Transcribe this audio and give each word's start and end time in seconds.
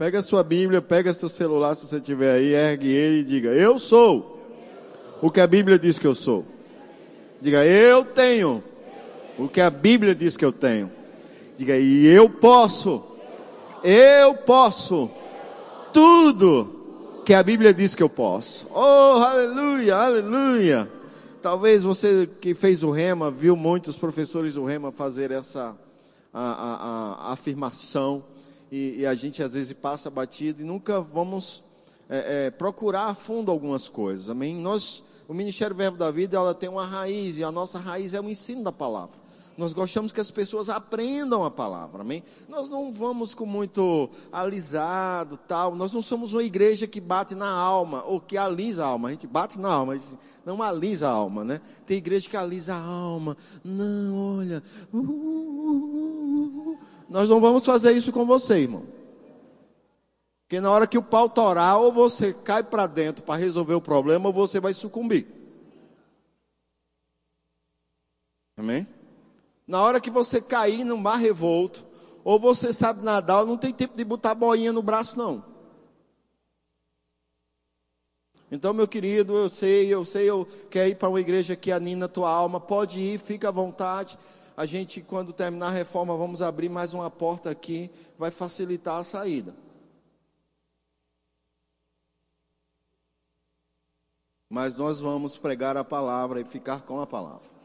Pega 0.00 0.20
a 0.20 0.22
sua 0.22 0.42
Bíblia, 0.42 0.80
pega 0.80 1.12
seu 1.12 1.28
celular, 1.28 1.74
se 1.74 1.86
você 1.86 2.00
tiver 2.00 2.32
aí, 2.32 2.54
ergue 2.54 2.88
ele 2.88 3.18
e 3.18 3.22
diga: 3.22 3.50
Eu 3.50 3.78
sou 3.78 4.40
o 5.20 5.30
que 5.30 5.42
a 5.42 5.46
Bíblia 5.46 5.78
diz 5.78 5.98
que 5.98 6.06
eu 6.06 6.14
sou. 6.14 6.46
Diga: 7.38 7.66
Eu 7.66 8.02
tenho 8.02 8.64
o 9.38 9.46
que 9.46 9.60
a 9.60 9.68
Bíblia 9.68 10.14
diz 10.14 10.38
que 10.38 10.44
eu 10.44 10.52
tenho. 10.52 10.90
Diga: 11.54 11.76
E 11.76 12.06
eu 12.06 12.30
posso. 12.30 13.04
Eu 13.84 14.36
posso 14.36 15.10
tudo 15.92 17.22
que 17.26 17.34
a 17.34 17.42
Bíblia 17.42 17.74
diz 17.74 17.94
que 17.94 18.02
eu 18.02 18.08
posso. 18.08 18.68
Oh, 18.74 19.22
aleluia, 19.22 19.96
aleluia. 19.96 20.90
Talvez 21.42 21.82
você 21.82 22.26
que 22.40 22.54
fez 22.54 22.82
o 22.82 22.90
rema 22.90 23.30
viu 23.30 23.54
muitos 23.54 23.98
professores 23.98 24.54
do 24.54 24.64
rema 24.64 24.90
fazer 24.90 25.30
essa 25.30 25.76
a, 26.32 26.40
a, 26.42 27.28
a 27.28 27.32
afirmação 27.34 28.29
e, 28.70 29.00
e, 29.00 29.06
a 29.06 29.14
gente 29.14 29.42
às 29.42 29.54
vezes 29.54 29.72
passa 29.72 30.08
batido 30.08 30.62
e 30.62 30.64
nunca 30.64 31.00
vamos 31.00 31.62
é, 32.08 32.46
é, 32.46 32.50
procurar 32.50 33.06
a 33.06 33.14
fundo 33.14 33.50
algumas 33.50 33.88
coisas. 33.88 34.28
Amém? 34.28 34.54
Nós, 34.54 35.02
o 35.28 35.34
Ministério 35.34 35.74
Verbo 35.74 35.96
da 35.96 36.10
Vida, 36.10 36.36
ela 36.36 36.54
tem 36.54 36.68
uma 36.68 36.86
raiz 36.86 37.38
e 37.38 37.44
a 37.44 37.50
nossa 37.50 37.78
raiz 37.78 38.14
é 38.14 38.20
o 38.20 38.28
ensino 38.28 38.62
da 38.62 38.72
palavra. 38.72 39.16
Nós 39.56 39.72
gostamos 39.72 40.10
que 40.10 40.20
as 40.20 40.30
pessoas 40.30 40.70
aprendam 40.70 41.44
a 41.44 41.50
palavra, 41.50 42.02
amém? 42.02 42.22
Nós 42.48 42.70
não 42.70 42.92
vamos 42.92 43.34
com 43.34 43.44
muito 43.44 44.08
alisado, 44.32 45.36
tal. 45.36 45.74
Nós 45.74 45.92
não 45.92 46.00
somos 46.00 46.32
uma 46.32 46.42
igreja 46.42 46.86
que 46.86 47.00
bate 47.00 47.34
na 47.34 47.50
alma 47.50 48.02
ou 48.04 48.20
que 48.20 48.38
alisa 48.38 48.84
a 48.84 48.88
alma. 48.88 49.08
A 49.08 49.10
gente 49.10 49.26
bate 49.26 49.60
na 49.60 49.70
alma, 49.70 49.96
não 50.46 50.62
alisa 50.62 51.08
a 51.08 51.12
alma, 51.12 51.44
né? 51.44 51.60
Tem 51.84 51.98
igreja 51.98 52.28
que 52.28 52.36
alisa 52.36 52.74
a 52.74 52.82
alma. 52.82 53.36
Não, 53.62 54.38
olha. 54.38 54.62
Uh, 54.92 54.98
uh, 54.98 56.72
uh, 56.72 56.78
Nós 57.08 57.28
não 57.28 57.40
vamos 57.40 57.64
fazer 57.64 57.92
isso 57.92 58.12
com 58.12 58.24
você, 58.24 58.60
irmão. 58.60 58.84
Porque 60.50 60.60
na 60.60 60.70
hora 60.70 60.86
que 60.86 60.98
o 60.98 61.02
pau 61.02 61.28
torar, 61.28 61.78
ou 61.78 61.92
você 61.92 62.32
cai 62.32 62.62
para 62.62 62.86
dentro 62.86 63.22
para 63.22 63.38
resolver 63.38 63.74
o 63.74 63.80
problema, 63.80 64.28
ou 64.28 64.32
você 64.32 64.58
vai 64.58 64.72
sucumbir. 64.72 65.26
Amém? 68.56 68.86
Na 69.70 69.80
hora 69.80 70.00
que 70.00 70.10
você 70.10 70.40
cair 70.40 70.82
no 70.82 70.98
mar 70.98 71.14
revolto, 71.14 71.86
ou 72.24 72.40
você 72.40 72.72
sabe 72.72 73.04
nadar, 73.04 73.46
não 73.46 73.56
tem 73.56 73.72
tempo 73.72 73.96
de 73.96 74.04
botar 74.04 74.34
boinha 74.34 74.72
no 74.72 74.82
braço, 74.82 75.16
não. 75.16 75.44
Então, 78.50 78.74
meu 78.74 78.88
querido, 78.88 79.32
eu 79.36 79.48
sei, 79.48 79.86
eu 79.86 80.04
sei, 80.04 80.28
eu 80.28 80.44
quero 80.68 80.90
ir 80.90 80.96
para 80.96 81.08
uma 81.08 81.20
igreja 81.20 81.54
que 81.54 81.70
anina 81.70 82.06
a 82.06 82.08
tua 82.08 82.28
alma, 82.28 82.58
pode 82.58 82.98
ir, 82.98 83.20
fica 83.20 83.46
à 83.46 83.52
vontade. 83.52 84.18
A 84.56 84.66
gente, 84.66 85.00
quando 85.00 85.32
terminar 85.32 85.68
a 85.68 85.70
reforma, 85.70 86.16
vamos 86.16 86.42
abrir 86.42 86.68
mais 86.68 86.92
uma 86.92 87.08
porta 87.08 87.48
aqui, 87.48 87.88
vai 88.18 88.32
facilitar 88.32 88.96
a 88.96 89.04
saída. 89.04 89.54
Mas 94.48 94.76
nós 94.76 94.98
vamos 94.98 95.36
pregar 95.36 95.76
a 95.76 95.84
palavra 95.84 96.40
e 96.40 96.44
ficar 96.44 96.82
com 96.82 97.00
a 97.00 97.06
palavra 97.06 97.59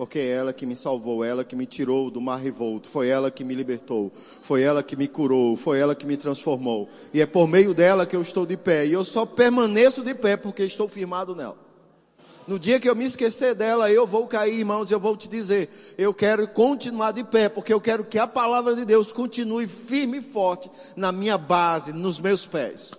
porque 0.00 0.18
é 0.18 0.28
ela 0.28 0.50
que 0.50 0.64
me 0.64 0.74
salvou, 0.74 1.22
ela 1.22 1.44
que 1.44 1.54
me 1.54 1.66
tirou 1.66 2.10
do 2.10 2.22
mar 2.22 2.38
revolto, 2.38 2.88
foi 2.88 3.08
ela 3.08 3.30
que 3.30 3.44
me 3.44 3.54
libertou, 3.54 4.10
foi 4.40 4.62
ela 4.62 4.82
que 4.82 4.96
me 4.96 5.06
curou, 5.06 5.54
foi 5.56 5.78
ela 5.78 5.94
que 5.94 6.06
me 6.06 6.16
transformou. 6.16 6.88
E 7.12 7.20
é 7.20 7.26
por 7.26 7.46
meio 7.46 7.74
dela 7.74 8.06
que 8.06 8.16
eu 8.16 8.22
estou 8.22 8.46
de 8.46 8.56
pé. 8.56 8.86
E 8.86 8.94
eu 8.94 9.04
só 9.04 9.26
permaneço 9.26 10.02
de 10.02 10.14
pé 10.14 10.38
porque 10.38 10.62
estou 10.62 10.88
firmado 10.88 11.36
nela. 11.36 11.58
No 12.48 12.58
dia 12.58 12.80
que 12.80 12.88
eu 12.88 12.96
me 12.96 13.04
esquecer 13.04 13.54
dela, 13.54 13.92
eu 13.92 14.06
vou 14.06 14.26
cair, 14.26 14.60
irmãos, 14.60 14.90
e 14.90 14.94
eu 14.94 14.98
vou 14.98 15.14
te 15.18 15.28
dizer, 15.28 15.68
eu 15.98 16.14
quero 16.14 16.48
continuar 16.48 17.12
de 17.12 17.22
pé, 17.22 17.50
porque 17.50 17.70
eu 17.70 17.78
quero 17.78 18.02
que 18.02 18.18
a 18.18 18.26
palavra 18.26 18.74
de 18.74 18.86
Deus 18.86 19.12
continue 19.12 19.66
firme 19.66 20.16
e 20.16 20.22
forte 20.22 20.70
na 20.96 21.12
minha 21.12 21.36
base, 21.36 21.92
nos 21.92 22.18
meus 22.18 22.46
pés. 22.46 22.92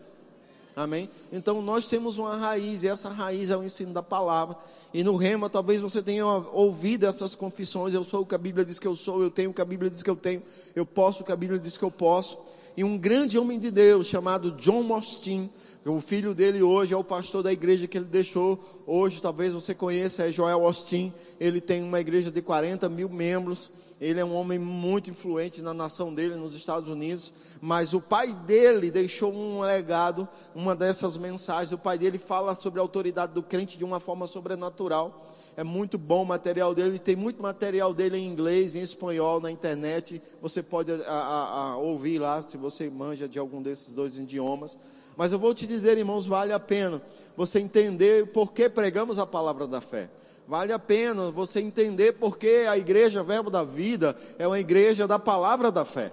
Amém? 0.76 1.10
Então 1.32 1.62
nós 1.62 1.88
temos 1.88 2.18
uma 2.18 2.36
raiz, 2.38 2.84
e 2.84 2.88
essa 2.88 3.10
raiz 3.10 3.50
é 3.50 3.58
o 3.58 3.64
ensino 3.64 3.94
da 3.94 4.02
palavra. 4.02 4.58
E 4.94 5.04
no 5.04 5.16
rema, 5.16 5.50
talvez 5.50 5.82
você 5.82 6.02
tenha 6.02 6.26
ouvido 6.26 7.06
essas 7.06 7.36
confissões: 7.36 7.94
eu 7.94 8.04
sou 8.04 8.22
o 8.22 8.26
que 8.26 8.36
a 8.36 8.38
Bíblia 8.38 8.64
diz 8.64 8.80
que 8.80 8.88
eu 8.88 8.96
sou, 8.96 9.22
eu 9.22 9.30
tenho 9.30 9.52
o 9.52 9.54
que 9.54 9.62
a 9.62 9.66
Bíblia 9.66 9.90
diz 9.90 10.02
que 10.02 10.10
eu 10.10 10.16
tenho, 10.16 10.42
eu 10.76 10.86
posso 10.86 11.24
o 11.24 11.26
que 11.26 11.32
a 11.32 11.36
Bíblia 11.36 11.60
diz 11.60 11.78
que 11.78 11.84
eu 11.84 11.92
posso. 11.92 12.38
E 12.76 12.84
um 12.86 12.98
grande 12.98 13.38
homem 13.38 13.60
de 13.60 13.70
Deus 13.70 14.08
chamado 14.08 14.52
John 14.52 14.82
Mostin, 14.84 15.50
o 15.86 16.00
filho 16.00 16.36
dele 16.36 16.62
hoje 16.62 16.94
é 16.94 16.98
o 16.98 17.04
pastor 17.04 17.42
da 17.42 17.52
igreja 17.52 17.88
que 17.88 17.98
ele 17.98 18.06
deixou. 18.06 18.60
Hoje, 18.86 19.20
talvez 19.20 19.52
você 19.52 19.74
conheça, 19.74 20.28
é 20.28 20.32
Joel 20.32 20.64
Austin. 20.64 21.12
Ele 21.40 21.60
tem 21.60 21.82
uma 21.82 22.00
igreja 22.00 22.30
de 22.30 22.42
40 22.42 22.88
mil 22.88 23.10
membros. 23.10 23.72
Ele 24.00 24.20
é 24.20 24.26
um 24.26 24.36
homem 24.36 24.60
muito 24.60 25.10
influente 25.10 25.62
na 25.62 25.74
nação 25.74 26.14
dele, 26.14 26.36
nos 26.36 26.54
Estados 26.54 26.88
Unidos. 26.88 27.34
Mas 27.60 27.94
o 27.94 28.02
pai 28.02 28.32
dele 28.32 28.92
deixou 28.92 29.34
um 29.34 29.62
legado, 29.62 30.28
uma 30.54 30.76
dessas 30.76 31.18
mensagens. 31.18 31.72
O 31.72 31.78
pai 31.80 31.98
dele 31.98 32.20
fala 32.20 32.54
sobre 32.54 32.80
a 32.80 32.84
autoridade 32.84 33.34
do 33.34 33.42
crente 33.42 33.78
de 33.78 33.84
uma 33.84 34.00
forma 34.00 34.28
sobrenatural. 34.28 35.28
É 35.58 35.64
muito 35.64 35.98
bom 35.98 36.22
o 36.22 36.26
material 36.26 36.76
dele. 36.76 37.00
Tem 37.00 37.16
muito 37.16 37.42
material 37.42 37.92
dele 37.92 38.18
em 38.18 38.28
inglês, 38.28 38.76
em 38.76 38.82
espanhol, 38.82 39.42
na 39.42 39.50
internet. 39.50 40.22
Você 40.42 40.62
pode 40.62 40.92
a, 40.92 41.12
a, 41.12 41.72
a 41.72 41.78
ouvir 41.78 42.20
lá, 42.20 42.42
se 42.44 42.56
você 42.56 42.88
manja 42.88 43.28
de 43.28 43.40
algum 43.40 43.62
desses 43.62 43.94
dois 43.94 44.18
idiomas. 44.18 44.78
Mas 45.22 45.32
eu 45.32 45.38
vou 45.38 45.54
te 45.54 45.68
dizer, 45.68 46.00
irmãos, 46.00 46.26
vale 46.26 46.52
a 46.52 46.60
pena 46.60 47.00
você 47.38 47.60
entender 47.60 48.32
por 48.32 48.54
que 48.54 48.68
pregamos 48.68 49.20
a 49.20 49.26
palavra 49.28 49.68
da 49.68 49.80
fé. 49.80 50.10
Vale 50.48 50.74
a 50.74 50.80
pena 50.80 51.30
você 51.30 51.62
entender 51.62 52.14
porque 52.14 52.66
a 52.68 52.76
igreja 52.76 53.22
Verbo 53.22 53.52
da 53.52 53.64
Vida 53.64 54.16
é 54.40 54.48
uma 54.48 54.60
igreja 54.60 55.08
da 55.08 55.20
palavra 55.20 55.72
da 55.72 55.86
fé. 55.86 56.12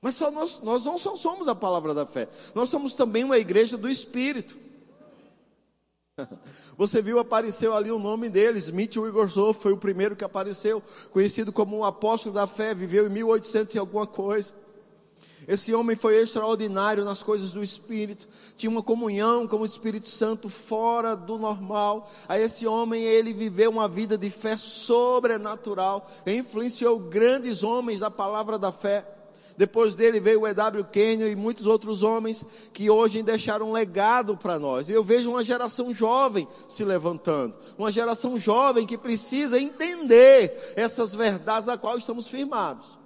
Mas 0.00 0.14
só 0.14 0.30
nós, 0.30 0.60
nós 0.62 0.84
não 0.84 0.96
só 0.96 1.16
somos 1.16 1.48
a 1.48 1.56
palavra 1.56 1.92
da 1.92 2.06
fé, 2.06 2.28
nós 2.54 2.68
somos 2.68 2.94
também 2.94 3.24
uma 3.24 3.36
igreja 3.36 3.76
do 3.76 3.90
Espírito. 3.90 4.56
Você 6.78 7.02
viu, 7.02 7.18
apareceu 7.18 7.74
ali 7.74 7.90
o 7.90 7.98
nome 7.98 8.30
dele, 8.30 8.58
Smith 8.58 8.96
Wigglesworth 8.96 9.58
foi 9.60 9.72
o 9.72 9.76
primeiro 9.76 10.14
que 10.14 10.22
apareceu, 10.22 10.80
conhecido 11.10 11.50
como 11.50 11.78
o 11.78 11.84
apóstolo 11.84 12.32
da 12.32 12.46
fé, 12.46 12.74
viveu 12.74 13.08
em 13.08 13.10
1800 13.10 13.74
e 13.74 13.78
alguma 13.80 14.06
coisa. 14.06 14.54
Esse 15.46 15.74
homem 15.74 15.96
foi 15.96 16.16
extraordinário 16.16 17.04
nas 17.04 17.22
coisas 17.22 17.52
do 17.52 17.62
Espírito, 17.62 18.26
tinha 18.56 18.70
uma 18.70 18.82
comunhão 18.82 19.46
com 19.46 19.58
o 19.58 19.64
Espírito 19.64 20.08
Santo 20.08 20.48
fora 20.48 21.14
do 21.14 21.38
normal. 21.38 22.10
A 22.28 22.38
esse 22.38 22.66
homem 22.66 23.02
ele 23.02 23.32
viveu 23.32 23.70
uma 23.70 23.88
vida 23.88 24.16
de 24.16 24.30
fé 24.30 24.56
sobrenatural, 24.56 26.08
influenciou 26.26 26.98
grandes 26.98 27.62
homens 27.62 28.00
da 28.00 28.10
palavra 28.10 28.58
da 28.58 28.72
fé. 28.72 29.04
Depois 29.56 29.94
dele 29.94 30.18
veio 30.18 30.40
o 30.40 30.48
E.W. 30.48 30.84
Kenyon 30.90 31.28
e 31.28 31.36
muitos 31.36 31.66
outros 31.66 32.02
homens 32.02 32.44
que 32.72 32.90
hoje 32.90 33.22
deixaram 33.22 33.68
um 33.68 33.72
legado 33.72 34.36
para 34.36 34.58
nós. 34.58 34.88
E 34.88 34.92
eu 34.92 35.04
vejo 35.04 35.30
uma 35.30 35.44
geração 35.44 35.94
jovem 35.94 36.48
se 36.68 36.84
levantando, 36.84 37.54
uma 37.78 37.92
geração 37.92 38.38
jovem 38.38 38.86
que 38.86 38.98
precisa 38.98 39.60
entender 39.60 40.74
essas 40.74 41.14
verdades 41.14 41.68
a 41.68 41.78
qual 41.78 41.96
estamos 41.96 42.26
firmados. 42.26 43.03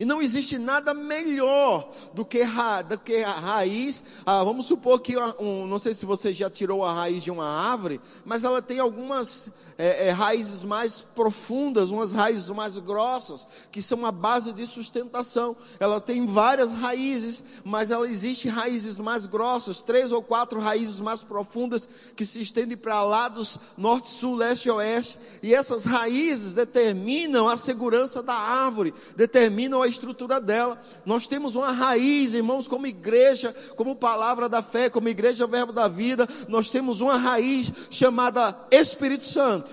E 0.00 0.04
não 0.04 0.22
existe 0.22 0.58
nada 0.58 0.94
melhor 0.94 1.92
do 2.14 2.24
que, 2.24 2.42
ra, 2.44 2.82
do 2.82 2.96
que 2.96 3.16
a 3.24 3.32
raiz. 3.32 4.22
Ah, 4.24 4.44
vamos 4.44 4.66
supor 4.66 5.00
que, 5.00 5.16
um, 5.40 5.66
não 5.66 5.76
sei 5.76 5.92
se 5.92 6.06
você 6.06 6.32
já 6.32 6.48
tirou 6.48 6.84
a 6.84 6.92
raiz 6.92 7.24
de 7.24 7.32
uma 7.32 7.48
árvore, 7.48 8.00
mas 8.24 8.44
ela 8.44 8.62
tem 8.62 8.78
algumas 8.78 9.50
é, 9.78 10.08
é, 10.08 10.10
raízes 10.10 10.64
mais 10.64 11.00
profundas, 11.00 11.90
umas 11.90 12.12
raízes 12.12 12.48
mais 12.48 12.76
grossas, 12.78 13.46
que 13.70 13.80
são 13.80 13.98
uma 13.98 14.10
base 14.10 14.52
de 14.52 14.66
sustentação. 14.66 15.56
Ela 15.78 16.00
tem 16.00 16.26
várias 16.26 16.72
raízes, 16.72 17.44
mas 17.64 17.92
ela 17.92 18.10
existe 18.10 18.48
raízes 18.48 18.98
mais 18.98 19.24
grossas, 19.24 19.80
três 19.80 20.10
ou 20.10 20.20
quatro 20.20 20.58
raízes 20.58 20.98
mais 20.98 21.22
profundas, 21.22 21.88
que 22.16 22.26
se 22.26 22.40
estendem 22.40 22.76
para 22.76 23.04
lados 23.04 23.56
norte, 23.76 24.08
sul, 24.08 24.34
leste 24.34 24.66
e 24.66 24.70
oeste. 24.72 25.16
E 25.44 25.54
essas 25.54 25.84
raízes 25.84 26.54
determinam 26.54 27.46
a 27.46 27.56
segurança 27.56 28.20
da 28.20 28.34
árvore, 28.34 28.92
determinam 29.16 29.80
a 29.80 29.86
estrutura 29.86 30.40
dela. 30.40 30.76
Nós 31.06 31.28
temos 31.28 31.54
uma 31.54 31.70
raiz, 31.70 32.34
irmãos, 32.34 32.66
como 32.66 32.84
igreja, 32.88 33.54
como 33.76 33.94
palavra 33.94 34.48
da 34.48 34.60
fé, 34.60 34.90
como 34.90 35.08
igreja 35.08 35.46
verbo 35.46 35.72
da 35.72 35.86
vida, 35.86 36.28
nós 36.48 36.68
temos 36.68 37.00
uma 37.00 37.16
raiz 37.16 37.72
chamada 37.92 38.58
Espírito 38.72 39.24
Santo. 39.24 39.67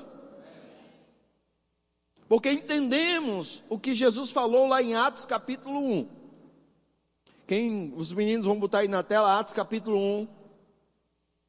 Porque 2.28 2.52
entendemos 2.52 3.64
o 3.70 3.78
que 3.78 3.94
Jesus 3.94 4.32
falou 4.32 4.68
lá 4.68 4.82
em 4.82 4.96
Atos 4.96 5.26
capítulo 5.26 5.80
1. 5.80 6.10
Quem, 7.48 7.94
os 7.96 8.12
meninos 8.12 8.48
vão 8.48 8.60
botar 8.60 8.80
aí 8.80 8.88
na 8.88 9.04
tela, 9.04 9.40
Atos 9.40 9.54
capítulo 9.54 9.98
1. 9.98 10.28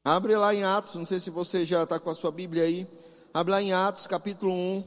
Abre 0.05 0.37
lá 0.37 0.55
em 0.55 0.63
Atos, 0.63 0.95
não 0.95 1.07
sei 1.07 1.19
se 1.19 1.31
você 1.31 1.65
já 1.65 1.83
está 1.83 1.99
com 1.99 2.11
a 2.11 2.15
sua 2.15 2.31
Bíblia 2.31 2.65
aí. 2.65 2.87
Abre 3.33 3.53
lá 3.53 3.63
em 3.63 3.73
Atos 3.73 4.07
capítulo 4.07 4.53
1. 4.53 4.85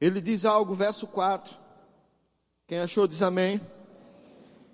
Ele 0.00 0.20
diz 0.20 0.44
algo, 0.44 0.74
verso 0.74 1.06
4. 1.06 1.65
Quem 2.68 2.78
achou 2.78 3.06
diz 3.06 3.22
amém. 3.22 3.60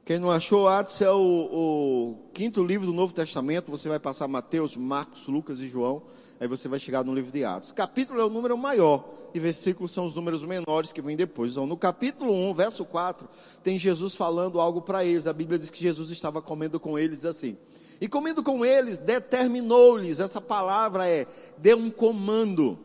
Quem 0.03 0.19
não 0.19 0.31
achou, 0.31 0.67
Atos 0.67 0.99
é 1.03 1.11
o, 1.11 1.15
o, 1.15 2.31
quinto 2.33 2.65
livro 2.65 2.87
do 2.87 2.93
Novo 2.93 3.12
Testamento. 3.12 3.71
Você 3.71 3.87
vai 3.87 3.99
passar 3.99 4.27
Mateus, 4.27 4.75
Marcos, 4.79 5.27
Lucas 5.27 5.61
e 5.61 5.69
João. 5.69 6.03
Aí 6.41 6.49
você 6.49 6.69
vai 6.69 6.79
chegar 6.79 7.05
no 7.05 7.15
livro 7.15 7.31
de 7.31 7.44
Atos. 7.44 7.71
Capítulo 7.71 8.19
é 8.19 8.25
o 8.25 8.31
número 8.31 8.56
maior 8.56 9.06
e 9.35 9.39
versículos 9.39 9.93
são 9.93 10.06
os 10.06 10.15
números 10.15 10.43
menores 10.43 10.91
que 10.91 11.03
vêm 11.03 11.19
depois. 11.19 11.53
Então, 11.53 11.67
no 11.67 11.77
capítulo 11.77 12.33
1, 12.33 12.55
verso 12.55 12.83
4, 12.87 13.29
tem 13.62 13.79
Jesus 13.79 14.15
falando 14.15 14.59
algo 14.59 14.81
para 14.81 15.05
eles. 15.05 15.27
A 15.27 15.33
Bíblia 15.35 15.59
diz 15.59 15.69
que 15.69 15.83
Jesus 15.83 16.11
estava 16.11 16.41
comendo 16.41 16.81
com 16.81 16.99
eles 16.99 17.27
assim. 17.27 17.59
E 18.00 18.09
comendo 18.09 18.43
com 18.43 18.65
eles, 18.65 18.97
determinou-lhes. 18.97 20.19
Essa 20.19 20.41
palavra 20.41 21.06
é, 21.06 21.27
deu 21.59 21.77
um 21.77 21.91
comando. 21.91 22.79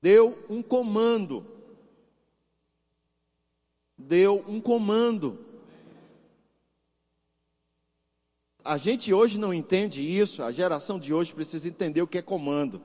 Deu 0.00 0.38
um 0.48 0.62
comando 0.62 1.44
deu 4.00 4.44
um 4.48 4.60
comando. 4.60 5.38
A 8.64 8.76
gente 8.76 9.12
hoje 9.12 9.38
não 9.38 9.54
entende 9.54 10.00
isso, 10.00 10.42
a 10.42 10.52
geração 10.52 10.98
de 10.98 11.14
hoje 11.14 11.32
precisa 11.32 11.68
entender 11.68 12.02
o 12.02 12.06
que 12.06 12.18
é 12.18 12.22
comando. 12.22 12.82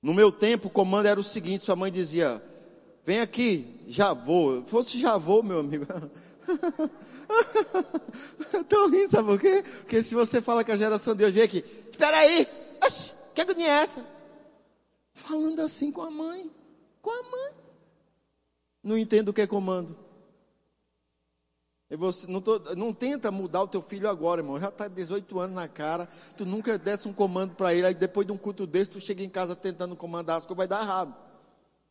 No 0.00 0.12
meu 0.12 0.30
tempo, 0.30 0.68
o 0.68 0.70
comando 0.70 1.06
era 1.06 1.18
o 1.18 1.24
seguinte: 1.24 1.64
sua 1.64 1.76
mãe 1.76 1.90
dizia, 1.90 2.42
vem 3.04 3.20
aqui, 3.20 3.66
já 3.88 4.12
vou. 4.12 4.62
Fosse 4.64 4.98
já 4.98 5.16
vou, 5.16 5.42
meu 5.42 5.60
amigo. 5.60 5.86
Estou 8.52 8.88
rindo, 8.88 9.10
sabe 9.10 9.28
por 9.28 9.40
quê? 9.40 9.64
Porque 9.80 10.02
se 10.02 10.14
você 10.14 10.42
fala 10.42 10.62
que 10.62 10.72
a 10.72 10.76
geração 10.76 11.14
de 11.14 11.24
hoje 11.24 11.32
vem 11.32 11.44
aqui, 11.44 11.64
espera 11.90 12.16
aí, 12.16 12.46
que 13.34 13.40
agonia 13.40 13.66
é 13.66 13.82
essa? 13.82 14.04
Falando 15.14 15.60
assim 15.60 15.90
com 15.90 16.02
a 16.02 16.10
mãe, 16.10 16.50
com 17.00 17.10
a 17.10 17.22
mãe 17.22 17.63
não 18.84 18.98
entende 18.98 19.30
o 19.30 19.32
que 19.32 19.40
é 19.40 19.46
comando. 19.46 19.96
Você 21.90 22.26
não, 22.26 22.40
tô, 22.40 22.58
não, 22.76 22.92
tenta 22.92 23.30
mudar 23.30 23.62
o 23.62 23.68
teu 23.68 23.80
filho 23.80 24.08
agora, 24.08 24.40
irmão. 24.40 24.60
Já 24.60 24.68
está 24.68 24.88
18 24.88 25.38
anos 25.38 25.54
na 25.54 25.68
cara. 25.68 26.08
Tu 26.36 26.44
nunca 26.44 26.76
desse 26.76 27.08
um 27.08 27.12
comando 27.12 27.54
para 27.54 27.74
ele. 27.74 27.86
Aí 27.86 27.94
depois 27.94 28.26
de 28.26 28.32
um 28.32 28.36
culto 28.36 28.66
desse, 28.66 28.92
tu 28.92 29.00
chega 29.00 29.22
em 29.22 29.28
casa 29.28 29.54
tentando 29.54 29.94
comandar 29.94 30.38
as 30.38 30.44
coisas, 30.44 30.56
vai 30.56 30.68
dar 30.68 30.82
errado. 30.82 31.14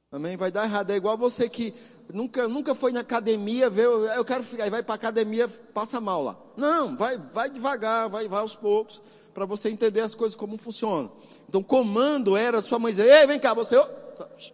Também 0.10 0.36
vai 0.36 0.52
dar 0.52 0.66
errado. 0.66 0.92
É 0.92 0.96
igual 0.96 1.18
você 1.18 1.48
que 1.48 1.74
nunca, 2.14 2.48
nunca 2.48 2.76
foi 2.76 2.92
na 2.92 3.00
academia, 3.00 3.70
vê, 3.70 3.84
eu 3.84 4.26
quero 4.26 4.44
ficar, 4.44 4.66
aí 4.66 4.70
vai 4.70 4.84
para 4.84 4.94
a 4.94 4.96
academia, 4.96 5.48
passa 5.48 6.00
mal 6.02 6.22
lá. 6.22 6.38
Não, 6.58 6.96
vai, 6.96 7.18
vai 7.18 7.50
devagar, 7.50 8.10
vai, 8.10 8.28
vai 8.28 8.42
aos 8.42 8.56
poucos, 8.56 9.02
para 9.34 9.46
você 9.46 9.70
entender 9.70 10.02
as 10.02 10.14
coisas 10.14 10.36
como 10.36 10.58
funcionam. 10.58 11.12
Então, 11.50 11.64
comando 11.64 12.38
era 12.38 12.62
sua 12.62 12.78
mãe 12.78 12.92
dizer, 12.92 13.10
ei, 13.10 13.26
vem 13.26 13.40
cá, 13.40 13.56
você, 13.56 13.76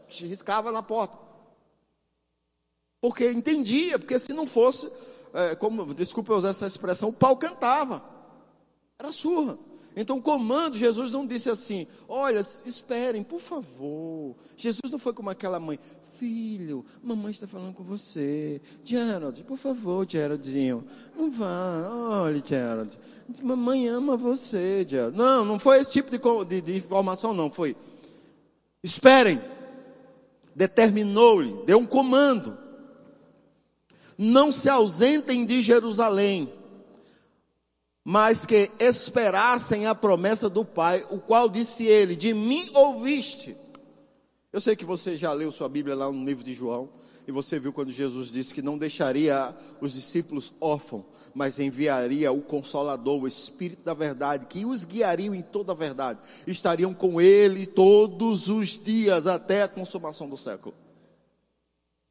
te 0.07 0.25
riscava 0.27 0.71
na 0.71 0.81
porta. 0.81 1.28
Porque 3.01 3.31
entendia, 3.31 3.97
porque 3.97 4.19
se 4.19 4.33
não 4.33 4.45
fosse, 4.45 4.89
é, 5.33 5.55
como, 5.55 5.93
desculpa 5.93 6.33
usar 6.33 6.49
essa 6.49 6.67
expressão, 6.67 7.09
o 7.09 7.13
pau 7.13 7.37
cantava. 7.37 8.03
Era 8.97 9.13
surra. 9.13 9.57
Então, 9.95 10.21
comando, 10.21 10.77
Jesus 10.77 11.11
não 11.11 11.25
disse 11.25 11.49
assim: 11.49 11.87
olha, 12.07 12.39
esperem, 12.65 13.23
por 13.23 13.39
favor. 13.39 14.35
Jesus 14.55 14.91
não 14.91 14.99
foi 14.99 15.13
como 15.13 15.29
aquela 15.29 15.59
mãe: 15.59 15.79
filho, 16.17 16.85
mamãe 17.01 17.31
está 17.31 17.47
falando 17.47 17.73
com 17.73 17.83
você. 17.83 18.61
Gerald, 18.83 19.41
por 19.43 19.57
favor, 19.57 20.05
Geraldinho, 20.07 20.85
não 21.15 21.31
vá. 21.31 21.89
Olha, 22.23 22.43
Gerald, 22.45 22.99
mamãe 23.41 23.87
ama 23.87 24.17
você, 24.17 24.85
Gerald. 24.87 25.17
Não, 25.17 25.45
não 25.45 25.57
foi 25.57 25.79
esse 25.79 25.93
tipo 25.93 26.11
de, 26.11 26.45
de, 26.45 26.61
de 26.61 26.77
informação, 26.77 27.33
não. 27.33 27.49
Foi: 27.49 27.75
esperem. 28.83 29.39
Determinou-lhe, 30.53 31.53
deu 31.65 31.77
um 31.77 31.85
comando 31.85 32.57
não 34.21 34.51
se 34.51 34.67
ausentem 34.67 35.45
de 35.45 35.61
Jerusalém, 35.61 36.51
mas 38.03 38.45
que 38.45 38.69
esperassem 38.77 39.87
a 39.87 39.95
promessa 39.95 40.49
do 40.49 40.65
Pai, 40.65 41.05
o 41.09 41.19
qual 41.19 41.47
disse 41.47 41.85
ele: 41.85 42.17
De 42.17 42.33
mim 42.33 42.69
ouviste. 42.73 43.55
Eu 44.51 44.59
sei 44.59 44.75
que 44.75 44.83
você 44.83 45.15
já 45.15 45.31
leu 45.31 45.53
sua 45.53 45.69
Bíblia 45.69 45.95
lá 45.95 46.11
no 46.11 46.25
livro 46.25 46.43
de 46.43 46.53
João, 46.53 46.89
e 47.25 47.31
você 47.31 47.59
viu 47.59 47.71
quando 47.71 47.91
Jesus 47.91 48.29
disse 48.31 48.53
que 48.53 48.61
não 48.61 48.77
deixaria 48.77 49.55
os 49.79 49.93
discípulos 49.93 50.51
órfãos, 50.59 51.05
mas 51.33 51.59
enviaria 51.59 52.29
o 52.29 52.41
Consolador, 52.41 53.21
o 53.21 53.27
Espírito 53.27 53.83
da 53.85 53.93
Verdade, 53.93 54.47
que 54.47 54.65
os 54.65 54.83
guiaria 54.83 55.33
em 55.33 55.41
toda 55.41 55.71
a 55.71 55.75
verdade. 55.75 56.19
Estariam 56.45 56.93
com 56.93 57.21
ele 57.21 57.65
todos 57.65 58.49
os 58.49 58.77
dias 58.83 59.27
até 59.27 59.63
a 59.63 59.67
consumação 59.67 60.27
do 60.27 60.35
século. 60.35 60.75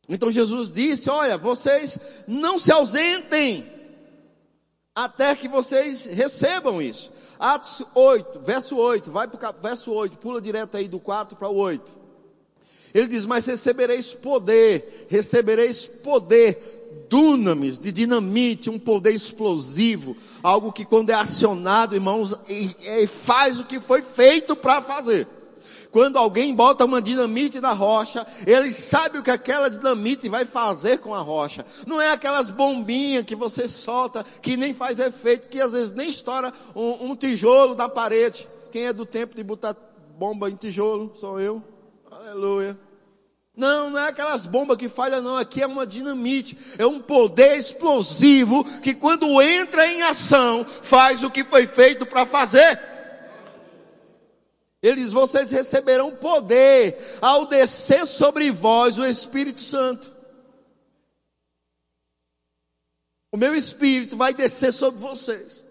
Então 0.09 0.31
Jesus 0.31 0.73
disse: 0.73 1.11
Olha, 1.11 1.37
vocês 1.37 1.99
não 2.27 2.59
se 2.59 2.73
ausentem 2.73 3.67
até 4.95 5.35
que 5.37 5.47
vocês 5.47 6.07
recebam 6.07 6.81
isso. 6.81 7.11
Atos 7.39 7.85
8, 7.95 8.41
verso 8.41 8.77
8, 8.77 9.13
vai 9.13 9.29
para 9.29 9.51
o 9.51 9.63
verso 9.63 9.93
8, 9.93 10.17
pula 10.19 10.41
direto 10.41 10.77
aí 10.77 10.89
do 10.89 10.99
4 10.99 11.37
para 11.37 11.49
o 11.49 11.57
8. 11.57 11.99
Ele 12.95 13.07
diz: 13.07 13.27
Mas 13.27 13.47
recebereis 13.47 14.15
poder, 14.15 15.07
recebereis 15.09 15.87
poder, 15.87 17.07
dunamis, 17.09 17.79
de 17.79 17.93
dinamite, 17.93 18.71
um 18.71 18.79
poder 18.79 19.13
explosivo, 19.13 20.17
algo 20.43 20.73
que 20.73 20.85
quando 20.85 21.11
é 21.11 21.15
acionado, 21.15 21.95
irmãos, 21.95 22.35
faz 23.23 23.61
o 23.61 23.65
que 23.65 23.79
foi 23.79 24.03
feito 24.03 24.57
para 24.57 24.83
fazer. 24.83 25.27
Quando 25.91 26.19
alguém 26.19 26.55
bota 26.55 26.85
uma 26.85 27.01
dinamite 27.01 27.61
na 27.61 27.73
rocha, 27.73 28.27
ele 28.47 28.71
sabe 28.73 29.19
o 29.19 29.23
que 29.23 29.31
aquela 29.31 29.71
dinamite 29.71 30.29
vai 30.29 30.45
fazer 30.45 30.99
com 30.99 31.15
a 31.15 31.21
rocha. 31.21 31.65
Não 31.87 32.01
é 32.01 32.11
aquelas 32.11 32.51
bombinhas 32.51 33.25
que 33.25 33.35
você 33.35 33.69
solta, 33.69 34.25
que 34.43 34.57
nem 34.57 34.75
faz 34.75 34.99
efeito, 34.99 35.49
que 35.49 35.61
às 35.61 35.73
vezes 35.73 35.93
nem 35.93 36.11
estoura 36.11 36.53
um, 36.77 37.11
um 37.11 37.17
tijolo 37.17 37.75
na 37.75 37.89
parede. 37.89 38.47
Quem 38.71 38.87
é 38.87 38.93
do 38.93 39.07
tempo 39.07 39.35
de 39.35 39.43
botar 39.43 39.75
bomba 40.19 40.51
em 40.51 40.57
tijolo? 40.57 41.13
Sou 41.19 41.41
eu. 41.41 41.63
Aleluia. 42.11 42.79
Não, 43.57 43.91
não 43.91 43.99
é 43.99 44.09
aquelas 44.09 44.47
bombas 44.47 44.77
que 44.77 44.89
falham, 44.89 45.21
não. 45.21 45.37
Aqui 45.37 45.63
é 45.63 45.67
uma 45.67 45.87
dinamite. 45.87 46.57
É 46.79 46.87
um 46.87 47.01
poder 47.01 47.57
explosivo 47.57 48.63
que, 48.81 48.95
quando 48.95 49.43
entra 49.43 49.85
em 49.89 50.03
ação, 50.03 50.65
faz 50.65 51.25
o 51.25 51.31
que 51.31 51.43
foi 51.43 51.67
feito 51.67 52.07
para 52.07 52.25
fazer. 52.25 52.98
Eles, 54.83 55.13
vocês 55.13 55.51
receberão 55.51 56.15
poder 56.15 56.97
ao 57.21 57.47
descer 57.47 58.07
sobre 58.07 58.51
vós 58.51 58.97
o 58.99 59.05
Espírito 59.05 59.61
Santo. 59.61 60.13
O 63.33 63.37
meu 63.37 63.55
Espírito 63.55 64.17
vai 64.17 64.33
descer 64.33 64.73
sobre 64.73 65.01
vocês. 65.01 65.65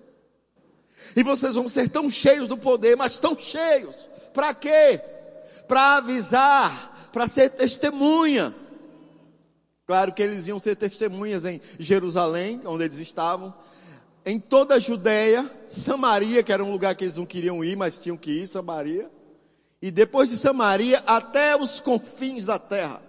E 1.16 1.24
vocês 1.24 1.56
vão 1.56 1.68
ser 1.68 1.90
tão 1.90 2.10
cheios 2.10 2.48
do 2.48 2.58
poder, 2.58 2.96
mas 2.96 3.18
tão 3.18 3.36
cheios. 3.38 4.08
Para 4.34 4.54
quê? 4.54 5.02
Para 5.68 5.96
avisar, 5.96 7.10
para 7.12 7.28
ser 7.28 7.50
testemunha. 7.52 8.54
Claro 9.88 10.14
que 10.14 10.22
eles 10.22 10.48
iam 10.48 10.60
ser 10.60 10.76
testemunhas 10.76 11.46
em 11.46 11.62
Jerusalém, 11.80 12.62
onde 12.66 12.84
eles 12.84 13.00
estavam, 13.00 13.54
em 14.28 14.42
toda 14.42 14.76
a 14.76 14.80
Judéia, 14.80 15.50
Samaria, 15.70 16.44
que 16.44 16.52
era 16.52 16.62
um 16.62 16.70
lugar 16.70 16.94
que 16.96 17.06
eles 17.06 17.16
não 17.16 17.26
queriam 17.26 17.64
ir, 17.64 17.78
mas 17.78 17.98
tinham 17.98 18.18
que 18.18 18.42
ir, 18.42 18.46
Samaria. 18.46 19.10
E 19.82 19.90
depois 19.90 20.30
de 20.30 20.36
Samaria, 20.36 21.02
até 21.08 21.56
os 21.56 21.80
confins 21.80 22.48
da 22.48 22.60
terra. 22.60 23.02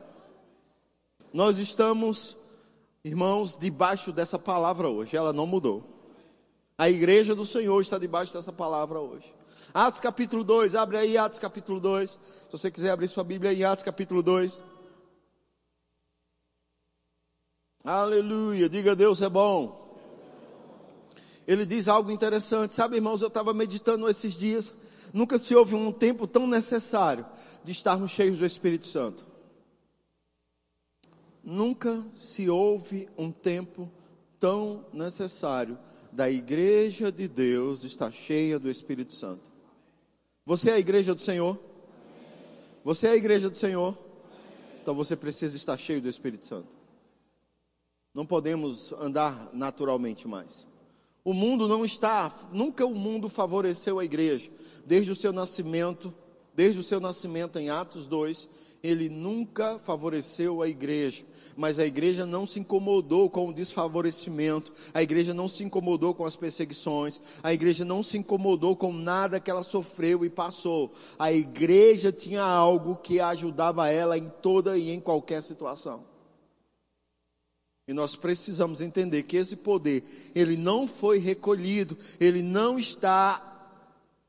Nós 1.33 1.59
estamos, 1.59 2.37
irmãos, 3.05 3.59
debaixo 3.59 4.13
dessa 4.13 4.39
palavra 4.39 4.89
hoje. 4.89 5.17
Ela 5.17 5.33
não 5.33 5.45
mudou. 5.45 5.83
A 6.79 6.89
igreja 6.89 7.35
do 7.35 7.45
Senhor 7.45 7.81
está 7.81 7.99
debaixo 7.99 8.33
dessa 8.33 8.53
palavra 8.53 9.01
hoje. 9.01 9.35
Atos 9.75 9.99
capítulo 9.99 10.45
2, 10.45 10.77
abre 10.77 10.99
aí 10.99 11.19
Atos 11.19 11.41
capítulo 11.41 11.81
2. 11.81 12.11
Se 12.11 12.19
você 12.53 12.71
quiser 12.71 12.93
abrir 12.93 13.09
sua 13.09 13.25
Bíblia 13.25 13.53
em 13.53 13.65
Atos 13.65 13.83
capítulo 13.83 14.23
2. 14.23 14.63
Aleluia, 17.83 18.69
diga 18.69 18.95
Deus 18.95 19.21
é 19.21 19.29
bom 19.29 19.88
ele 21.49 21.65
diz 21.65 21.89
algo 21.89 22.11
interessante. 22.11 22.75
Sabe, 22.75 22.97
irmãos, 22.97 23.23
eu 23.23 23.29
estava 23.29 23.55
meditando 23.55 24.07
esses 24.07 24.35
dias. 24.35 24.75
Nunca 25.15 25.39
se 25.39 25.55
houve 25.55 25.75
um 25.75 25.91
tempo 25.91 26.27
tão 26.27 26.47
necessário 26.47 27.25
de 27.65 27.73
estarmos 27.73 28.11
cheios 28.11 28.39
do 28.39 28.45
Espírito 28.45 28.87
Santo. 28.87 29.27
Nunca 31.43 32.05
se 32.15 32.51
houve 32.51 33.09
um 33.17 33.33
tempo 33.33 33.91
tão 34.39 34.85
necessário 34.93 35.79
da 36.13 36.31
igreja 36.31 37.11
de 37.11 37.27
Deus 37.27 37.83
estar 37.83 38.13
cheia 38.13 38.59
do 38.59 38.69
Espírito 38.69 39.15
Santo. 39.15 39.51
Você 40.45 40.69
é 40.69 40.75
a 40.75 40.79
igreja 40.79 41.15
do 41.15 41.23
Senhor? 41.23 41.59
Você 42.85 43.07
é 43.07 43.13
a 43.13 43.17
igreja 43.17 43.49
do 43.49 43.57
Senhor? 43.57 43.97
Então 44.83 44.95
você 44.95 45.17
precisa 45.17 45.57
estar 45.57 45.79
cheio 45.79 46.03
do 46.03 46.09
Espírito 46.11 46.45
Santo. 46.45 46.69
Não 48.13 48.27
podemos 48.27 48.93
andar 48.93 49.49
naturalmente 49.55 50.29
mais. 50.29 50.69
O 51.25 51.35
mundo 51.35 51.69
não 51.69 51.85
está, 51.85 52.33
nunca 52.53 52.87
o 52.87 52.95
mundo 52.95 53.29
favoreceu 53.29 53.99
a 53.99 54.05
igreja, 54.05 54.51
desde 54.87 55.11
o 55.11 55.17
seu 55.17 55.33
nascimento, 55.33 56.15
desde 56.55 56.81
o 56.81 56.85
seu 56.85 57.01
nascimento 57.01 57.59
em 57.59 57.71
Atos 57.71 58.07
2, 58.07 58.49
ele 58.83 59.09
nunca 59.09 59.79
favoreceu 59.79 60.63
a 60.63 60.69
igreja, 60.69 61.25
mas 61.57 61.79
a 61.79 61.87
igreja 61.87 62.25
não 62.25 62.47
se 62.47 62.61
incomodou 62.61 63.29
com 63.29 63.49
o 63.49 63.53
desfavorecimento, 63.53 64.73
a 64.95 65.03
igreja 65.03 65.35
não 65.35 65.49
se 65.49 65.65
incomodou 65.65 66.15
com 66.15 66.25
as 66.25 66.37
perseguições, 66.37 67.21
a 67.43 67.53
igreja 67.53 67.85
não 67.85 68.03
se 68.03 68.17
incomodou 68.17 68.77
com 68.77 68.93
nada 68.93 69.41
que 69.41 69.51
ela 69.51 69.63
sofreu 69.63 70.25
e 70.25 70.31
passou. 70.31 70.93
A 71.19 71.33
igreja 71.33 72.13
tinha 72.13 72.43
algo 72.43 72.97
que 72.97 73.21
ajudava 73.21 73.89
ela 73.89 74.17
em 74.17 74.31
toda 74.41 74.79
e 74.79 74.91
em 74.91 75.01
qualquer 75.01 75.43
situação. 75.43 76.08
E 77.89 77.95
nós 77.95 78.15
precisamos 78.15 78.83
entender 78.83 79.23
que 79.23 79.39
esse 79.39 79.57
poder, 79.57 80.05
ele 80.35 80.59
não 80.59 80.87
foi 80.87 81.19
recolhido, 81.19 81.97
ele 82.21 82.43
não 82.43 82.79
está 82.79 83.43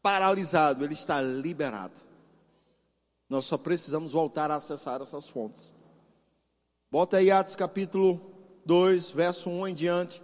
paralisado, 0.01 0.85
ele 0.85 0.93
está 0.93 1.21
liberado. 1.21 1.99
Nós 3.29 3.43
só 3.43 3.57
precisamos 3.57 4.13
voltar 4.13 4.49
a 4.49 4.55
acessar 4.55 5.01
essas 5.01 5.27
fontes. 5.27 5.75
Bota 6.89 7.17
aí 7.17 7.29
Atos 7.29 7.53
capítulo 7.53 8.21
2, 8.65 9.09
verso 9.09 9.49
1 9.49 9.67
em 9.67 9.73
diante. 9.73 10.21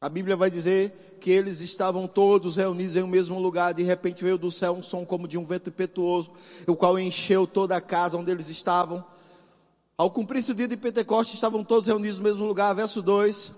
A 0.00 0.08
Bíblia 0.08 0.36
vai 0.36 0.50
dizer 0.50 1.16
que 1.20 1.30
eles 1.30 1.60
estavam 1.60 2.08
todos 2.08 2.56
reunidos 2.56 2.96
em 2.96 3.02
um 3.04 3.06
mesmo 3.06 3.38
lugar. 3.38 3.72
De 3.72 3.84
repente 3.84 4.24
veio 4.24 4.36
do 4.36 4.50
céu 4.50 4.72
um 4.72 4.82
som 4.82 5.04
como 5.04 5.28
de 5.28 5.38
um 5.38 5.46
vento 5.46 5.70
impetuoso, 5.70 6.32
o 6.66 6.74
qual 6.74 6.98
encheu 6.98 7.46
toda 7.46 7.76
a 7.76 7.80
casa 7.80 8.18
onde 8.18 8.30
eles 8.32 8.48
estavam. 8.48 9.04
Ao 9.96 10.10
cumprir-se 10.10 10.50
o 10.50 10.54
dia 10.54 10.66
de 10.66 10.76
Pentecostes, 10.76 11.34
estavam 11.34 11.62
todos 11.62 11.86
reunidos 11.86 12.18
no 12.18 12.24
mesmo 12.24 12.44
lugar. 12.44 12.74
Verso 12.74 13.00
2. 13.00 13.52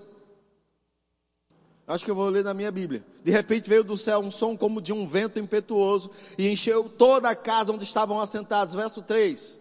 Acho 1.87 2.05
que 2.05 2.11
eu 2.11 2.15
vou 2.15 2.29
ler 2.29 2.45
na 2.45 2.53
minha 2.53 2.71
Bíblia. 2.71 3.05
De 3.23 3.31
repente 3.31 3.69
veio 3.69 3.85
do 3.85 3.97
céu 3.97 4.19
um 4.19 4.31
som 4.31 4.57
como 4.57 4.83
de 4.83 4.93
um 4.93 5.07
vento 5.07 5.39
impetuoso 5.39 6.11
e 6.37 6.49
encheu 6.49 6.89
toda 6.89 7.31
a 7.31 7.37
casa 7.37 7.73
onde 7.73 7.85
estavam 7.85 8.21
assentados. 8.21 8.75
Verso 8.75 9.03
3. 9.03 9.59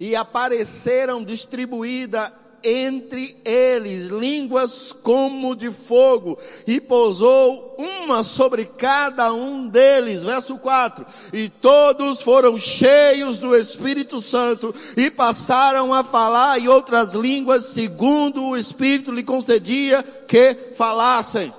E 0.00 0.16
apareceram 0.16 1.22
distribuídas 1.22 2.32
entre 2.64 3.36
eles 3.44 4.06
línguas 4.06 4.92
como 4.92 5.54
de 5.54 5.70
fogo, 5.70 6.38
e 6.66 6.80
pousou 6.80 7.76
uma 7.78 8.24
sobre 8.24 8.64
cada 8.64 9.32
um 9.32 9.68
deles. 9.68 10.22
Verso 10.22 10.56
4: 10.58 11.06
E 11.32 11.48
todos 11.48 12.20
foram 12.20 12.58
cheios 12.58 13.38
do 13.38 13.56
Espírito 13.56 14.20
Santo 14.20 14.74
e 14.96 15.10
passaram 15.10 15.94
a 15.94 16.02
falar 16.02 16.58
em 16.58 16.68
outras 16.68 17.14
línguas, 17.14 17.66
segundo 17.66 18.44
o 18.44 18.56
Espírito 18.56 19.12
lhe 19.12 19.22
concedia 19.22 20.02
que 20.26 20.54
falassem. 20.76 21.52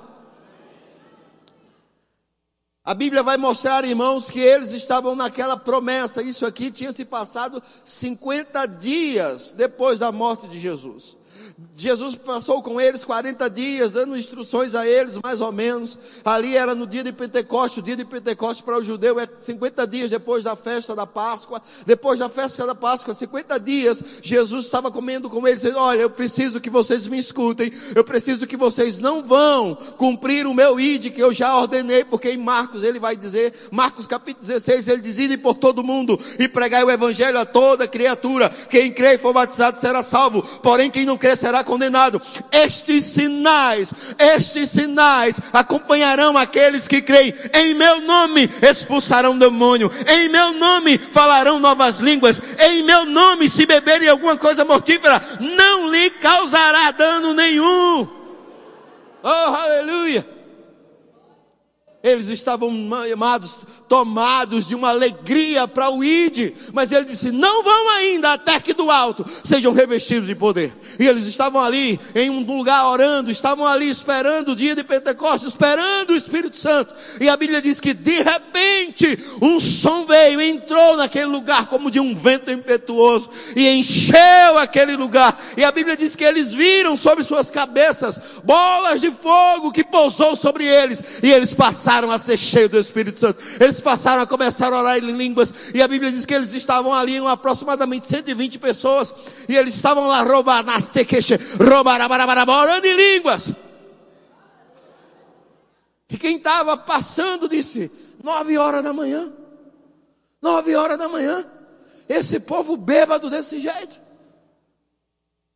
A 2.90 2.96
Bíblia 2.96 3.22
vai 3.22 3.38
mostrar, 3.38 3.86
irmãos, 3.86 4.32
que 4.32 4.40
eles 4.40 4.72
estavam 4.72 5.16
naquela 5.16 5.56
promessa. 5.56 6.24
Isso 6.24 6.44
aqui 6.44 6.72
tinha 6.72 6.92
se 6.92 7.06
passado 7.06 7.62
50 7.86 8.66
dias 8.66 9.52
depois 9.56 10.00
da 10.00 10.12
morte 10.12 10.48
de 10.48 10.60
Jesus. 10.60 11.16
Jesus 11.80 12.14
passou 12.14 12.62
com 12.62 12.80
eles 12.80 13.06
40 13.06 13.50
dias, 13.50 13.92
dando 13.92 14.18
instruções 14.18 14.76
a 14.76 14.86
eles, 14.86 15.18
mais 15.24 15.40
ou 15.40 15.50
menos. 15.50 15.98
Ali 16.26 16.58
era 16.58 16.76
no 16.76 16.86
dia 16.86 17.06
de 17.06 17.14
Pentecostes. 17.14 17.78
O 17.78 17.82
dia 17.82 17.96
de 17.96 18.04
Pentecostes 18.04 18.60
para 18.60 18.78
o 18.78 18.84
judeu 18.84 19.18
é 19.18 19.26
50 19.40 19.88
dias 19.88 20.12
depois 20.12 20.44
da 20.44 20.58
festa 20.58 20.94
da 20.94 21.08
Páscoa. 21.08 21.62
Depois 21.86 22.20
da 22.20 22.28
festa 22.28 22.68
da 22.68 22.76
Páscoa, 22.76 23.14
50 23.14 23.58
dias, 23.62 24.04
Jesus 24.22 24.66
estava 24.66 24.92
comendo 24.92 25.30
com 25.30 25.48
eles, 25.48 25.62
dizendo: 25.62 25.80
Olha, 25.80 26.02
eu 26.02 26.10
preciso 26.10 26.60
que 26.60 26.70
vocês 26.70 27.08
me 27.08 27.18
escutem. 27.18 27.72
Eu 27.96 28.04
preciso 28.04 28.46
que 28.46 28.58
vocês 28.58 29.00
não 29.00 29.24
vão 29.24 29.74
cumprir 29.98 30.46
o 30.48 30.54
meu 30.54 30.78
id 30.82 31.12
que 31.12 31.24
eu 31.24 31.34
já 31.34 31.58
ordenei, 31.58 32.04
porque 32.04 32.32
em 32.32 32.38
Marcos 32.38 32.84
ele 32.84 33.00
vai 33.00 33.16
dizer, 33.16 33.54
Marcos 33.72 34.06
capítulo 34.06 34.46
16, 34.46 34.86
ele 34.90 35.02
diz: 35.02 35.18
Ide 35.18 35.38
por 35.38 35.56
todo 35.56 35.82
mundo 35.82 36.20
e 36.38 36.46
pregai 36.50 36.84
o 36.84 36.92
evangelho 36.92 37.40
a 37.40 37.46
toda 37.46 37.88
criatura. 37.88 38.50
Quem 38.70 38.92
crê 38.92 39.14
e 39.14 39.18
for 39.18 39.32
batizado 39.32 39.80
será 39.80 40.04
salvo, 40.04 40.42
porém 40.62 40.92
quem 40.92 41.06
não 41.06 41.18
crê 41.18 41.38
será 41.38 41.64
condenado. 41.70 42.20
Estes 42.52 43.04
sinais, 43.04 43.94
estes 44.18 44.72
sinais 44.72 45.40
acompanharão 45.54 46.36
aqueles 46.36 46.88
que 46.88 47.00
creem. 47.00 47.34
Em 47.54 47.76
meu 47.76 48.02
nome 48.02 48.50
expulsarão 48.62 49.38
demônio. 49.38 49.92
Em 50.08 50.28
meu 50.30 50.54
nome 50.54 50.98
falarão 50.98 51.60
novas 51.60 52.00
línguas. 52.00 52.42
Em 52.60 52.82
meu 52.82 53.06
nome, 53.06 53.48
se 53.48 53.68
beberem 53.68 54.10
alguma 54.10 54.36
coisa 54.36 54.66
mortífera, 54.66 55.22
não 55.40 55.92
lhe 55.92 56.10
causará 56.10 56.90
dano 56.92 57.34
nenhum. 57.34 58.08
Oh, 59.22 59.28
aleluia! 59.28 60.26
Eles 62.02 62.30
estavam 62.30 62.70
amados, 63.14 63.60
tomados 63.90 64.68
de 64.68 64.76
uma 64.76 64.90
alegria 64.90 65.68
para 65.68 65.90
o 65.90 66.04
ide, 66.04 66.54
mas 66.72 66.92
ele 66.92 67.06
disse: 67.06 67.32
Não 67.32 67.64
vão 67.64 67.90
ainda 67.96 68.34
até 68.34 68.60
que 68.60 68.74
do 68.74 68.90
alto 68.92 69.26
sejam 69.44 69.74
revestidos 69.74 70.28
de 70.28 70.36
poder. 70.36 70.72
E 71.00 71.08
eles 71.08 71.26
estavam 71.26 71.62
ali 71.62 72.00
em 72.14 72.30
um 72.30 72.46
lugar 72.46 72.86
orando, 72.86 73.32
estavam 73.32 73.66
ali 73.66 73.90
esperando 73.90 74.52
o 74.52 74.56
dia 74.56 74.76
de 74.76 74.84
Pentecostes, 74.84 75.48
esperando 75.48 76.12
o 76.12 76.16
Espírito 76.16 76.58
Santo. 76.58 76.94
E 77.20 77.28
a 77.28 77.36
Bíblia 77.36 77.62
diz 77.62 77.80
que 77.80 77.94
de 77.94 78.22
repente 78.22 79.18
um 79.42 79.60
som 79.60 80.06
veio, 80.06 80.40
entrou 80.40 80.98
naquele 80.98 81.26
lugar 81.26 81.66
como 81.68 81.90
de 81.90 82.00
um 82.00 82.14
vento 82.14 82.52
impetuoso 82.52 83.30
e 83.56 83.68
encheu 83.68 84.58
aquele 84.60 84.96
lugar. 84.96 85.40
E 85.58 85.64
a 85.64 85.72
Bíblia 85.72 85.98
diz 85.98 86.16
que 86.16 86.24
eles 86.24 86.54
viram 86.54 86.96
sobre 86.96 87.24
suas 87.24 87.50
cabeças 87.50 88.22
bolas 88.44 89.02
de 89.02 89.10
fogo 89.10 89.72
que 89.72 89.84
pousou 89.84 90.36
sobre 90.36 90.66
eles, 90.66 91.04
e 91.24 91.32
eles 91.32 91.54
passaram 91.54 92.12
a 92.12 92.20
ser 92.20 92.38
cheios 92.38 92.70
do 92.70 92.78
Espírito 92.78 93.20
Santo. 93.20 93.42
Eles 93.60 93.79
eles 93.80 93.82
passaram 93.82 94.22
a 94.22 94.28
começar 94.28 94.72
a 94.74 94.80
orar 94.80 94.98
em 94.98 95.12
línguas, 95.12 95.74
e 95.74 95.82
a 95.82 95.88
Bíblia 95.88 96.12
diz 96.12 96.26
que 96.26 96.34
eles 96.34 96.54
estavam 96.54 96.94
ali, 96.94 97.18
aproximadamente 97.26 98.06
120 98.06 98.60
pessoas, 98.60 99.16
e 99.48 99.56
eles 99.56 99.76
estavam 99.76 100.08
lá 100.08 100.22
orando 102.62 102.86
em 102.86 102.94
línguas. 102.94 103.54
E 106.10 106.18
quem 106.18 106.38
estava 106.38 106.76
passando 106.76 107.48
disse: 107.48 107.92
nove 108.24 108.58
horas 108.58 108.84
da 108.84 108.92
manhã, 108.92 109.32
nove 110.42 110.76
horas 110.76 110.98
da 110.98 111.08
manhã, 111.08 111.46
esse 112.08 112.40
povo 112.40 112.76
bêbado 112.76 113.30
desse 113.30 113.60
jeito. 113.60 114.00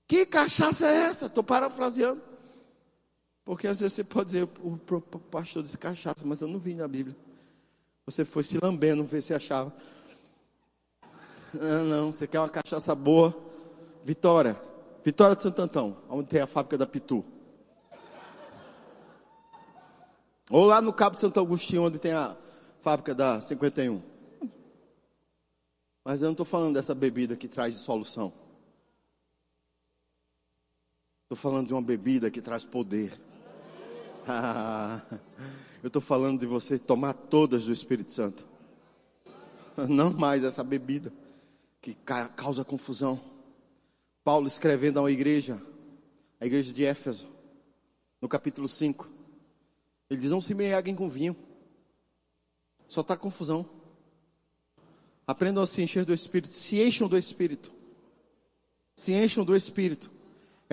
Que 0.07 0.25
cachaça 0.25 0.87
é 0.87 0.95
essa? 0.97 1.25
Estou 1.25 1.43
parafraseando. 1.43 2.21
Porque 3.43 3.67
às 3.67 3.81
vezes 3.81 3.93
você 3.93 4.03
pode 4.03 4.27
dizer, 4.27 4.47
o 4.61 4.77
pastor 5.31 5.63
disse 5.63 5.77
cachaça, 5.77 6.23
mas 6.23 6.41
eu 6.41 6.47
não 6.47 6.59
vi 6.59 6.75
na 6.75 6.87
Bíblia. 6.87 7.15
Você 8.05 8.25
foi 8.25 8.43
se 8.43 8.57
lambendo, 8.61 9.03
ver 9.03 9.21
se 9.21 9.33
achava. 9.33 9.73
Ah, 11.55 11.83
não, 11.83 12.11
você 12.11 12.27
quer 12.27 12.39
uma 12.39 12.49
cachaça 12.49 12.93
boa. 12.93 13.35
Vitória. 14.03 14.59
Vitória 15.03 15.35
de 15.35 15.41
Santo 15.41 15.61
Antão, 15.61 15.97
onde 16.09 16.27
tem 16.29 16.41
a 16.41 16.47
fábrica 16.47 16.77
da 16.77 16.85
Pitu. 16.85 17.23
Ou 20.49 20.65
lá 20.65 20.81
no 20.81 20.93
Cabo 20.93 21.15
de 21.15 21.21
Santo 21.21 21.39
Agostinho, 21.39 21.83
onde 21.83 21.99
tem 21.99 22.11
a 22.11 22.35
fábrica 22.81 23.15
da 23.15 23.39
51. 23.39 24.01
Mas 26.03 26.21
eu 26.21 26.25
não 26.25 26.33
estou 26.33 26.45
falando 26.45 26.73
dessa 26.73 26.93
bebida 26.93 27.35
que 27.35 27.47
traz 27.47 27.73
dissolução. 27.73 28.33
Estou 31.23 31.37
falando 31.37 31.67
de 31.67 31.73
uma 31.73 31.81
bebida 31.81 32.29
que 32.29 32.41
traz 32.41 32.65
poder. 32.65 33.17
Eu 35.83 35.87
estou 35.87 36.01
falando 36.01 36.39
de 36.39 36.45
você 36.45 36.79
tomar 36.79 37.13
todas 37.13 37.65
do 37.65 37.73
Espírito 37.73 38.09
Santo. 38.09 38.45
Não 39.89 40.13
mais 40.13 40.45
essa 40.45 40.63
bebida 40.63 41.11
que 41.81 41.93
causa 42.37 42.63
confusão. 42.63 43.19
Paulo 44.23 44.47
escrevendo 44.47 44.97
a 44.97 45.01
uma 45.01 45.11
igreja, 45.11 45.61
a 46.39 46.45
igreja 46.45 46.71
de 46.71 46.85
Éfeso, 46.85 47.27
no 48.21 48.29
capítulo 48.29 48.65
5. 48.65 49.11
Ele 50.09 50.21
diz: 50.21 50.31
Não 50.31 50.39
se 50.39 50.53
embriaguem 50.53 50.95
com 50.95 51.09
vinho, 51.09 51.35
só 52.87 53.01
está 53.01 53.17
confusão. 53.17 53.69
Aprendam 55.27 55.63
a 55.63 55.67
se 55.67 55.81
encher 55.81 56.05
do 56.05 56.13
Espírito, 56.13 56.53
se 56.53 56.81
encham 56.81 57.09
do 57.09 57.17
Espírito, 57.17 57.73
se 58.95 59.11
encham 59.11 59.43
do 59.43 59.53
Espírito. 59.53 60.09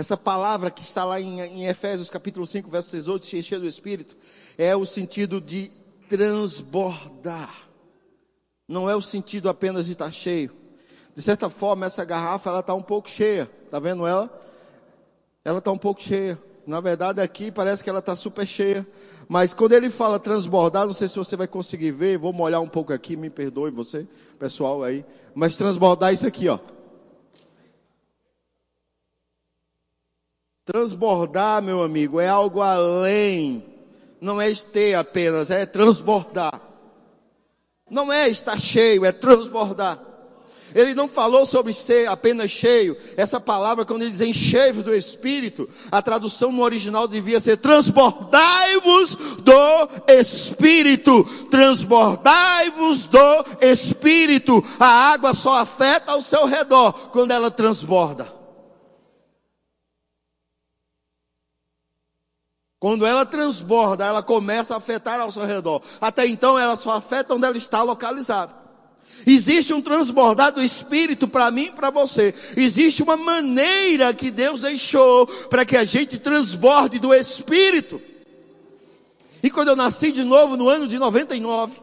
Essa 0.00 0.16
palavra 0.16 0.70
que 0.70 0.80
está 0.80 1.04
lá 1.04 1.20
em, 1.20 1.42
em 1.42 1.66
Efésios 1.66 2.08
capítulo 2.08 2.46
5, 2.46 2.70
verso 2.70 2.90
18, 2.90 3.26
se 3.26 3.36
encher 3.36 3.60
do 3.60 3.66
Espírito, 3.66 4.16
é 4.56 4.74
o 4.74 4.86
sentido 4.86 5.42
de 5.42 5.70
transbordar. 6.08 7.68
Não 8.66 8.88
é 8.88 8.96
o 8.96 9.02
sentido 9.02 9.50
apenas 9.50 9.84
de 9.84 9.92
estar 9.92 10.10
cheio. 10.10 10.52
De 11.14 11.20
certa 11.20 11.50
forma, 11.50 11.84
essa 11.84 12.02
garrafa 12.02 12.48
ela 12.48 12.60
está 12.60 12.72
um 12.72 12.80
pouco 12.80 13.10
cheia. 13.10 13.46
Está 13.66 13.78
vendo 13.78 14.06
ela? 14.06 14.30
Ela 15.44 15.58
está 15.58 15.70
um 15.70 15.76
pouco 15.76 16.00
cheia. 16.00 16.38
Na 16.66 16.80
verdade, 16.80 17.20
aqui 17.20 17.50
parece 17.50 17.84
que 17.84 17.90
ela 17.90 17.98
está 17.98 18.16
super 18.16 18.46
cheia. 18.46 18.86
Mas 19.28 19.52
quando 19.52 19.72
ele 19.72 19.90
fala 19.90 20.18
transbordar, 20.18 20.86
não 20.86 20.94
sei 20.94 21.08
se 21.08 21.16
você 21.16 21.36
vai 21.36 21.46
conseguir 21.46 21.90
ver. 21.90 22.16
Vou 22.16 22.32
molhar 22.32 22.62
um 22.62 22.68
pouco 22.68 22.90
aqui, 22.90 23.18
me 23.18 23.28
perdoe 23.28 23.70
você, 23.70 24.06
pessoal 24.38 24.82
aí. 24.82 25.04
Mas 25.34 25.58
transbordar 25.58 26.14
isso 26.14 26.26
aqui, 26.26 26.48
ó. 26.48 26.58
Transbordar, 30.72 31.60
meu 31.60 31.82
amigo, 31.82 32.20
é 32.20 32.28
algo 32.28 32.60
além. 32.60 33.64
Não 34.20 34.40
é 34.40 34.54
ter 34.54 34.94
apenas, 34.94 35.50
é 35.50 35.66
transbordar. 35.66 36.60
Não 37.90 38.12
é 38.12 38.28
estar 38.28 38.56
cheio, 38.56 39.04
é 39.04 39.10
transbordar. 39.10 39.98
Ele 40.72 40.94
não 40.94 41.08
falou 41.08 41.44
sobre 41.44 41.72
ser 41.72 42.08
apenas 42.08 42.52
cheio. 42.52 42.96
Essa 43.16 43.40
palavra, 43.40 43.84
quando 43.84 44.02
ele 44.02 44.12
diz 44.12 44.20
enchei-vos 44.20 44.84
do 44.84 44.94
Espírito, 44.94 45.68
a 45.90 46.00
tradução 46.00 46.52
no 46.52 46.62
original 46.62 47.08
devia 47.08 47.40
ser 47.40 47.56
transbordai-vos 47.56 49.16
do 49.40 49.88
Espírito. 50.06 51.24
Transbordai-vos 51.50 53.06
do 53.06 53.44
Espírito. 53.60 54.62
A 54.78 54.86
água 54.86 55.34
só 55.34 55.58
afeta 55.58 56.12
ao 56.12 56.22
seu 56.22 56.46
redor 56.46 56.92
quando 57.10 57.32
ela 57.32 57.50
transborda. 57.50 58.39
Quando 62.80 63.04
ela 63.04 63.26
transborda, 63.26 64.06
ela 64.06 64.22
começa 64.22 64.72
a 64.72 64.78
afetar 64.78 65.20
ao 65.20 65.30
seu 65.30 65.44
redor. 65.44 65.82
Até 66.00 66.26
então, 66.26 66.58
ela 66.58 66.76
só 66.76 66.92
afeta 66.92 67.34
onde 67.34 67.44
ela 67.44 67.58
está 67.58 67.82
localizada. 67.82 68.54
Existe 69.26 69.74
um 69.74 69.82
transbordar 69.82 70.50
do 70.50 70.62
Espírito 70.62 71.28
para 71.28 71.50
mim 71.50 71.66
e 71.66 71.72
para 71.72 71.90
você. 71.90 72.34
Existe 72.56 73.02
uma 73.02 73.18
maneira 73.18 74.14
que 74.14 74.30
Deus 74.30 74.62
deixou 74.62 75.26
para 75.50 75.66
que 75.66 75.76
a 75.76 75.84
gente 75.84 76.18
transborde 76.18 76.98
do 76.98 77.12
Espírito. 77.12 78.00
E 79.42 79.50
quando 79.50 79.68
eu 79.68 79.76
nasci 79.76 80.10
de 80.10 80.24
novo 80.24 80.56
no 80.56 80.66
ano 80.66 80.88
de 80.88 80.98
99, 80.98 81.78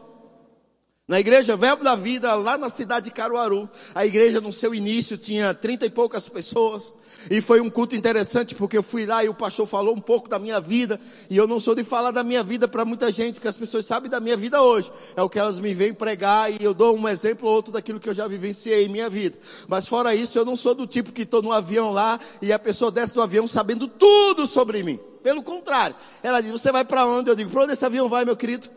na 1.06 1.20
igreja 1.20 1.56
Verbo 1.56 1.84
da 1.84 1.94
Vida, 1.94 2.34
lá 2.34 2.58
na 2.58 2.68
cidade 2.68 3.04
de 3.04 3.12
Caruaru, 3.12 3.70
a 3.94 4.04
igreja 4.04 4.40
no 4.40 4.52
seu 4.52 4.74
início 4.74 5.16
tinha 5.16 5.54
trinta 5.54 5.86
e 5.86 5.90
poucas 5.90 6.28
pessoas. 6.28 6.92
E 7.30 7.40
foi 7.40 7.60
um 7.60 7.68
culto 7.68 7.94
interessante 7.94 8.54
porque 8.54 8.76
eu 8.76 8.82
fui 8.82 9.04
lá 9.04 9.22
e 9.24 9.28
o 9.28 9.34
pastor 9.34 9.66
falou 9.66 9.94
um 9.94 10.00
pouco 10.00 10.28
da 10.28 10.38
minha 10.38 10.60
vida. 10.60 10.98
E 11.28 11.36
eu 11.36 11.46
não 11.46 11.60
sou 11.60 11.74
de 11.74 11.84
falar 11.84 12.10
da 12.10 12.22
minha 12.22 12.42
vida 12.42 12.66
para 12.66 12.84
muita 12.84 13.12
gente, 13.12 13.34
porque 13.34 13.48
as 13.48 13.56
pessoas 13.56 13.84
sabem 13.84 14.10
da 14.10 14.20
minha 14.20 14.36
vida 14.36 14.62
hoje. 14.62 14.90
É 15.16 15.22
o 15.22 15.28
que 15.28 15.38
elas 15.38 15.58
me 15.58 15.74
vêm 15.74 15.92
pregar 15.92 16.50
e 16.50 16.56
eu 16.60 16.72
dou 16.72 16.96
um 16.96 17.08
exemplo 17.08 17.48
ou 17.48 17.54
outro 17.54 17.72
daquilo 17.72 18.00
que 18.00 18.08
eu 18.08 18.14
já 18.14 18.26
vivenciei 18.26 18.86
em 18.86 18.88
minha 18.88 19.10
vida. 19.10 19.36
Mas 19.66 19.86
fora 19.86 20.14
isso, 20.14 20.38
eu 20.38 20.44
não 20.44 20.56
sou 20.56 20.74
do 20.74 20.86
tipo 20.86 21.12
que 21.12 21.22
estou 21.22 21.42
no 21.42 21.52
avião 21.52 21.92
lá 21.92 22.18
e 22.40 22.52
a 22.52 22.58
pessoa 22.58 22.90
desce 22.90 23.14
do 23.14 23.22
avião 23.22 23.46
sabendo 23.46 23.86
tudo 23.88 24.46
sobre 24.46 24.82
mim. 24.82 24.98
Pelo 25.22 25.42
contrário, 25.42 25.94
ela 26.22 26.40
diz: 26.40 26.50
Você 26.52 26.72
vai 26.72 26.84
para 26.84 27.06
onde? 27.06 27.28
Eu 27.28 27.34
digo: 27.34 27.50
Para 27.50 27.64
onde 27.64 27.72
esse 27.72 27.84
avião 27.84 28.08
vai, 28.08 28.24
meu 28.24 28.36
querido? 28.36 28.68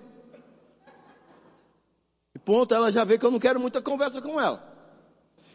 E 2.36 2.40
ponto, 2.40 2.74
ela 2.74 2.92
já 2.92 3.04
vê 3.04 3.18
que 3.18 3.26
eu 3.26 3.32
não 3.32 3.40
quero 3.40 3.60
muita 3.60 3.82
conversa 3.82 4.22
com 4.22 4.40
ela. 4.40 4.71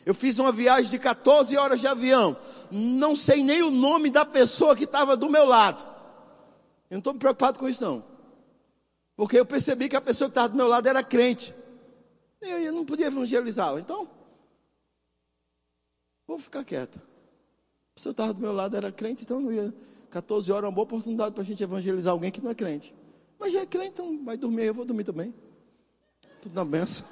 Eu 0.06 0.14
fiz 0.14 0.38
uma 0.38 0.52
viagem 0.52 0.88
de 0.88 1.00
14 1.00 1.56
horas 1.56 1.80
de 1.80 1.88
avião. 1.88 2.36
Não 2.70 3.16
sei 3.16 3.42
nem 3.42 3.64
o 3.64 3.72
nome 3.72 4.08
da 4.08 4.24
pessoa 4.24 4.76
que 4.76 4.84
estava 4.84 5.16
do 5.16 5.28
meu 5.28 5.44
lado. 5.44 5.82
Eu 6.88 6.94
não 6.94 6.98
estou 6.98 7.12
me 7.12 7.18
preocupado 7.18 7.58
com 7.58 7.68
isso, 7.68 7.84
não. 7.84 8.04
Porque 9.16 9.36
eu 9.36 9.44
percebi 9.44 9.88
que 9.88 9.96
a 9.96 10.00
pessoa 10.00 10.28
que 10.28 10.30
estava 10.30 10.48
do 10.48 10.56
meu 10.56 10.68
lado 10.68 10.88
era 10.88 11.02
crente. 11.02 11.52
Eu, 12.40 12.58
eu 12.60 12.72
não 12.72 12.84
podia 12.84 13.06
evangelizá-la. 13.06 13.80
Então, 13.80 14.08
vou 16.24 16.38
ficar 16.38 16.62
quieto. 16.62 16.98
A 16.98 17.94
pessoa 17.96 18.14
que 18.14 18.20
estava 18.20 18.32
do 18.32 18.40
meu 18.40 18.52
lado 18.52 18.76
era 18.76 18.92
crente, 18.92 19.24
então 19.24 19.40
não 19.40 19.52
ia. 19.52 19.74
14 20.10 20.52
horas 20.52 20.64
é 20.66 20.68
uma 20.68 20.74
boa 20.74 20.84
oportunidade 20.84 21.32
para 21.32 21.42
a 21.42 21.44
gente 21.44 21.64
evangelizar 21.64 22.12
alguém 22.12 22.30
que 22.30 22.40
não 22.40 22.52
é 22.52 22.54
crente. 22.54 22.94
Mas 23.40 23.52
já 23.52 23.62
é 23.62 23.66
crente, 23.66 23.88
então 23.88 24.24
vai 24.24 24.36
dormir, 24.36 24.66
eu 24.66 24.74
vou 24.74 24.84
dormir 24.84 25.02
também. 25.02 25.34
Tudo 26.40 26.54
na 26.54 26.64
benção. 26.64 27.04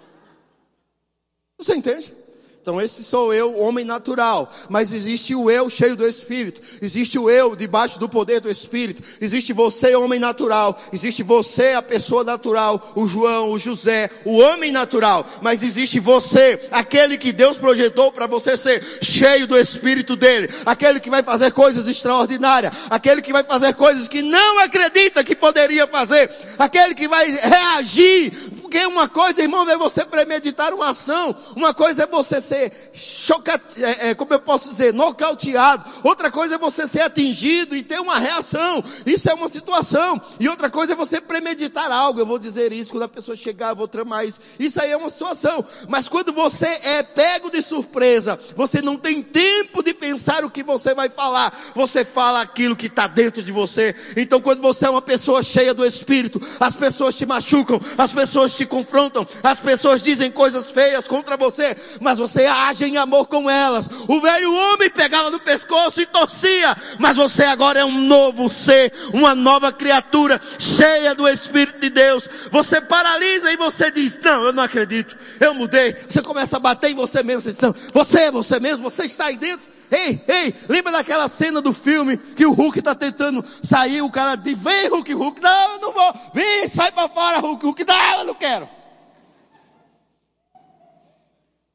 Você 1.58 1.74
entende? 1.74 2.23
Então, 2.64 2.80
esse 2.80 3.04
sou 3.04 3.35
eu, 3.35 3.61
homem 3.61 3.85
natural. 3.85 4.50
Mas 4.71 4.90
existe 4.90 5.35
o 5.35 5.50
eu 5.50 5.68
cheio 5.68 5.94
do 5.94 6.06
Espírito. 6.06 6.62
Existe 6.80 7.18
o 7.18 7.28
eu 7.28 7.54
debaixo 7.54 8.00
do 8.00 8.09
poder 8.09 8.40
do 8.40 8.50
Espírito. 8.50 9.02
Existe 9.21 9.52
você, 9.52 9.94
homem 9.94 10.18
natural. 10.18 10.80
Existe 10.90 11.23
você, 11.23 11.73
a 11.73 11.83
pessoa 11.83 12.25
natural. 12.25 12.94
O 12.97 13.06
João, 13.06 13.50
o 13.50 13.59
José, 13.59 14.09
o 14.25 14.38
homem 14.38 14.73
natural. 14.73 15.26
Mas 15.42 15.62
existe 15.62 16.00
você, 16.00 16.59
aquele 16.71 17.18
que 17.18 17.33
Deus 17.33 17.59
projetou 17.59 18.11
para 18.11 18.26
você 18.26 18.56
ser 18.56 18.83
cheio 19.02 19.47
do 19.47 19.59
Espírito 19.59 20.16
dele. 20.16 20.49
Aquele 20.64 21.00
que 21.00 21.11
vai 21.11 21.23
fazer 21.23 21.52
coisas 21.52 21.87
extraordinárias. 21.87 22.73
Aquele 22.88 23.21
que 23.21 23.30
vai 23.30 23.44
fazer 23.44 23.75
coisas 23.75 24.09
que 24.09 24.23
não 24.23 24.61
acredita 24.61 25.23
que 25.23 25.37
poderia 25.37 25.87
fazer. 25.87 26.30
Aquele 26.59 26.94
que 26.94 27.09
vai 27.09 27.30
reagir 27.30 28.33
porque 28.74 28.87
uma 28.87 29.06
coisa, 29.06 29.40
irmão, 29.40 29.70
é 29.70 29.78
você 29.78 30.04
premeditar 30.04 30.74
uma 30.74 30.88
ação, 30.88 31.32
uma 31.54 31.72
coisa 31.72 32.02
é 32.02 32.06
você 32.08 32.40
ser 32.40 32.72
chocado, 32.92 33.62
é, 33.76 34.10
é, 34.10 34.14
como 34.16 34.34
eu 34.34 34.40
posso 34.40 34.68
dizer, 34.68 34.92
nocauteado, 34.92 35.88
outra 36.02 36.28
coisa 36.28 36.56
é 36.56 36.58
você 36.58 36.84
ser 36.84 37.02
atingido 37.02 37.76
e 37.76 37.84
ter 37.84 38.00
uma 38.00 38.18
reação, 38.18 38.82
isso 39.06 39.30
é 39.30 39.34
uma 39.34 39.48
situação, 39.48 40.20
e 40.40 40.48
outra 40.48 40.68
coisa 40.68 40.94
é 40.94 40.96
você 40.96 41.20
premeditar 41.20 41.88
algo, 41.92 42.18
eu 42.18 42.26
vou 42.26 42.37
dizer 42.37 42.72
isso, 42.72 42.90
quando 42.90 43.04
a 43.04 43.08
pessoa 43.08 43.37
chegar, 43.37 43.68
eu 43.68 43.76
vou 43.76 43.87
tramar 43.87 44.26
isso, 44.26 44.40
isso 44.58 44.82
aí 44.82 44.90
é 44.90 44.96
uma 44.96 45.08
situação, 45.08 45.64
mas 45.88 46.08
quando 46.08 46.32
você 46.32 46.66
é 46.82 47.04
pego 47.04 47.52
de 47.52 47.62
surpresa, 47.62 48.40
você 48.56 48.82
não 48.82 48.96
tem 48.96 49.22
tempo 49.22 49.84
de 49.84 49.94
pensar 49.94 50.44
o 50.44 50.50
que 50.50 50.64
você 50.64 50.94
vai 50.94 51.08
falar, 51.08 51.56
você 51.76 52.04
fala 52.04 52.40
aquilo 52.40 52.74
que 52.74 52.87
está 52.87 53.06
dentro 53.06 53.40
de 53.40 53.52
você, 53.52 53.94
então 54.16 54.40
quando 54.40 54.60
você 54.60 54.87
é 54.87 54.90
uma 54.90 55.02
pessoa 55.02 55.44
cheia 55.44 55.72
do 55.72 55.87
Espírito, 55.87 56.42
as 56.58 56.74
pessoas 56.74 57.14
te 57.14 57.24
machucam, 57.24 57.80
as 57.96 58.12
pessoas 58.12 58.52
te 58.52 58.63
te 58.64 58.66
confrontam, 58.66 59.27
as 59.42 59.61
pessoas 59.61 60.03
dizem 60.03 60.31
coisas 60.31 60.70
feias 60.70 61.07
contra 61.07 61.37
você, 61.37 61.77
mas 62.00 62.18
você 62.18 62.46
age 62.46 62.85
em 62.85 62.96
amor 62.96 63.27
com 63.27 63.48
elas. 63.48 63.88
O 64.09 64.20
velho 64.20 64.53
homem 64.53 64.90
pegava 64.90 65.31
no 65.31 65.38
pescoço 65.38 66.00
e 66.00 66.07
torcia, 66.07 66.77
mas 66.98 67.16
você 67.16 67.44
agora 67.44 67.81
é 67.81 67.85
um 67.85 68.00
novo 68.00 68.48
ser, 68.48 68.92
uma 69.12 69.35
nova 69.35 69.70
criatura, 69.72 70.40
cheia 70.59 71.14
do 71.14 71.29
Espírito 71.29 71.79
de 71.79 71.90
Deus. 71.90 72.29
Você 72.50 72.81
paralisa 72.81 73.53
e 73.53 73.57
você 73.57 73.90
diz: 73.90 74.18
Não, 74.20 74.44
eu 74.44 74.53
não 74.53 74.62
acredito, 74.62 75.16
eu 75.38 75.55
mudei. 75.55 75.94
Você 76.09 76.22
começa 76.22 76.57
a 76.57 76.61
bater 76.61 76.90
em 76.90 76.94
você 76.94 77.22
mesmo, 77.22 77.42
você 77.42 77.53
diz: 77.53 77.61
não, 77.61 77.74
Você 77.92 78.20
é 78.20 78.31
você 78.31 78.59
mesmo, 78.59 78.83
você 78.83 79.05
está 79.05 79.27
aí 79.27 79.37
dentro. 79.37 79.73
Ei, 79.90 80.20
ei, 80.27 80.55
lembra 80.68 80.92
daquela 80.92 81.29
cena 81.29 81.61
do 81.61 81.73
filme 81.73 82.16
que 82.16 82.47
o 82.47 82.53
Hulk 82.53 82.79
está 82.79 82.94
tentando 82.94 83.44
sair, 83.62 84.03
o 84.03 84.11
cara 84.11 84.37
diz, 84.37 84.59
vem 84.59 84.88
Hulk, 84.88 85.12
Hulk, 85.12 85.40
não, 85.40 85.73
eu 85.73 85.81
não 85.81 85.92
vou, 85.92 86.14
vem, 86.35 86.68
sai 86.68 86.90
para 86.92 87.09
fora 87.09 87.38
Hulk, 87.38 87.64
Hulk, 87.64 87.85
não, 87.85 88.18
eu 88.18 88.25
não 88.25 88.35
quero. 88.35 88.68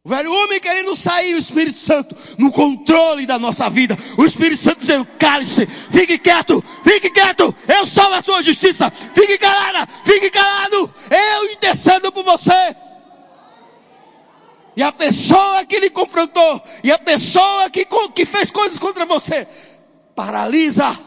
O 0.02 0.10
velho 0.10 0.34
homem 0.34 0.60
querendo 0.60 0.96
sair, 0.96 1.36
o 1.36 1.38
Espírito 1.38 1.78
Santo 1.78 2.16
no 2.38 2.52
controle 2.52 3.26
da 3.26 3.38
nossa 3.38 3.70
vida. 3.70 3.98
O 4.18 4.26
Espírito 4.26 4.60
Santo 4.62 4.80
dizendo: 4.80 5.06
cale-se, 5.20 5.68
fique 5.68 6.18
quieto, 6.18 6.64
fique 6.84 7.12
quieto, 7.12 7.54
eu 7.68 7.86
sou 7.86 8.12
a 8.14 8.22
sua 8.22 8.42
justiça. 8.42 8.92
Fique 9.14 9.38
calada, 9.38 9.88
fique 10.06 10.32
calado, 10.32 10.92
eu 11.12 11.52
intercendo 11.52 12.12
por 12.12 12.24
você. 12.24 12.76
E 14.80 14.82
a 14.82 14.94
pessoa 14.94 15.66
que 15.66 15.78
lhe 15.78 15.90
confrontou, 15.90 16.64
e 16.82 16.90
a 16.90 16.98
pessoa 16.98 17.70
que, 17.70 17.86
que 18.16 18.26
fez 18.26 18.50
coisas 18.50 18.80
contra 18.80 19.06
você, 19.06 19.46
paralisa, 20.16 20.98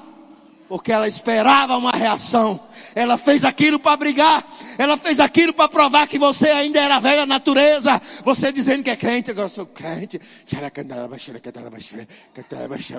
porque 0.68 0.92
ela 0.92 1.08
esperava 1.08 1.78
uma 1.78 1.92
reação. 1.92 2.61
Ela 2.94 3.16
fez 3.16 3.46
aquilo 3.46 3.78
para 3.78 3.96
brigar, 3.96 4.44
ela 4.76 4.98
fez 4.98 5.18
aquilo 5.18 5.54
para 5.54 5.70
provar 5.70 6.06
que 6.06 6.18
você 6.18 6.48
ainda 6.50 6.80
era 6.80 7.00
velha 7.00 7.24
natureza. 7.24 7.98
Você 8.22 8.52
dizendo 8.52 8.85
que 8.85 8.90
é 8.90 8.96
crente, 8.96 9.30
agora 9.30 9.46
eu 9.46 9.50
sou 9.50 9.64
crente. 9.64 10.20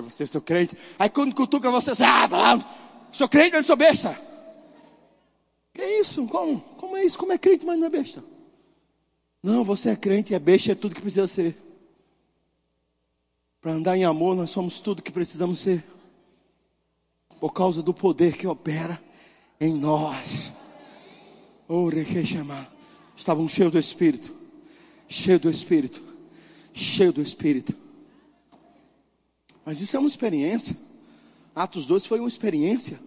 Você 0.01 0.25
sou 0.25 0.41
crente. 0.41 0.75
Aí 0.97 1.09
quando 1.11 1.35
cutuca 1.35 1.69
você, 1.69 1.93
você 1.93 2.03
ah, 2.03 2.59
sou 3.11 3.29
crente, 3.29 3.51
mas 3.51 3.61
não 3.61 3.67
sou 3.67 3.75
besta. 3.75 4.19
Que 5.71 5.83
isso? 5.99 6.25
Como? 6.25 6.59
Como 6.77 6.97
é 6.97 7.05
isso? 7.05 7.19
Como 7.19 7.31
é 7.31 7.37
crente, 7.37 7.63
mas 7.63 7.77
não 7.77 7.85
é 7.85 7.89
besta? 7.91 8.32
Não, 9.43 9.65
você 9.65 9.89
é 9.89 9.95
crente, 9.97 10.33
é 10.33 10.39
besta, 10.39 10.71
é 10.71 10.75
tudo 10.75 10.95
que 10.95 11.01
precisa 11.01 11.27
ser. 11.27 11.53
Para 13.59 13.73
andar 13.73 13.97
em 13.97 14.05
amor, 14.05 14.37
nós 14.37 14.49
somos 14.49 14.79
tudo 14.79 15.01
que 15.01 15.11
precisamos 15.11 15.59
ser. 15.59 15.83
Por 17.41 17.51
causa 17.51 17.83
do 17.83 17.93
poder 17.93 18.37
que 18.37 18.47
opera 18.47 18.97
em 19.59 19.73
nós. 19.73 20.53
Oh, 21.67 21.89
Estavam 23.17 23.49
cheios 23.49 23.73
do 23.73 23.77
Espírito. 23.77 24.33
Cheio 25.09 25.39
do 25.41 25.49
Espírito. 25.49 26.01
Cheio 26.73 27.11
do 27.11 27.21
Espírito. 27.21 27.75
Mas 29.65 29.81
isso 29.81 29.97
é 29.97 29.99
uma 29.99 30.07
experiência. 30.07 30.77
Atos 31.53 31.85
2 31.85 32.05
foi 32.05 32.19
uma 32.19 32.29
experiência. 32.29 32.97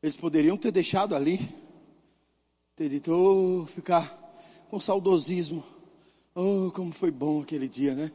Eles 0.00 0.16
poderiam 0.16 0.56
ter 0.56 0.70
deixado 0.70 1.16
ali. 1.16 1.40
Ter 2.76 2.88
dito, 2.88 3.12
oh, 3.12 3.66
ficar 3.66 4.23
com 4.74 4.80
saudosismo. 4.80 5.62
Oh, 6.34 6.68
como 6.74 6.90
foi 6.90 7.12
bom 7.12 7.40
aquele 7.40 7.68
dia, 7.68 7.94
né? 7.94 8.10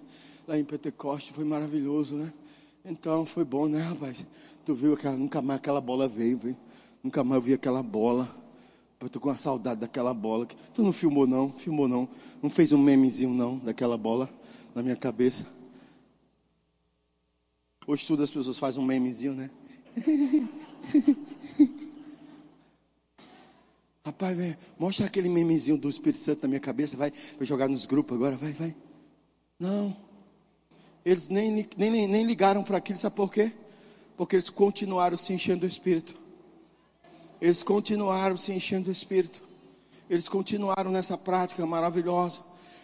Lá 0.45 0.59
em 0.59 0.65
Pentecoste 0.65 1.31
foi 1.31 1.45
maravilhoso, 1.45 2.17
né? 2.17 2.33
Então 2.83 3.25
foi 3.25 3.45
bom, 3.45 3.69
né, 3.69 3.81
rapaz? 3.81 4.27
Tu 4.65 4.75
viu 4.75 4.93
aquela, 4.93 5.15
nunca 5.15 5.41
mais 5.41 5.57
aquela 5.57 5.79
bola 5.79 6.05
veio, 6.05 6.37
viu? 6.37 6.57
Nunca 7.01 7.23
mais 7.23 7.35
eu 7.37 7.41
vi 7.41 7.53
aquela 7.53 7.81
bola. 7.81 8.29
Eu 8.99 9.07
tô 9.07 9.21
com 9.21 9.29
uma 9.29 9.37
saudade 9.37 9.79
daquela 9.79 10.13
bola. 10.13 10.45
Tu 10.73 10.83
não 10.83 10.91
filmou 10.91 11.25
não? 11.25 11.49
Filmou 11.53 11.87
não? 11.87 12.09
Não 12.43 12.49
fez 12.49 12.73
um 12.73 12.77
memezinho 12.77 13.33
não 13.33 13.57
daquela 13.57 13.95
bola 13.95 14.29
na 14.75 14.83
minha 14.83 14.97
cabeça? 14.97 15.47
Hoje 17.87 18.05
tudo 18.05 18.21
as 18.21 18.31
pessoas 18.31 18.57
fazem 18.57 18.83
um 18.83 18.85
memezinho, 18.85 19.33
né? 19.33 19.49
Rapaz, 24.05 24.37
mostra 24.77 25.05
aquele 25.05 25.27
memezinho 25.29 25.77
do 25.77 25.89
Espírito 25.89 26.19
Santo 26.19 26.43
na 26.43 26.47
minha 26.47 26.59
cabeça, 26.59 26.95
vai, 26.95 27.11
vai 27.11 27.45
jogar 27.45 27.67
nos 27.67 27.85
grupos 27.85 28.15
agora, 28.15 28.35
vai, 28.35 28.53
vai. 28.53 28.75
Não. 29.59 29.95
Eles 31.03 31.27
nem, 31.27 31.67
nem, 31.77 32.07
nem 32.07 32.25
ligaram 32.25 32.63
para 32.63 32.77
aquilo, 32.77 32.97
sabe 32.97 33.15
por 33.15 33.31
quê? 33.31 33.51
Porque 34.15 34.35
eles 34.35 34.49
continuaram 34.49 35.17
se 35.17 35.33
enchendo 35.33 35.61
do 35.61 35.67
Espírito. 35.67 36.15
Eles 37.41 37.63
continuaram 37.63 38.37
se 38.37 38.53
enchendo 38.53 38.85
do 38.85 38.91
Espírito. 38.91 39.43
Eles 40.09 40.27
continuaram 40.27 40.91
nessa 40.91 41.17
prática 41.17 41.65
maravilhosa. 41.65 42.41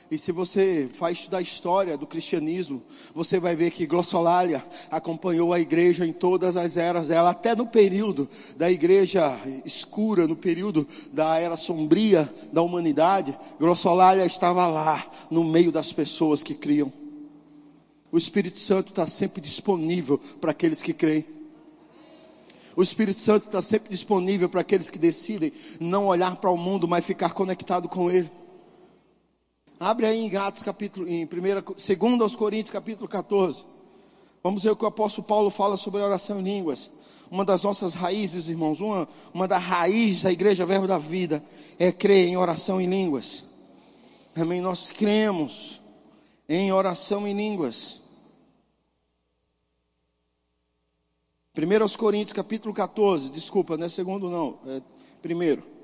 E 0.09 0.19
se 0.19 0.31
você 0.31 0.87
faz 0.93 1.17
estudar 1.17 1.39
a 1.39 1.41
história 1.41 1.97
do 1.97 2.05
cristianismo, 2.05 2.81
você 3.13 3.39
vai 3.39 3.55
ver 3.55 3.71
que 3.71 3.87
Glossolalia 3.87 4.63
acompanhou 4.91 5.51
a 5.51 5.59
igreja 5.59 6.05
em 6.05 6.13
todas 6.13 6.55
as 6.55 6.77
eras 6.77 7.07
dela, 7.07 7.31
até 7.31 7.55
no 7.55 7.65
período 7.65 8.29
da 8.55 8.69
igreja 8.69 9.39
escura, 9.65 10.27
no 10.27 10.35
período 10.35 10.87
da 11.11 11.37
era 11.39 11.57
sombria 11.57 12.31
da 12.53 12.61
humanidade, 12.61 13.35
Glossolalia 13.59 14.25
estava 14.25 14.67
lá, 14.67 15.03
no 15.31 15.43
meio 15.43 15.71
das 15.71 15.91
pessoas 15.91 16.43
que 16.43 16.53
criam. 16.53 16.93
O 18.11 18.17
Espírito 18.17 18.59
Santo 18.59 18.89
está 18.89 19.07
sempre 19.07 19.41
disponível 19.41 20.19
para 20.39 20.51
aqueles 20.51 20.83
que 20.83 20.93
creem. 20.93 21.25
O 22.75 22.83
Espírito 22.83 23.19
Santo 23.19 23.47
está 23.47 23.61
sempre 23.61 23.89
disponível 23.89 24.49
para 24.49 24.61
aqueles 24.61 24.89
que 24.89 24.99
decidem 24.99 25.51
não 25.79 26.07
olhar 26.07 26.35
para 26.35 26.51
o 26.51 26.57
mundo, 26.57 26.87
mas 26.87 27.05
ficar 27.05 27.33
conectado 27.33 27.89
com 27.89 28.11
Ele. 28.11 28.29
Abre 29.85 30.07
aí 30.07 30.19
em 30.19 30.35
Atos 30.35 30.63
capítulo, 30.63 31.07
em 31.07 31.27
2 31.27 32.19
aos 32.19 32.35
Coríntios 32.35 32.71
capítulo 32.71 33.07
14. 33.07 33.63
Vamos 34.41 34.63
ver 34.63 34.71
o 34.71 34.75
que 34.75 34.83
o 34.83 34.87
apóstolo 34.87 35.27
Paulo 35.27 35.51
fala 35.51 35.77
sobre 35.77 36.01
a 36.01 36.05
oração 36.05 36.39
em 36.39 36.43
línguas. 36.43 36.89
Uma 37.29 37.45
das 37.45 37.61
nossas 37.61 37.93
raízes, 37.93 38.49
irmãos, 38.49 38.81
uma, 38.81 39.07
uma 39.31 39.47
das 39.47 39.61
raízes 39.61 40.23
da 40.23 40.31
igreja 40.31 40.65
Verbo 40.65 40.87
da 40.87 40.97
Vida 40.97 41.43
é 41.77 41.91
crer 41.91 42.27
em 42.27 42.35
oração 42.35 42.81
em 42.81 42.87
línguas. 42.87 43.43
Amém? 44.35 44.59
Nós 44.59 44.89
cremos 44.89 45.79
em 46.49 46.71
oração 46.71 47.27
em 47.27 47.35
línguas. 47.35 48.01
1 51.55 51.83
aos 51.83 51.95
Coríntios, 51.95 52.33
capítulo 52.33 52.73
14, 52.73 53.29
desculpa, 53.29 53.77
não 53.77 53.85
é 53.85 53.89
segundo 53.89 54.31
não, 54.31 54.57
é 54.65 54.81
primeiro. 55.21 55.74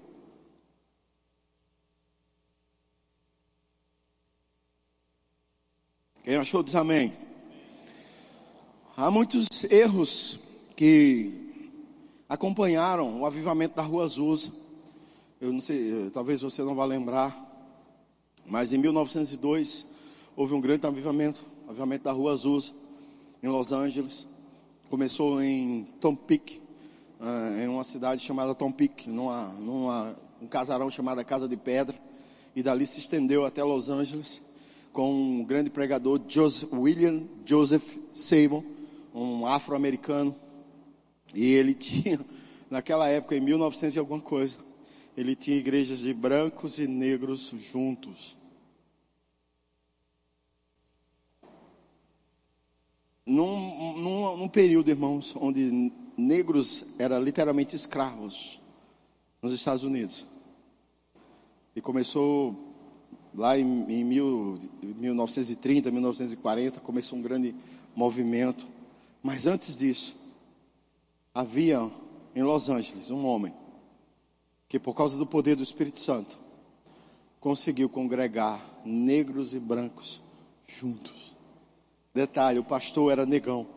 Quem 6.23 6.35
achou 6.35 6.61
diz 6.61 6.75
amém. 6.75 7.11
Há 8.95 9.09
muitos 9.09 9.47
erros 9.71 10.39
que 10.75 11.65
acompanharam 12.29 13.21
o 13.21 13.25
avivamento 13.25 13.75
da 13.75 13.81
Rua 13.81 14.03
Azusa. 14.03 14.51
Eu 15.41 15.51
não 15.51 15.61
sei, 15.61 16.11
talvez 16.13 16.39
você 16.39 16.61
não 16.61 16.75
vá 16.75 16.85
lembrar, 16.85 17.35
mas 18.45 18.71
em 18.71 18.77
1902 18.77 19.83
houve 20.35 20.53
um 20.53 20.61
grande 20.61 20.85
avivamento, 20.85 21.43
avivamento 21.67 22.03
da 22.03 22.11
Rua 22.11 22.33
Azusa, 22.33 22.71
em 23.41 23.47
Los 23.47 23.71
Angeles. 23.71 24.27
Começou 24.91 25.41
em 25.41 25.87
Tom 25.99 26.15
Peak, 26.15 26.61
uh, 27.19 27.63
em 27.63 27.67
uma 27.67 27.83
cidade 27.83 28.23
chamada 28.23 28.53
Tom 28.53 28.71
Peak, 28.71 29.09
numa, 29.09 29.47
numa, 29.53 30.15
um 30.39 30.45
casarão 30.45 30.91
chamado 30.91 31.25
Casa 31.25 31.47
de 31.47 31.57
Pedra, 31.57 31.97
e 32.55 32.61
dali 32.61 32.85
se 32.85 32.99
estendeu 32.99 33.43
até 33.43 33.63
Los 33.63 33.89
Angeles, 33.89 34.39
com 34.91 35.11
um 35.11 35.43
grande 35.43 35.69
pregador, 35.69 36.21
Joseph, 36.27 36.71
William 36.73 37.23
Joseph 37.45 37.97
Seymour, 38.13 38.63
um 39.13 39.45
afro-americano, 39.45 40.35
e 41.33 41.45
ele 41.53 41.73
tinha, 41.75 42.19
naquela 42.69 43.07
época, 43.07 43.35
em 43.35 43.41
1900 43.41 43.95
e 43.95 43.99
alguma 43.99 44.21
coisa, 44.21 44.57
ele 45.15 45.35
tinha 45.35 45.57
igrejas 45.57 45.99
de 45.99 46.13
brancos 46.13 46.79
e 46.79 46.87
negros 46.87 47.53
juntos. 47.71 48.35
num, 53.31 53.97
num, 53.97 54.37
num 54.37 54.47
período, 54.49 54.89
irmãos, 54.89 55.33
onde 55.39 55.91
negros 56.17 56.85
eram 56.99 57.21
literalmente 57.23 57.75
escravos 57.75 58.59
nos 59.41 59.53
Estados 59.53 59.83
Unidos. 59.83 60.25
E 61.75 61.81
começou 61.81 62.70
lá 63.33 63.57
em, 63.57 63.83
em 63.89 64.03
mil, 64.03 64.57
1930, 64.81 65.91
1940, 65.91 66.79
começou 66.79 67.17
um 67.17 67.21
grande 67.21 67.55
movimento. 67.95 68.67
Mas 69.23 69.47
antes 69.47 69.77
disso, 69.77 70.15
havia 71.33 71.91
em 72.35 72.43
Los 72.43 72.69
Angeles 72.69 73.09
um 73.09 73.25
homem 73.25 73.53
que, 74.67 74.79
por 74.79 74.93
causa 74.93 75.17
do 75.17 75.25
poder 75.25 75.55
do 75.55 75.63
Espírito 75.63 75.99
Santo, 75.99 76.37
conseguiu 77.39 77.89
congregar 77.89 78.63
negros 78.85 79.53
e 79.53 79.59
brancos 79.59 80.21
juntos. 80.65 81.35
Detalhe: 82.13 82.59
o 82.59 82.63
pastor 82.63 83.11
era 83.11 83.25
negão. 83.25 83.67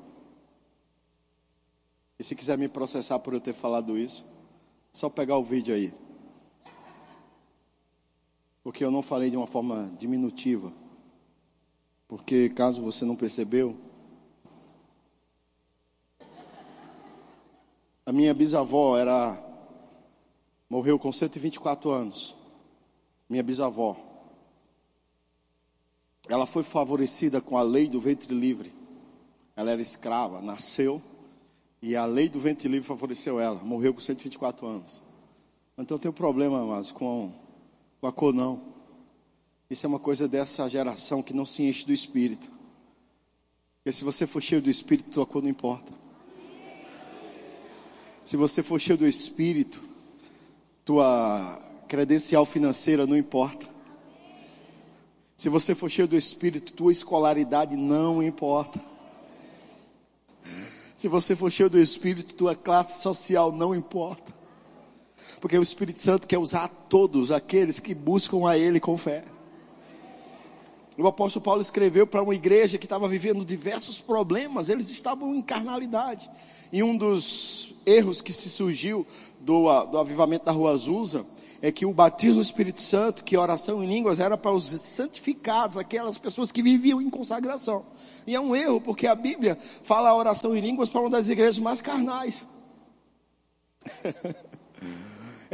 E 2.19 2.23
se 2.23 2.35
quiser 2.35 2.57
me 2.57 2.69
processar 2.69 3.19
por 3.19 3.35
eu 3.35 3.41
ter 3.41 3.53
falado 3.53 3.99
isso, 3.99 4.25
só 4.93 5.11
pegar 5.11 5.37
o 5.37 5.45
vídeo 5.45 5.75
aí. 5.75 5.93
Porque 8.65 8.85
eu 8.85 8.91
não 8.91 9.03
falei 9.03 9.31
de 9.31 9.37
uma 9.37 9.47
forma 9.47 9.95
diminutiva. 9.99 10.73
Porque, 12.09 12.49
caso 12.49 12.83
você 12.83 13.05
não 13.05 13.15
percebeu, 13.15 13.77
a 18.07 18.13
minha 18.13 18.33
bisavó 18.35 18.97
era 18.99 19.39
morreu 20.69 20.99
com 20.99 21.13
124 21.13 21.91
anos. 21.91 22.35
Minha 23.29 23.43
bisavó. 23.43 23.97
Ela 26.29 26.47
foi 26.47 26.63
favorecida 26.63 27.41
com 27.41 27.59
a 27.59 27.63
lei 27.63 27.87
do 27.89 28.01
ventre 28.01 28.35
livre. 28.35 28.73
Ela 29.55 29.71
era 29.71 29.83
escrava, 29.83 30.41
nasceu 30.41 31.01
e 31.83 31.95
a 31.95 32.07
lei 32.07 32.31
do 32.31 32.41
ventre 32.41 32.67
livre 32.67 32.89
favoreceu 32.89 33.39
ela. 33.39 33.63
Morreu 33.63 33.93
com 33.93 34.01
124 34.01 34.67
anos. 34.67 35.03
Então 35.77 35.99
tem 35.99 36.11
um 36.11 36.15
problema, 36.15 36.65
mas 36.65 36.91
com, 36.91 37.31
cor 38.13 38.33
não. 38.33 38.61
Isso 39.69 39.87
é 39.87 39.89
uma 39.89 39.99
coisa 39.99 40.29
dessa 40.29 40.69
geração 40.69 41.23
que 41.23 41.33
não 41.33 41.47
se 41.47 41.63
enche 41.63 41.87
do 41.87 41.93
espírito. 41.93 42.51
Porque 43.79 43.93
se 43.93 44.05
você 44.05 44.27
for 44.27 44.43
cheio 44.43 44.63
do 44.63 44.71
espírito, 44.71 45.11
tua 45.11 45.27
cor 45.27 45.43
não 45.43 45.51
importa. 45.51 45.93
Se 48.25 48.37
você 48.37 48.63
for 48.63 48.81
cheio 48.81 48.97
do 48.99 49.07
espírito, 49.07 49.83
tua 50.85 51.61
credencial 51.89 52.47
financeira 52.47 53.07
não 53.07 53.17
importa. 53.17 53.75
Se 55.37 55.49
você 55.49 55.75
for 55.75 55.91
cheio 55.91 56.07
do 56.07 56.17
Espírito, 56.17 56.73
tua 56.73 56.93
escolaridade 56.93 57.77
não 57.77 58.23
importa. 58.23 58.81
Se 60.95 61.09
você 61.09 61.35
for 61.35 61.51
cheio 61.51 61.69
do 61.69 61.79
Espírito, 61.79 62.35
tua 62.35 62.55
classe 62.55 63.03
social 63.03 63.51
não 63.51 63.75
importa. 63.75 64.33
Porque 65.41 65.59
o 65.59 65.63
Espírito 65.63 66.01
Santo 66.01 66.27
quer 66.27 66.39
usar 66.39 66.69
todos 66.89 67.31
aqueles 67.31 67.79
que 67.79 67.95
buscam 67.95 68.49
a 68.49 68.57
Ele 68.57 68.81
com 68.81 68.97
fé. 68.97 69.25
O 70.97 71.07
apóstolo 71.09 71.45
Paulo 71.45 71.61
escreveu 71.61 72.07
para 72.07 72.23
uma 72.23 72.35
igreja 72.35 72.79
que 72.79 72.87
estava 72.87 73.09
vivendo 73.09 73.45
diversos 73.45 74.01
problemas, 74.01 74.69
eles 74.69 74.91
estavam 74.91 75.35
em 75.35 75.43
carnalidade. 75.43 76.31
E 76.73 76.83
um 76.85 76.97
dos 76.97 77.75
erros 77.85 78.21
que 78.21 78.33
se 78.33 78.49
surgiu 78.49 79.05
do, 79.41 79.65
do 79.87 79.99
avivamento 79.99 80.45
da 80.45 80.53
Rua 80.53 80.71
Azusa 80.71 81.27
é 81.61 81.73
que 81.73 81.85
o 81.85 81.93
batismo 81.93 82.37
do 82.37 82.45
Espírito 82.45 82.81
Santo, 82.81 83.25
que 83.25 83.37
oração 83.37 83.83
em 83.83 83.89
línguas 83.89 84.21
era 84.21 84.37
para 84.37 84.53
os 84.53 84.65
santificados, 84.65 85.79
aquelas 85.79 86.17
pessoas 86.17 86.53
que 86.53 86.63
viviam 86.63 87.01
em 87.01 87.11
consagração. 87.11 87.85
E 88.27 88.35
é 88.35 88.41
um 88.41 88.55
erro, 88.55 88.81
porque 88.81 89.07
a 89.07 89.15
Bíblia 89.15 89.59
fala 89.83 90.11
a 90.11 90.17
oração 90.17 90.57
em 90.57 90.61
línguas 90.61 90.89
para 90.89 91.01
uma 91.01 91.11
das 91.11 91.29
igrejas 91.29 91.59
mais 91.59 91.81
carnais. 91.81 92.45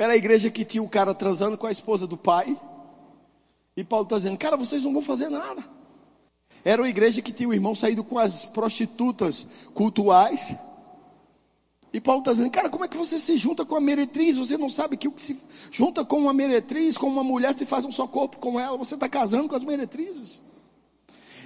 era 0.02 0.14
a 0.14 0.16
igreja 0.16 0.50
que 0.50 0.64
tinha 0.64 0.82
o 0.82 0.88
cara 0.88 1.14
transando 1.14 1.58
com 1.58 1.66
a 1.66 1.70
esposa 1.70 2.06
do 2.06 2.16
pai. 2.16 2.58
E 3.76 3.84
Paulo 3.84 4.04
está 4.04 4.16
dizendo, 4.16 4.38
cara, 4.38 4.56
vocês 4.56 4.82
não 4.82 4.94
vão 4.94 5.02
fazer 5.02 5.28
nada. 5.28 5.62
Era 6.64 6.80
uma 6.80 6.88
igreja 6.88 7.20
que 7.20 7.30
tinha 7.30 7.48
o 7.48 7.52
irmão 7.52 7.74
saído 7.74 8.02
com 8.02 8.18
as 8.18 8.46
prostitutas 8.46 9.68
cultuais. 9.74 10.54
E 11.92 12.00
Paulo 12.00 12.20
está 12.20 12.32
dizendo, 12.32 12.50
cara, 12.50 12.70
como 12.70 12.82
é 12.82 12.88
que 12.88 12.96
você 12.96 13.18
se 13.18 13.36
junta 13.36 13.62
com 13.62 13.76
a 13.76 13.80
meretriz? 13.80 14.38
Você 14.38 14.56
não 14.56 14.70
sabe 14.70 14.96
que 14.96 15.06
o 15.06 15.12
que 15.12 15.20
se 15.20 15.38
junta 15.70 16.02
com 16.02 16.18
uma 16.18 16.32
meretriz, 16.32 16.96
com 16.96 17.06
uma 17.06 17.22
mulher, 17.22 17.52
se 17.52 17.66
faz 17.66 17.84
um 17.84 17.92
só 17.92 18.06
corpo 18.06 18.38
com 18.38 18.58
ela. 18.58 18.78
Você 18.78 18.94
está 18.94 19.06
casando 19.06 19.50
com 19.50 19.56
as 19.56 19.64
meretrizes. 19.64 20.40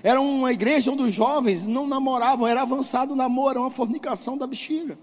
Era 0.01 0.21
uma 0.21 0.53
igreja 0.53 0.93
onde 0.93 1.03
os 1.03 1.13
jovens 1.13 1.67
não 1.67 1.89
namoravam, 1.89 2.47
era 2.47 2.63
avançado 2.63 3.15
o 3.15 3.17
namoro, 3.17 3.63
uma 3.63 3.71
fornicação 3.71 4.39
da 4.39 4.47
bexiga. 4.47 4.97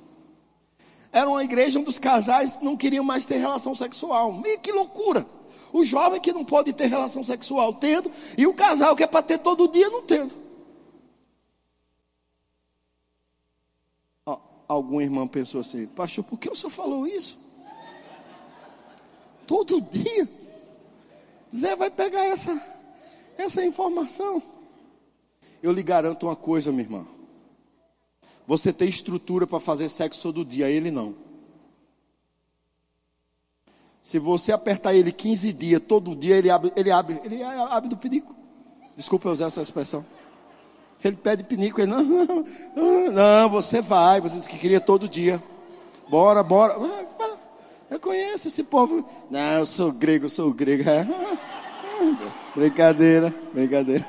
Era 1.11 1.29
uma 1.29 1.43
igreja 1.43 1.79
onde 1.79 1.89
os 1.89 1.99
casais 1.99 2.61
não 2.61 2.77
queriam 2.77 3.03
mais 3.03 3.25
ter 3.25 3.37
relação 3.37 3.75
sexual. 3.75 4.41
E 4.45 4.57
que 4.57 4.71
loucura! 4.71 5.25
O 5.73 5.83
jovem 5.83 6.19
que 6.19 6.33
não 6.33 6.43
pode 6.43 6.73
ter 6.73 6.87
relação 6.87 7.23
sexual 7.23 7.73
tendo, 7.73 8.11
e 8.37 8.45
o 8.45 8.53
casal 8.53 8.95
que 8.95 9.03
é 9.03 9.07
para 9.07 9.21
ter 9.21 9.39
todo 9.39 9.67
dia 9.67 9.89
não 9.89 10.01
tendo. 10.01 10.41
alguma 14.73 15.03
irmã 15.03 15.27
pensou 15.27 15.61
assim: 15.61 15.85
Pastor, 15.87 16.23
por 16.23 16.39
que 16.39 16.49
o 16.49 16.55
senhor 16.55 16.71
falou 16.71 17.05
isso? 17.05 17.37
Todo 19.45 19.81
dia. 19.81 20.27
Zé 21.53 21.75
vai 21.75 21.89
pegar 21.89 22.25
essa, 22.25 22.61
essa 23.37 23.65
informação. 23.65 24.41
Eu 25.61 25.73
lhe 25.73 25.83
garanto 25.83 26.27
uma 26.27 26.35
coisa, 26.35 26.71
minha 26.71 26.83
irmã. 26.83 27.05
Você 28.47 28.73
tem 28.73 28.89
estrutura 28.89 29.45
para 29.47 29.59
fazer 29.59 29.89
sexo 29.89 30.21
todo 30.23 30.45
dia, 30.45 30.69
ele 30.69 30.91
não. 30.91 31.15
Se 34.01 34.17
você 34.17 34.51
apertar 34.51 34.95
ele 34.95 35.11
15 35.11 35.53
dias, 35.53 35.81
todo 35.87 36.15
dia 36.15 36.35
ele 36.35 36.49
abre, 36.49 36.73
ele 36.75 36.91
abre, 36.91 37.21
ele 37.23 37.43
abre 37.43 37.89
do 37.89 37.97
pinico. 37.97 38.35
Desculpa 38.97 39.29
eu 39.29 39.33
usar 39.33 39.45
essa 39.45 39.61
expressão. 39.61 40.05
Ele 41.03 41.15
pede 41.15 41.43
pinico, 41.43 41.81
ele 41.81 41.91
não, 41.91 42.03
não, 42.03 43.11
não, 43.11 43.49
você 43.49 43.81
vai, 43.81 44.21
você 44.21 44.37
disse 44.37 44.49
que 44.49 44.57
queria 44.57 44.81
todo 44.81 45.07
dia. 45.07 45.41
Bora, 46.09 46.43
bora. 46.43 46.77
Eu 47.89 47.99
conheço 47.99 48.47
esse 48.47 48.63
povo. 48.63 49.05
Não, 49.29 49.59
eu 49.59 49.65
sou 49.65 49.91
grego, 49.91 50.25
eu 50.25 50.29
sou 50.29 50.51
grego. 50.51 50.83
É. 50.89 51.07
Brincadeira, 52.55 53.33
brincadeira. 53.53 54.05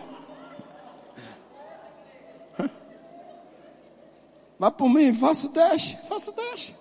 Vai 4.62 4.70
por 4.70 4.88
mim, 4.88 5.12
faça 5.12 5.48
o 5.48 5.50
teste, 5.50 5.98
faça 6.08 6.30
o 6.30 6.34
teste. 6.34 6.76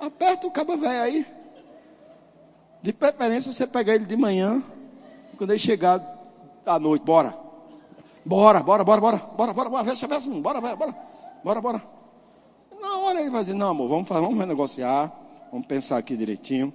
Aperta 0.00 0.46
o 0.46 0.50
cabo 0.50 0.78
velho 0.78 1.02
aí. 1.02 1.26
De 2.80 2.90
preferência 2.90 3.52
você 3.52 3.66
pegar 3.66 3.96
ele 3.96 4.06
de 4.06 4.16
manhã. 4.16 4.62
Quando 5.36 5.50
ele 5.50 5.58
chegar 5.58 6.02
à 6.64 6.78
noite, 6.78 7.02
bora. 7.02 7.38
Bora, 8.24 8.60
bora, 8.60 8.82
bora, 8.82 8.98
bora, 8.98 9.16
bora, 9.18 9.52
bora, 9.52 9.68
bora, 9.68 9.84
bora, 10.40 10.60
bora, 10.60 10.76
bora, 10.76 10.96
bora, 11.44 11.60
bora. 11.60 11.82
Na 12.80 12.96
hora 12.96 13.20
ele 13.20 13.28
vai 13.28 13.42
dizer, 13.42 13.52
não, 13.52 13.68
amor, 13.68 13.90
vamos, 13.90 14.08
fazer, 14.08 14.22
vamos 14.22 14.38
renegociar, 14.38 15.12
vamos 15.52 15.66
pensar 15.66 15.98
aqui 15.98 16.16
direitinho. 16.16 16.72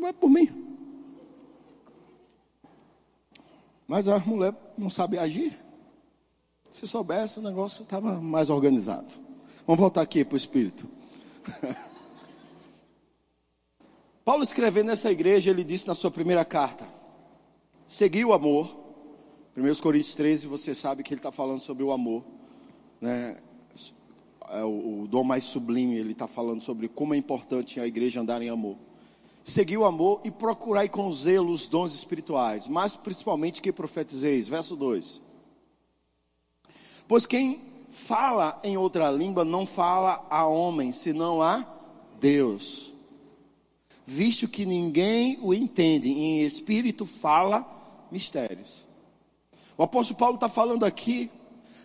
Vai 0.00 0.12
por 0.12 0.28
mim. 0.28 0.48
Mas 3.86 4.08
a 4.08 4.18
mulher 4.18 4.52
não 4.76 4.90
sabe 4.90 5.20
agir. 5.20 5.56
Se 6.70 6.86
soubesse, 6.86 7.38
o 7.40 7.42
negócio 7.42 7.82
estava 7.82 8.20
mais 8.20 8.48
organizado. 8.48 9.08
Vamos 9.66 9.80
voltar 9.80 10.02
aqui 10.02 10.24
para 10.24 10.34
o 10.34 10.36
Espírito. 10.36 10.88
Paulo 14.24 14.44
escrevendo 14.44 14.86
nessa 14.86 15.10
igreja, 15.10 15.50
ele 15.50 15.64
disse 15.64 15.88
na 15.88 15.94
sua 15.94 16.10
primeira 16.10 16.44
carta: 16.44 16.86
seguir 17.88 18.24
o 18.24 18.32
amor. 18.32 18.78
1 19.56 19.82
Coríntios 19.82 20.14
13, 20.14 20.46
você 20.46 20.72
sabe 20.74 21.02
que 21.02 21.12
ele 21.12 21.18
está 21.18 21.32
falando 21.32 21.58
sobre 21.58 21.82
o 21.82 21.90
amor. 21.90 22.24
Né? 23.00 23.36
É 24.50 24.62
o, 24.62 25.02
o 25.02 25.08
dom 25.08 25.24
mais 25.24 25.44
sublime, 25.44 25.96
ele 25.96 26.12
está 26.12 26.28
falando 26.28 26.60
sobre 26.60 26.88
como 26.88 27.14
é 27.14 27.16
importante 27.16 27.80
a 27.80 27.86
igreja 27.86 28.20
andar 28.20 28.40
em 28.42 28.48
amor. 28.48 28.76
Seguir 29.42 29.78
o 29.78 29.84
amor 29.84 30.20
e 30.24 30.30
procurar 30.30 30.88
com 30.88 31.12
zelo 31.12 31.52
os 31.52 31.66
dons 31.66 31.94
espirituais, 31.94 32.68
mas 32.68 32.94
principalmente 32.94 33.60
que 33.60 33.72
profetizeis. 33.72 34.46
Verso 34.46 34.76
2. 34.76 35.29
Pois 37.10 37.26
quem 37.26 37.60
fala 37.90 38.60
em 38.62 38.76
outra 38.76 39.10
língua 39.10 39.44
não 39.44 39.66
fala 39.66 40.24
a 40.30 40.46
homem, 40.46 40.92
senão 40.92 41.42
a 41.42 41.66
Deus. 42.20 42.92
Visto 44.06 44.46
que 44.46 44.64
ninguém 44.64 45.36
o 45.42 45.52
entende, 45.52 46.08
em 46.08 46.42
espírito 46.42 47.04
fala 47.04 47.66
mistérios. 48.12 48.84
O 49.76 49.82
apóstolo 49.82 50.20
Paulo 50.20 50.34
está 50.36 50.48
falando 50.48 50.84
aqui 50.84 51.28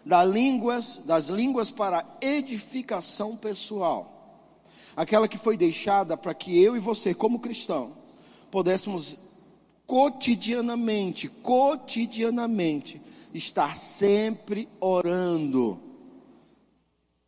das 0.06 0.30
línguas, 0.30 1.02
das 1.04 1.30
línguas 1.30 1.72
para 1.72 2.06
edificação 2.22 3.36
pessoal. 3.36 4.62
Aquela 4.96 5.28
que 5.28 5.40
foi 5.40 5.58
deixada 5.58 6.16
para 6.16 6.36
que 6.36 6.62
eu 6.62 6.78
e 6.78 6.80
você, 6.80 7.16
como 7.16 7.40
cristão, 7.40 7.94
pudéssemos 8.52 9.18
cotidianamente, 9.88 11.30
cotidianamente, 11.30 13.02
estar 13.38 13.76
sempre 13.76 14.70
orando. 14.80 15.80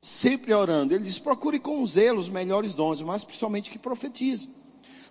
Sempre 0.01 0.53
orando. 0.53 0.93
Ele 0.93 1.03
diz: 1.03 1.19
procure 1.19 1.59
com 1.59 1.85
zelo 1.85 2.19
os 2.19 2.29
melhores 2.29 2.75
dons, 2.75 3.01
mas 3.01 3.23
principalmente 3.23 3.69
que 3.69 3.79
profetize. 3.79 4.49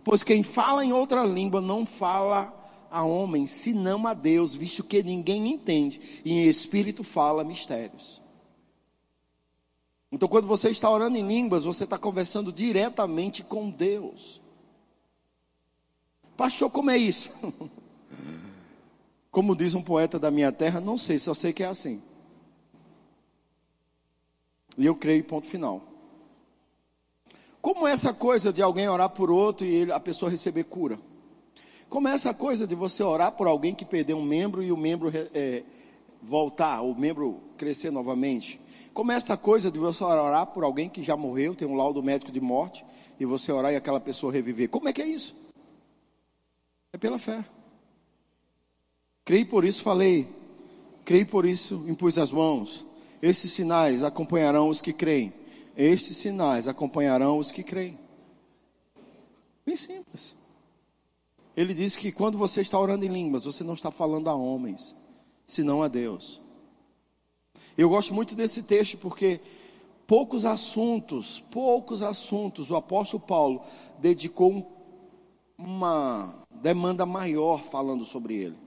Pois 0.03 0.23
quem 0.23 0.43
fala 0.43 0.85
em 0.85 0.93
outra 0.93 1.25
língua 1.25 1.61
não 1.61 1.85
fala 1.85 2.53
a 2.91 3.03
homem, 3.03 3.47
senão 3.47 4.07
a 4.07 4.15
Deus, 4.15 4.55
visto 4.55 4.85
que 4.85 5.03
ninguém 5.03 5.53
entende, 5.53 6.23
e 6.25 6.33
em 6.33 6.47
espírito 6.47 7.03
fala 7.03 7.45
mistérios. 7.45 8.23
Então, 10.11 10.29
quando 10.29 10.47
você 10.47 10.71
está 10.71 10.89
orando 10.89 11.19
em 11.19 11.27
línguas, 11.27 11.65
você 11.65 11.85
está 11.85 11.99
conversando 11.99 12.53
diretamente 12.53 13.43
com 13.43 13.69
Deus. 13.69 14.41
Pastor, 16.37 16.71
como 16.71 16.91
é 16.91 16.97
isso? 16.97 17.31
Como 19.37 19.55
diz 19.55 19.75
um 19.75 19.83
poeta 19.83 20.19
da 20.19 20.31
minha 20.31 20.51
terra, 20.51 20.81
não 20.81 20.97
sei, 20.97 21.19
só 21.19 21.35
sei 21.35 21.53
que 21.53 21.63
é 21.63 21.67
assim. 21.67 22.01
E 24.79 24.87
eu 24.87 24.95
creio, 24.95 25.23
ponto 25.25 25.47
final. 25.47 25.83
Como 27.61 27.87
essa 27.87 28.15
coisa 28.15 28.51
de 28.51 28.63
alguém 28.63 28.89
orar 28.89 29.11
por 29.11 29.31
outro 29.31 29.67
e 29.67 29.93
a 29.93 30.01
pessoa 30.01 30.31
receber 30.31 30.65
cura? 30.65 30.99
Como 31.87 32.09
essa 32.09 32.33
coisa 32.33 32.67
de 32.67 32.75
você 32.75 33.03
orar 33.03 33.31
por 33.33 33.47
alguém 33.47 33.75
que 33.75 33.85
perdeu 33.85 34.17
um 34.17 34.25
membro 34.25 34.63
e 34.63 34.73
o 34.73 34.77
membro 34.77 35.13
é, 35.35 35.63
voltar, 36.23 36.81
o 36.81 36.99
membro 36.99 37.43
crescer 37.59 37.91
novamente? 37.91 38.59
Como 38.95 39.13
essa 39.13 39.37
coisa 39.37 39.71
de 39.71 39.79
você 39.79 40.03
orar 40.03 40.47
por 40.47 40.65
alguém 40.65 40.89
que 40.89 41.03
já 41.03 41.15
morreu, 41.15 41.55
tem 41.55 41.69
um 41.69 41.77
laudo 41.77 42.03
médico 42.03 42.33
de 42.33 42.41
morte, 42.41 42.87
e 43.21 43.27
você 43.27 43.53
orar 43.53 43.71
e 43.71 43.77
aquela 43.77 44.01
pessoa 44.01 44.33
reviver? 44.33 44.71
Como 44.71 44.89
é 44.89 44.95
que 44.95 45.03
é 45.03 45.07
isso? 45.07 45.37
É 46.91 46.97
pela 46.97 47.19
fé. 47.19 47.45
Creio 49.27 49.45
por 49.47 49.65
isso, 49.65 49.83
falei. 49.83 50.29
Creio 51.05 51.27
por 51.27 51.45
isso, 51.45 51.85
impus 51.89 52.17
as 52.17 52.31
mãos. 52.31 52.87
Esses 53.21 53.53
sinais 53.53 54.05
acompanharão 54.05 54.69
os 54.69 54.81
que 54.81 54.93
creem. 54.93 55.33
Estes 55.77 56.17
sinais 56.19 56.69
acompanharão 56.69 57.37
os 57.37 57.51
que 57.51 57.65
creem. 57.65 57.99
Bem 59.67 59.75
simples. 59.75 60.37
Ele 61.57 61.75
diz 61.75 61.97
que 61.97 62.13
quando 62.13 62.39
você 62.39 62.61
está 62.61 62.79
orando 62.79 63.05
em 63.05 63.09
línguas, 63.09 63.45
você 63.45 63.65
não 63.65 63.75
está 63.75 63.91
falando 63.91 64.31
a 64.31 64.35
homens, 64.35 64.95
senão 65.45 65.83
a 65.83 65.89
Deus. 65.89 66.41
Eu 67.77 67.89
gosto 67.89 68.15
muito 68.15 68.33
desse 68.37 68.63
texto 68.63 68.97
porque 68.97 69.41
poucos 70.07 70.45
assuntos, 70.45 71.43
poucos 71.51 72.01
assuntos, 72.01 72.71
o 72.71 72.77
apóstolo 72.77 73.25
Paulo 73.27 73.61
dedicou 73.99 74.71
uma 75.59 76.47
demanda 76.63 77.05
maior 77.05 77.65
falando 77.65 78.05
sobre 78.05 78.35
ele. 78.35 78.66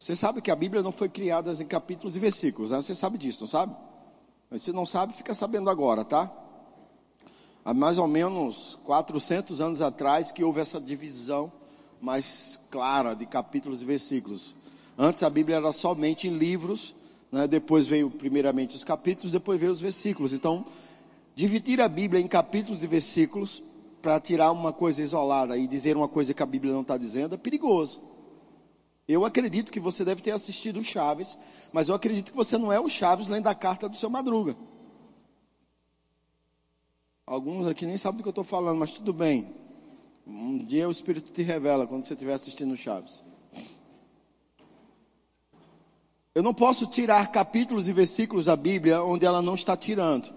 Você 0.00 0.16
sabe 0.16 0.40
que 0.40 0.50
a 0.50 0.56
Bíblia 0.56 0.82
não 0.82 0.92
foi 0.92 1.10
criada 1.10 1.52
em 1.52 1.66
capítulos 1.66 2.16
e 2.16 2.18
versículos, 2.18 2.70
né? 2.70 2.80
Você 2.80 2.94
sabe 2.94 3.18
disso, 3.18 3.42
não 3.42 3.46
sabe? 3.46 3.76
Mas 4.50 4.62
se 4.62 4.72
não 4.72 4.86
sabe, 4.86 5.12
fica 5.12 5.34
sabendo 5.34 5.68
agora, 5.68 6.06
tá? 6.06 6.32
Há 7.62 7.74
mais 7.74 7.98
ou 7.98 8.08
menos 8.08 8.78
400 8.82 9.60
anos 9.60 9.82
atrás 9.82 10.32
que 10.32 10.42
houve 10.42 10.58
essa 10.58 10.80
divisão 10.80 11.52
mais 12.00 12.58
clara 12.70 13.12
de 13.12 13.26
capítulos 13.26 13.82
e 13.82 13.84
versículos. 13.84 14.56
Antes 14.96 15.22
a 15.22 15.28
Bíblia 15.28 15.56
era 15.56 15.70
somente 15.70 16.28
em 16.28 16.34
livros, 16.38 16.94
né? 17.30 17.46
depois 17.46 17.86
veio 17.86 18.08
primeiramente 18.10 18.74
os 18.74 18.82
capítulos, 18.82 19.32
depois 19.32 19.60
veio 19.60 19.70
os 19.70 19.82
versículos. 19.82 20.32
Então, 20.32 20.64
dividir 21.34 21.78
a 21.78 21.88
Bíblia 21.88 22.22
em 22.22 22.26
capítulos 22.26 22.82
e 22.82 22.86
versículos 22.86 23.62
para 24.00 24.18
tirar 24.18 24.50
uma 24.50 24.72
coisa 24.72 25.02
isolada 25.02 25.58
e 25.58 25.66
dizer 25.66 25.94
uma 25.94 26.08
coisa 26.08 26.32
que 26.32 26.42
a 26.42 26.46
Bíblia 26.46 26.72
não 26.72 26.80
está 26.80 26.96
dizendo 26.96 27.34
é 27.34 27.38
perigoso. 27.38 28.09
Eu 29.12 29.24
acredito 29.24 29.72
que 29.72 29.80
você 29.80 30.04
deve 30.04 30.22
ter 30.22 30.30
assistido 30.30 30.78
o 30.78 30.84
Chaves, 30.84 31.36
mas 31.72 31.88
eu 31.88 31.96
acredito 31.96 32.30
que 32.30 32.36
você 32.36 32.56
não 32.56 32.72
é 32.72 32.78
o 32.78 32.88
Chaves 32.88 33.26
lendo 33.26 33.48
a 33.48 33.54
carta 33.56 33.88
do 33.88 33.96
seu 33.96 34.08
Madruga. 34.08 34.56
Alguns 37.26 37.66
aqui 37.66 37.84
nem 37.84 37.96
sabem 37.96 38.18
do 38.18 38.22
que 38.22 38.28
eu 38.28 38.30
estou 38.30 38.44
falando, 38.44 38.78
mas 38.78 38.92
tudo 38.92 39.12
bem. 39.12 39.52
Um 40.24 40.58
dia 40.58 40.86
o 40.86 40.92
Espírito 40.92 41.32
te 41.32 41.42
revela 41.42 41.88
quando 41.88 42.04
você 42.04 42.14
estiver 42.14 42.34
assistindo 42.34 42.72
o 42.72 42.76
Chaves. 42.76 43.20
Eu 46.32 46.44
não 46.44 46.54
posso 46.54 46.86
tirar 46.86 47.32
capítulos 47.32 47.88
e 47.88 47.92
versículos 47.92 48.44
da 48.44 48.54
Bíblia 48.54 49.02
onde 49.02 49.26
ela 49.26 49.42
não 49.42 49.56
está 49.56 49.76
tirando. 49.76 50.32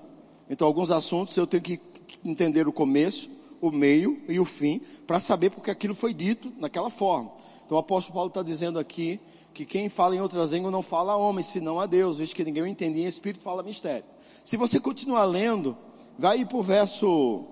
Então, 0.50 0.66
alguns 0.66 0.90
assuntos 0.90 1.38
eu 1.38 1.46
tenho 1.46 1.62
que 1.62 1.80
entender 2.26 2.68
o 2.68 2.74
começo, 2.74 3.30
o 3.62 3.70
meio 3.70 4.20
e 4.28 4.40
o 4.40 4.46
fim, 4.46 4.82
para 5.06 5.20
saber 5.20 5.52
porque 5.52 5.70
aquilo 5.70 5.94
foi 5.94 6.12
dito 6.12 6.52
naquela 6.58 6.90
forma. 6.90 7.43
Então 7.74 7.80
o 7.80 7.84
apóstolo 7.84 8.14
Paulo 8.14 8.28
está 8.28 8.44
dizendo 8.44 8.78
aqui 8.78 9.20
que 9.52 9.66
quem 9.66 9.90
fala 9.90 10.16
em 10.16 10.22
outras 10.22 10.52
línguas 10.52 10.72
não 10.72 10.84
fala 10.84 11.14
a 11.14 11.18
homem, 11.18 11.44
senão 11.44 11.80
a 11.80 11.88
Deus, 11.88 12.20
visto 12.20 12.36
que 12.36 12.44
ninguém 12.44 12.68
entende, 12.68 13.02
em 13.02 13.06
espírito 13.06 13.42
fala 13.42 13.64
mistério. 13.64 14.06
Se 14.46 14.56
você 14.56 14.80
continuar 14.80 15.26
lendo, 15.26 15.76
vai 16.20 16.46
para 16.46 16.56
o 16.56 16.62
verso 16.62 17.46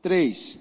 3. 0.00 0.58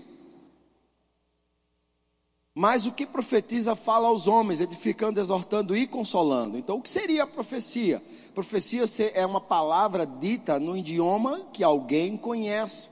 Mas 2.54 2.86
o 2.86 2.92
que 2.92 3.06
profetiza 3.06 3.78
fala 3.78 4.10
aos 4.10 4.28
homens, 4.28 4.60
edificando, 4.60 5.22
exortando 5.22 5.74
e 5.74 5.88
consolando. 5.88 6.58
Então, 6.58 6.76
o 6.76 6.82
que 6.82 6.90
seria 6.90 7.24
a 7.24 7.28
profecia? 7.28 8.04
Profecia 8.36 8.84
é 9.14 9.26
uma 9.26 9.40
palavra 9.40 10.06
dita 10.06 10.60
no 10.60 10.76
idioma 10.76 11.46
que 11.54 11.64
alguém 11.64 12.18
conhece. 12.18 12.90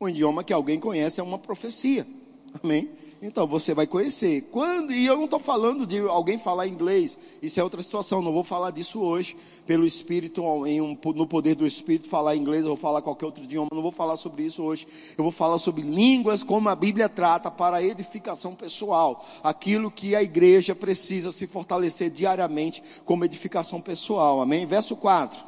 O 0.00 0.08
idioma 0.08 0.42
que 0.42 0.54
alguém 0.54 0.80
conhece 0.80 1.20
é 1.20 1.22
uma 1.22 1.38
profecia. 1.38 2.06
Amém? 2.64 2.90
Então 3.20 3.48
você 3.48 3.74
vai 3.74 3.86
conhecer. 3.86 4.42
Quando 4.52 4.92
e 4.92 5.04
eu 5.04 5.16
não 5.16 5.24
estou 5.24 5.40
falando 5.40 5.84
de 5.84 5.98
alguém 5.98 6.38
falar 6.38 6.68
inglês. 6.68 7.18
Isso 7.42 7.58
é 7.58 7.64
outra 7.64 7.82
situação. 7.82 8.22
Não 8.22 8.32
vou 8.32 8.44
falar 8.44 8.70
disso 8.70 9.00
hoje. 9.00 9.36
Pelo 9.66 9.84
Espírito, 9.84 10.40
em 10.66 10.80
um, 10.80 10.96
no 11.14 11.26
poder 11.26 11.56
do 11.56 11.66
Espírito, 11.66 12.08
falar 12.08 12.36
inglês 12.36 12.64
ou 12.64 12.76
falar 12.76 13.02
qualquer 13.02 13.26
outro 13.26 13.42
idioma. 13.42 13.68
Não 13.72 13.82
vou 13.82 13.90
falar 13.90 14.16
sobre 14.16 14.44
isso 14.44 14.62
hoje. 14.62 14.86
Eu 15.16 15.24
vou 15.24 15.32
falar 15.32 15.58
sobre 15.58 15.82
línguas, 15.82 16.44
como 16.44 16.68
a 16.68 16.76
Bíblia 16.76 17.08
trata 17.08 17.50
para 17.50 17.82
edificação 17.82 18.54
pessoal. 18.54 19.26
Aquilo 19.42 19.90
que 19.90 20.14
a 20.14 20.22
igreja 20.22 20.72
precisa 20.72 21.32
se 21.32 21.48
fortalecer 21.48 22.10
diariamente 22.10 22.82
como 23.04 23.24
edificação 23.24 23.80
pessoal. 23.80 24.40
Amém? 24.40 24.64
Verso 24.64 24.94
4. 24.94 25.40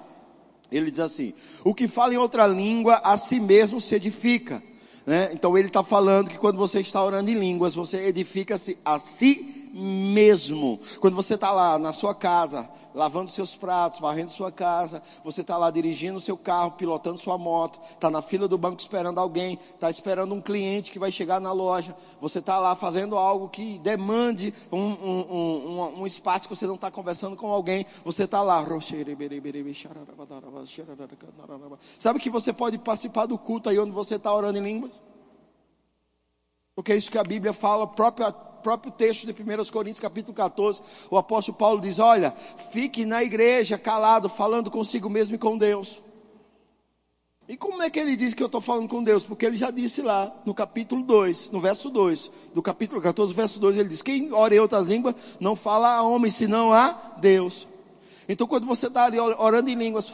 Ele 0.73 0.91
diz 0.91 1.01
assim: 1.01 1.33
O 1.63 1.73
que 1.73 1.87
fala 1.87 2.15
em 2.15 2.19
outra 2.19 2.49
língua, 2.49 3.01
a 3.05 3.17
si 3.17 3.39
mesmo 3.39 3.81
se 3.81 3.95
edifica 3.95 4.61
né? 5.07 5.31
Então 5.33 5.57
ele 5.57 5.69
está 5.69 5.83
falando 5.83 6.29
que 6.29 6.39
quando 6.39 6.57
você 6.57 6.81
está 6.81 7.03
orando 7.03 7.31
em 7.31 7.35
línguas, 7.35 7.75
você 7.75 8.07
edifica-se 8.07 8.79
a 8.85 8.99
si 8.99 9.60
mesmo. 9.73 10.81
Quando 11.01 11.15
você 11.15 11.35
está 11.35 11.53
lá 11.53 11.79
na 11.79 11.93
sua 11.93 12.15
casa, 12.15 12.69
lavando 12.95 13.31
seus 13.31 13.55
pratos, 13.55 14.01
varrendo 14.01 14.31
sua 14.31 14.51
casa, 14.51 15.03
você 15.25 15.41
está 15.41 15.57
lá 15.57 15.71
dirigindo 15.71 16.21
seu 16.21 16.37
carro, 16.37 16.73
pilotando 16.73 17.19
sua 17.19 17.39
moto, 17.39 17.81
está 17.83 18.11
na 18.11 18.23
fila 18.23 18.49
do 18.49 18.59
banco 18.59 18.81
esperando 18.81 19.19
alguém, 19.19 19.55
está 19.55 19.89
esperando 19.89 20.35
um 20.35 20.41
cliente 20.41 20.91
que 20.91 20.99
vai 20.99 21.11
chegar 21.11 21.41
na 21.41 21.53
loja, 21.53 21.95
você 22.21 22.41
está 22.41 22.59
lá 22.59 22.75
fazendo 22.75 23.17
algo 23.17 23.49
que 23.49 23.79
demande 23.79 24.53
um, 24.73 24.79
um, 24.79 25.21
um, 25.31 26.01
um 26.01 26.07
espaço 26.07 26.49
que 26.49 26.57
você 26.57 26.67
não 26.67 26.75
está 26.75 26.91
conversando 26.91 27.37
com 27.37 27.51
alguém, 27.51 27.87
você 28.05 28.25
está 28.25 28.43
lá. 28.43 28.65
Sabe 31.99 32.19
que 32.19 32.31
você 32.31 32.53
pode 32.53 32.79
participar 32.79 33.27
do 33.27 33.39
culto 33.39 33.69
aí 33.69 33.79
onde 33.79 33.93
você 33.93 34.17
está 34.17 34.35
orando 34.35 34.59
em 34.59 34.63
línguas? 34.63 35.03
Porque 36.75 36.93
é 36.93 36.97
isso 36.97 37.11
que 37.11 37.19
a 37.19 37.25
Bíblia 37.25 37.53
fala, 37.53 37.87
própria 37.87 38.33
próprio 38.63 38.93
texto 38.93 39.27
de 39.27 39.33
1 39.33 39.71
Coríntios, 39.71 40.01
capítulo 40.01 40.35
14, 40.35 40.81
o 41.11 41.17
apóstolo 41.17 41.59
Paulo 41.59 41.81
diz: 41.81 41.99
Olha, 41.99 42.33
fique 42.71 43.05
na 43.05 43.23
igreja 43.23 43.77
calado, 43.77 44.29
falando 44.29 44.71
consigo 44.71 45.11
mesmo 45.11 45.35
e 45.35 45.39
com 45.39 45.59
Deus. 45.59 46.01
E 47.51 47.57
como 47.57 47.83
é 47.83 47.91
que 47.91 47.99
ele 47.99 48.15
diz 48.15 48.33
que 48.33 48.43
eu 48.43 48.47
estou 48.47 48.61
falando 48.61 48.89
com 48.89 49.03
Deus? 49.03 49.25
Porque 49.25 49.45
ele 49.45 49.57
já 49.57 49.73
disse 49.73 50.03
lá 50.03 50.33
no 50.47 50.55
capítulo 50.55 51.03
2, 51.03 51.51
no 51.51 51.61
verso 51.61 51.91
2, 51.91 52.31
do 52.55 52.63
capítulo 52.63 53.01
14, 53.01 53.35
verso 53.35 53.59
2, 53.59 53.77
ele 53.77 53.89
diz: 53.89 54.03
Quem 54.03 54.33
ora 54.33 54.55
em 54.55 54.61
outras 54.61 54.87
línguas 54.87 55.17
não 55.41 55.57
fala 55.57 55.97
a 55.97 56.03
homem, 56.03 56.31
senão 56.31 56.73
a 56.73 56.91
Deus. 57.21 57.67
Então, 58.29 58.47
quando 58.47 58.67
você 58.67 58.87
está 58.87 59.07
ali 59.07 59.19
orando 59.19 59.69
em 59.69 59.75
línguas, 59.75 60.13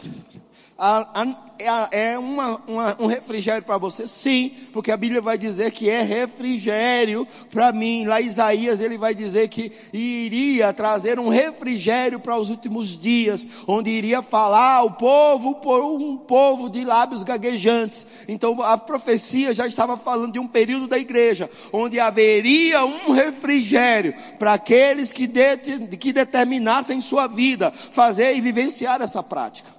é 1.91 2.19
uma, 2.19 2.61
uma, 2.69 2.97
um 3.01 3.07
refrigério 3.07 3.63
para 3.63 3.79
você? 3.79 4.07
Sim, 4.07 4.53
porque 4.73 4.91
a 4.91 4.97
Bíblia 4.97 5.23
vai 5.23 5.39
dizer 5.39 5.71
que 5.71 5.89
é 5.89 6.03
refrigério 6.03 7.27
para 7.51 7.73
mim. 7.73 8.05
Lá 8.05 8.21
Isaías 8.21 8.81
ele 8.81 8.99
vai 8.99 9.15
dizer 9.15 9.49
que 9.49 9.73
iria 9.93 10.73
trazer 10.75 11.19
um 11.19 11.29
refrigério 11.29 12.21
para 12.21 12.37
os 12.37 12.51
últimos 12.51 12.99
dias, 12.99 13.47
onde 13.67 13.91
iria 13.91 14.21
falar 14.21 14.83
o 14.85 14.93
povo 14.93 15.55
por 15.55 15.83
um 15.83 16.19
povo 16.19 16.69
de 16.69 16.85
lábios 16.85 17.23
gaguejantes. 17.23 18.07
Então 18.29 18.61
a 18.63 18.77
profecia 18.77 19.55
já 19.55 19.67
estava 19.67 19.97
falando 19.97 20.35
de 20.35 20.39
um 20.39 20.47
período 20.47 20.87
da 20.87 20.99
igreja, 20.99 21.49
onde 21.73 21.99
haveria 21.99 22.85
um 22.85 23.13
refrigério 23.13 24.15
para 24.39 24.53
aqueles 24.55 25.11
que, 25.11 25.27
de, 25.27 25.97
que 25.97 26.13
determinassem 26.13 27.01
sua 27.01 27.27
vida 27.27 27.71
fazer 27.71 28.37
e 28.37 28.43
vivenciar 28.43 29.01
essa 29.01 29.23
prática. 29.23 29.76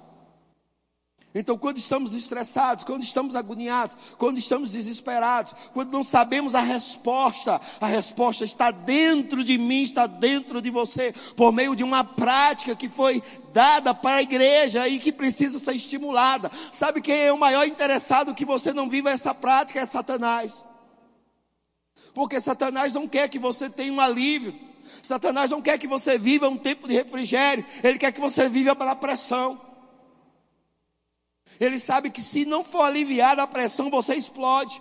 Então, 1.38 1.56
quando 1.56 1.78
estamos 1.78 2.14
estressados, 2.14 2.82
quando 2.82 3.04
estamos 3.04 3.36
agoniados, 3.36 3.96
quando 4.18 4.38
estamos 4.38 4.72
desesperados, 4.72 5.54
quando 5.72 5.92
não 5.92 6.02
sabemos 6.02 6.52
a 6.52 6.60
resposta, 6.60 7.60
a 7.80 7.86
resposta 7.86 8.44
está 8.44 8.72
dentro 8.72 9.44
de 9.44 9.56
mim, 9.56 9.84
está 9.84 10.08
dentro 10.08 10.60
de 10.60 10.68
você, 10.68 11.14
por 11.36 11.52
meio 11.52 11.76
de 11.76 11.84
uma 11.84 12.02
prática 12.02 12.74
que 12.74 12.88
foi 12.88 13.22
dada 13.52 13.94
para 13.94 14.16
a 14.16 14.22
igreja 14.22 14.88
e 14.88 14.98
que 14.98 15.12
precisa 15.12 15.60
ser 15.60 15.76
estimulada. 15.76 16.50
Sabe 16.72 17.00
quem 17.00 17.14
é 17.14 17.32
o 17.32 17.38
maior 17.38 17.64
interessado 17.68 18.34
que 18.34 18.44
você 18.44 18.72
não 18.72 18.88
viva 18.88 19.08
essa 19.08 19.32
prática? 19.32 19.78
É 19.78 19.86
Satanás. 19.86 20.64
Porque 22.14 22.40
Satanás 22.40 22.94
não 22.94 23.06
quer 23.06 23.28
que 23.28 23.38
você 23.38 23.70
tenha 23.70 23.92
um 23.92 24.00
alívio. 24.00 24.58
Satanás 25.04 25.50
não 25.50 25.62
quer 25.62 25.78
que 25.78 25.86
você 25.86 26.18
viva 26.18 26.48
um 26.48 26.56
tempo 26.56 26.88
de 26.88 26.94
refrigério. 26.94 27.64
Ele 27.84 27.96
quer 27.96 28.10
que 28.10 28.20
você 28.20 28.48
viva 28.48 28.74
pela 28.74 28.96
pressão. 28.96 29.67
Ele 31.60 31.78
sabe 31.78 32.10
que 32.10 32.20
se 32.20 32.44
não 32.44 32.62
for 32.62 32.82
aliviar 32.82 33.38
a 33.38 33.46
pressão, 33.46 33.90
você 33.90 34.14
explode. 34.14 34.80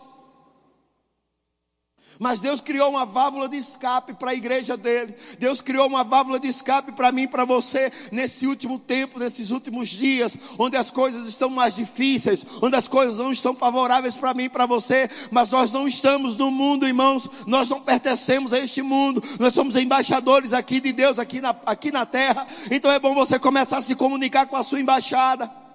Mas 2.20 2.42
Deus 2.42 2.62
criou 2.62 2.90
uma 2.90 3.06
válvula 3.06 3.48
de 3.48 3.58
escape 3.58 4.13
para 4.13 4.32
a 4.32 4.36
igreja 4.36 4.76
dele. 4.76 5.13
Deus 5.38 5.62
criou 5.62 5.86
uma 5.86 6.04
válvula 6.04 6.40
de 6.40 6.48
escape 6.48 6.92
para 6.92 7.12
mim 7.12 7.28
para 7.28 7.46
você 7.46 7.92
nesse 8.12 8.48
último 8.48 8.80
tempo, 8.80 9.20
nesses 9.20 9.52
últimos 9.52 9.90
dias, 9.90 10.36
onde 10.58 10.76
as 10.78 10.90
coisas 10.90 11.28
estão 11.28 11.50
mais 11.50 11.76
difíceis, 11.76 12.46
onde 12.62 12.76
as 12.76 12.88
coisas 12.88 13.20
não 13.20 13.32
estão 13.32 13.54
favoráveis 13.56 14.16
para 14.16 14.34
mim 14.34 14.50
para 14.50 14.66
você. 14.66 15.10
Mas 15.32 15.50
nós 15.52 15.72
não 15.72 15.88
estamos 15.88 16.36
no 16.38 16.50
mundo, 16.50 16.88
irmãos. 16.88 17.30
Nós 17.46 17.70
não 17.70 17.82
pertencemos 17.82 18.54
a 18.54 18.60
este 18.60 18.82
mundo. 18.82 19.24
Nós 19.40 19.54
somos 19.54 19.76
embaixadores 19.76 20.54
aqui 20.54 20.80
de 20.80 20.92
Deus, 20.92 21.20
aqui 21.20 21.40
na, 21.40 21.56
aqui 21.66 21.92
na 21.92 22.06
terra. 22.06 22.48
Então 22.72 22.92
é 22.92 23.00
bom 23.00 23.13
você 23.13 23.38
começar 23.38 23.78
a 23.78 23.82
se 23.82 23.96
comunicar 23.96 24.48
com 24.48 24.56
a 24.56 24.63
sua 24.63 24.80
embaixada. 24.80 25.66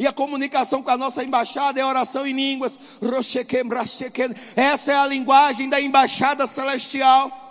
E 0.00 0.06
a 0.06 0.12
comunicação 0.14 0.82
com 0.82 0.88
a 0.88 0.96
nossa 0.96 1.22
embaixada 1.22 1.78
é 1.78 1.84
oração 1.84 2.26
em 2.26 2.32
línguas. 2.32 2.78
Essa 4.56 4.92
é 4.92 4.96
a 4.96 5.06
linguagem 5.06 5.68
da 5.68 5.78
embaixada 5.78 6.46
celestial. 6.46 7.49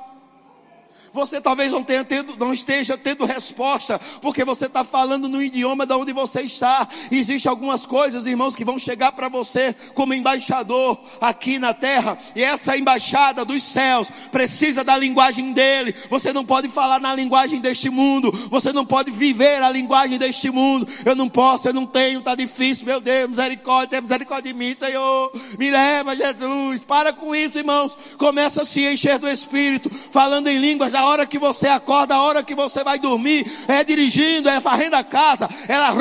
Você 1.13 1.41
talvez 1.41 1.71
não, 1.71 1.83
tenha 1.83 2.03
tendo, 2.03 2.35
não 2.37 2.53
esteja 2.53 2.97
tendo 2.97 3.25
resposta, 3.25 3.99
porque 4.21 4.43
você 4.43 4.65
está 4.65 4.83
falando 4.83 5.27
no 5.27 5.41
idioma 5.41 5.85
de 5.85 5.93
onde 5.93 6.13
você 6.13 6.41
está. 6.41 6.87
Existem 7.11 7.49
algumas 7.49 7.85
coisas, 7.85 8.25
irmãos, 8.25 8.55
que 8.55 8.65
vão 8.65 8.77
chegar 8.77 9.11
para 9.11 9.29
você 9.29 9.75
como 9.93 10.13
embaixador 10.13 10.99
aqui 11.19 11.57
na 11.57 11.73
terra, 11.73 12.17
e 12.35 12.43
essa 12.43 12.77
embaixada 12.77 13.43
dos 13.43 13.63
céus 13.63 14.09
precisa 14.31 14.83
da 14.83 14.97
linguagem 14.97 15.53
dele. 15.53 15.95
Você 16.09 16.31
não 16.31 16.45
pode 16.45 16.67
falar 16.67 16.99
na 16.99 17.13
linguagem 17.13 17.59
deste 17.59 17.89
mundo, 17.89 18.31
você 18.49 18.71
não 18.71 18.85
pode 18.85 19.11
viver 19.11 19.61
a 19.63 19.69
linguagem 19.69 20.17
deste 20.17 20.49
mundo. 20.49 20.87
Eu 21.05 21.15
não 21.15 21.29
posso, 21.29 21.67
eu 21.67 21.73
não 21.73 21.85
tenho, 21.85 22.19
está 22.19 22.35
difícil, 22.35 22.85
meu 22.85 23.01
Deus, 23.01 23.29
misericórdia, 23.29 23.89
tem 23.89 24.01
misericórdia 24.01 24.53
de 24.53 24.57
mim, 24.57 24.75
Senhor. 24.75 25.31
Me 25.57 25.71
leva, 25.71 26.15
Jesus. 26.15 26.83
Para 26.83 27.13
com 27.13 27.35
isso, 27.35 27.57
irmãos. 27.57 27.97
Começa 28.17 28.61
a 28.61 28.65
se 28.65 28.85
encher 28.85 29.17
do 29.19 29.27
Espírito, 29.27 29.89
falando 30.11 30.47
em 30.47 30.57
línguas 30.57 30.93
a 30.99 31.05
hora 31.05 31.25
que 31.25 31.39
você 31.39 31.67
acorda, 31.67 32.15
a 32.15 32.21
hora 32.21 32.43
que 32.43 32.53
você 32.53 32.83
vai 32.83 32.99
dormir, 32.99 33.45
é 33.67 33.83
dirigindo, 33.83 34.49
é 34.49 34.59
varrendo 34.59 34.95
a 34.95 35.03
casa, 35.03 35.49
ela 35.67 35.93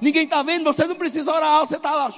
ninguém 0.00 0.24
está 0.24 0.42
vendo, 0.42 0.64
você 0.64 0.86
não 0.86 0.94
precisa 0.94 1.32
orar, 1.32 1.60
você 1.60 1.76
está 1.76 1.94
lá. 1.94 2.12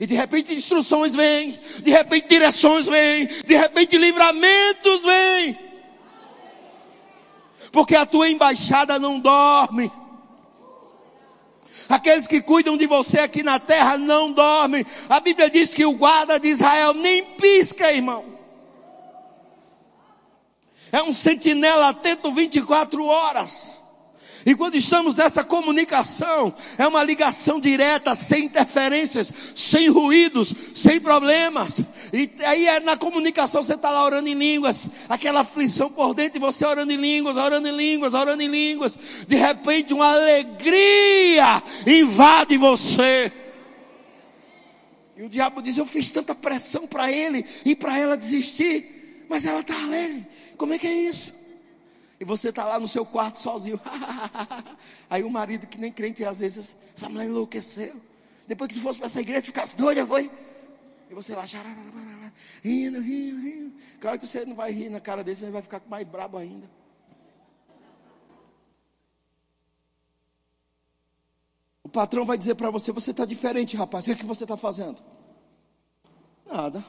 E 0.00 0.06
de 0.06 0.14
repente 0.14 0.54
instruções 0.54 1.14
vêm, 1.14 1.58
de 1.80 1.90
repente 1.90 2.28
direções 2.28 2.86
vêm, 2.86 3.26
de 3.26 3.56
repente 3.56 3.96
livramentos 3.96 5.02
vêm. 5.02 5.58
Porque 7.70 7.94
a 7.96 8.06
tua 8.06 8.30
embaixada 8.30 8.98
não 8.98 9.18
dorme. 9.18 9.90
Aqueles 11.88 12.26
que 12.26 12.40
cuidam 12.40 12.76
de 12.76 12.86
você 12.86 13.20
aqui 13.20 13.42
na 13.42 13.58
terra 13.58 13.96
não 13.96 14.32
dormem. 14.32 14.84
A 15.08 15.20
Bíblia 15.20 15.50
diz 15.50 15.74
que 15.74 15.84
o 15.84 15.92
guarda 15.92 16.40
de 16.40 16.48
Israel 16.48 16.94
nem 16.94 17.24
pisca, 17.24 17.92
irmão. 17.92 18.24
É 20.90 21.02
um 21.02 21.12
sentinela 21.12 21.88
atento 21.88 22.32
24 22.32 23.04
horas. 23.04 23.73
E 24.46 24.54
quando 24.54 24.74
estamos 24.74 25.16
nessa 25.16 25.42
comunicação, 25.42 26.54
é 26.76 26.86
uma 26.86 27.02
ligação 27.02 27.58
direta, 27.58 28.14
sem 28.14 28.44
interferências, 28.44 29.32
sem 29.56 29.88
ruídos, 29.88 30.52
sem 30.74 31.00
problemas. 31.00 31.80
E 32.12 32.30
aí 32.44 32.66
é 32.66 32.80
na 32.80 32.96
comunicação 32.96 33.62
você 33.62 33.74
está 33.74 33.90
lá 33.90 34.04
orando 34.04 34.28
em 34.28 34.34
línguas, 34.34 34.86
aquela 35.08 35.40
aflição 35.40 35.90
por 35.90 36.14
dentro, 36.14 36.38
e 36.38 36.40
você 36.40 36.66
orando 36.66 36.92
em 36.92 36.96
línguas, 36.96 37.36
orando 37.36 37.68
em 37.68 37.76
línguas, 37.76 38.12
orando 38.12 38.42
em 38.42 38.48
línguas. 38.48 38.98
De 39.26 39.36
repente, 39.36 39.94
uma 39.94 40.12
alegria 40.12 41.62
invade 41.86 42.58
você. 42.58 43.32
E 45.16 45.22
o 45.22 45.28
diabo 45.28 45.62
diz: 45.62 45.78
Eu 45.78 45.86
fiz 45.86 46.10
tanta 46.10 46.34
pressão 46.34 46.86
para 46.86 47.10
ele 47.10 47.46
e 47.64 47.74
para 47.74 47.98
ela 47.98 48.16
desistir, 48.16 49.24
mas 49.28 49.46
ela 49.46 49.60
está 49.60 49.74
alegre. 49.82 50.26
Como 50.58 50.74
é 50.74 50.78
que 50.78 50.86
é 50.86 50.92
isso? 50.92 51.43
E 52.18 52.24
você 52.24 52.50
está 52.50 52.64
lá 52.64 52.78
no 52.78 52.86
seu 52.86 53.04
quarto 53.04 53.38
sozinho. 53.38 53.80
Aí 55.10 55.22
o 55.22 55.30
marido, 55.30 55.66
que 55.66 55.78
nem 55.78 55.92
crente, 55.92 56.24
às 56.24 56.40
vezes, 56.40 56.76
essa 56.96 57.08
mulher 57.08 57.26
enlouqueceu. 57.26 58.00
Depois 58.46 58.72
que 58.72 58.80
fosse 58.80 58.98
para 58.98 59.06
essa 59.06 59.20
igreja, 59.20 59.42
ficasse 59.42 59.76
doida, 59.76 60.06
foi? 60.06 60.30
E 61.10 61.14
você 61.14 61.34
lá, 61.34 61.44
rindo, 62.62 63.00
rindo, 63.00 63.40
rindo. 63.40 63.72
Claro 64.00 64.18
que 64.18 64.26
você 64.26 64.44
não 64.44 64.54
vai 64.54 64.72
rir 64.72 64.88
na 64.88 65.00
cara 65.00 65.24
dele, 65.24 65.36
você 65.36 65.50
vai 65.50 65.62
ficar 65.62 65.82
mais 65.88 66.06
brabo 66.06 66.38
ainda. 66.38 66.68
patrão 71.94 72.26
vai 72.26 72.36
dizer 72.36 72.56
para 72.56 72.70
você: 72.70 72.90
Você 72.90 73.12
está 73.12 73.24
diferente, 73.24 73.76
rapaz. 73.76 74.08
O 74.08 74.16
que, 74.16 74.22
é 74.22 74.26
você 74.26 74.44
está 74.44 74.56
fazendo? 74.56 75.00
Nada. 76.44 76.84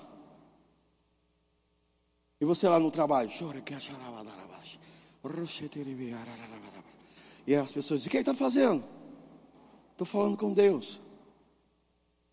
E 2.41 2.45
você 2.45 2.67
lá 2.67 2.79
no 2.79 2.91
trabalho, 2.91 3.29
chora 3.37 3.61
que 3.61 3.73
E 7.47 7.55
as 7.55 7.71
pessoas 7.71 8.01
dizem: 8.01 8.09
O 8.09 8.11
que 8.11 8.17
ele 8.17 8.21
está 8.23 8.33
fazendo? 8.33 8.83
Estou 9.91 10.05
falando 10.05 10.37
com 10.37 10.53
Deus. 10.53 10.99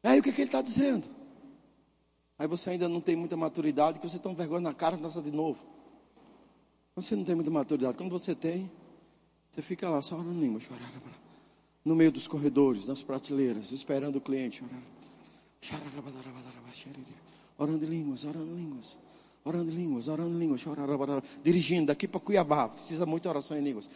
Aí 0.03 0.19
o 0.19 0.23
que, 0.23 0.31
é 0.31 0.33
que 0.33 0.41
ele 0.41 0.49
está 0.49 0.61
dizendo? 0.61 1.05
Aí 2.39 2.47
você 2.49 2.71
ainda 2.71 2.89
não 2.89 3.01
tem 3.01 3.15
muita 3.15 3.37
maturidade, 3.37 4.01
que 4.01 4.09
você 4.09 4.19
toma 4.19 4.35
vergonha 4.35 4.63
na 4.63 4.75
cara 4.75 4.97
dança 4.97 5.23
de 5.23 5.31
novo. 5.31 5.65
Você 6.97 7.15
não 7.15 7.25
tem 7.25 7.35
muita 7.35 7.51
maturidade. 7.51 7.97
Quando 7.97 8.11
você 8.11 8.35
tem, 8.35 8.71
você 9.51 9.63
fica 9.63 9.89
lá 9.89 10.03
só 10.03 10.17
orando 10.17 10.41
língua, 10.41 10.61
no 11.85 11.95
meio 11.95 12.11
dos 12.11 12.27
corredores, 12.27 12.87
nas 12.87 13.03
prateleiras, 13.03 13.71
esperando 13.71 14.17
o 14.17 14.21
cliente. 14.21 14.65
Orando 17.57 17.85
em 17.85 17.89
línguas, 17.89 18.25
orando 18.25 18.51
em 18.51 18.57
línguas. 18.57 18.99
Orando 19.45 19.73
em 19.73 19.75
línguas, 19.75 20.07
orando 20.07 20.31
em 20.31 20.39
línguas, 20.39 20.63
dirigindo 21.43 21.87
daqui 21.87 22.07
para 22.07 22.21
Cuiabá, 22.21 22.69
precisa 22.69 23.05
muita 23.05 23.29
oração 23.29 23.59
em 23.59 23.61
línguas. 23.61 23.91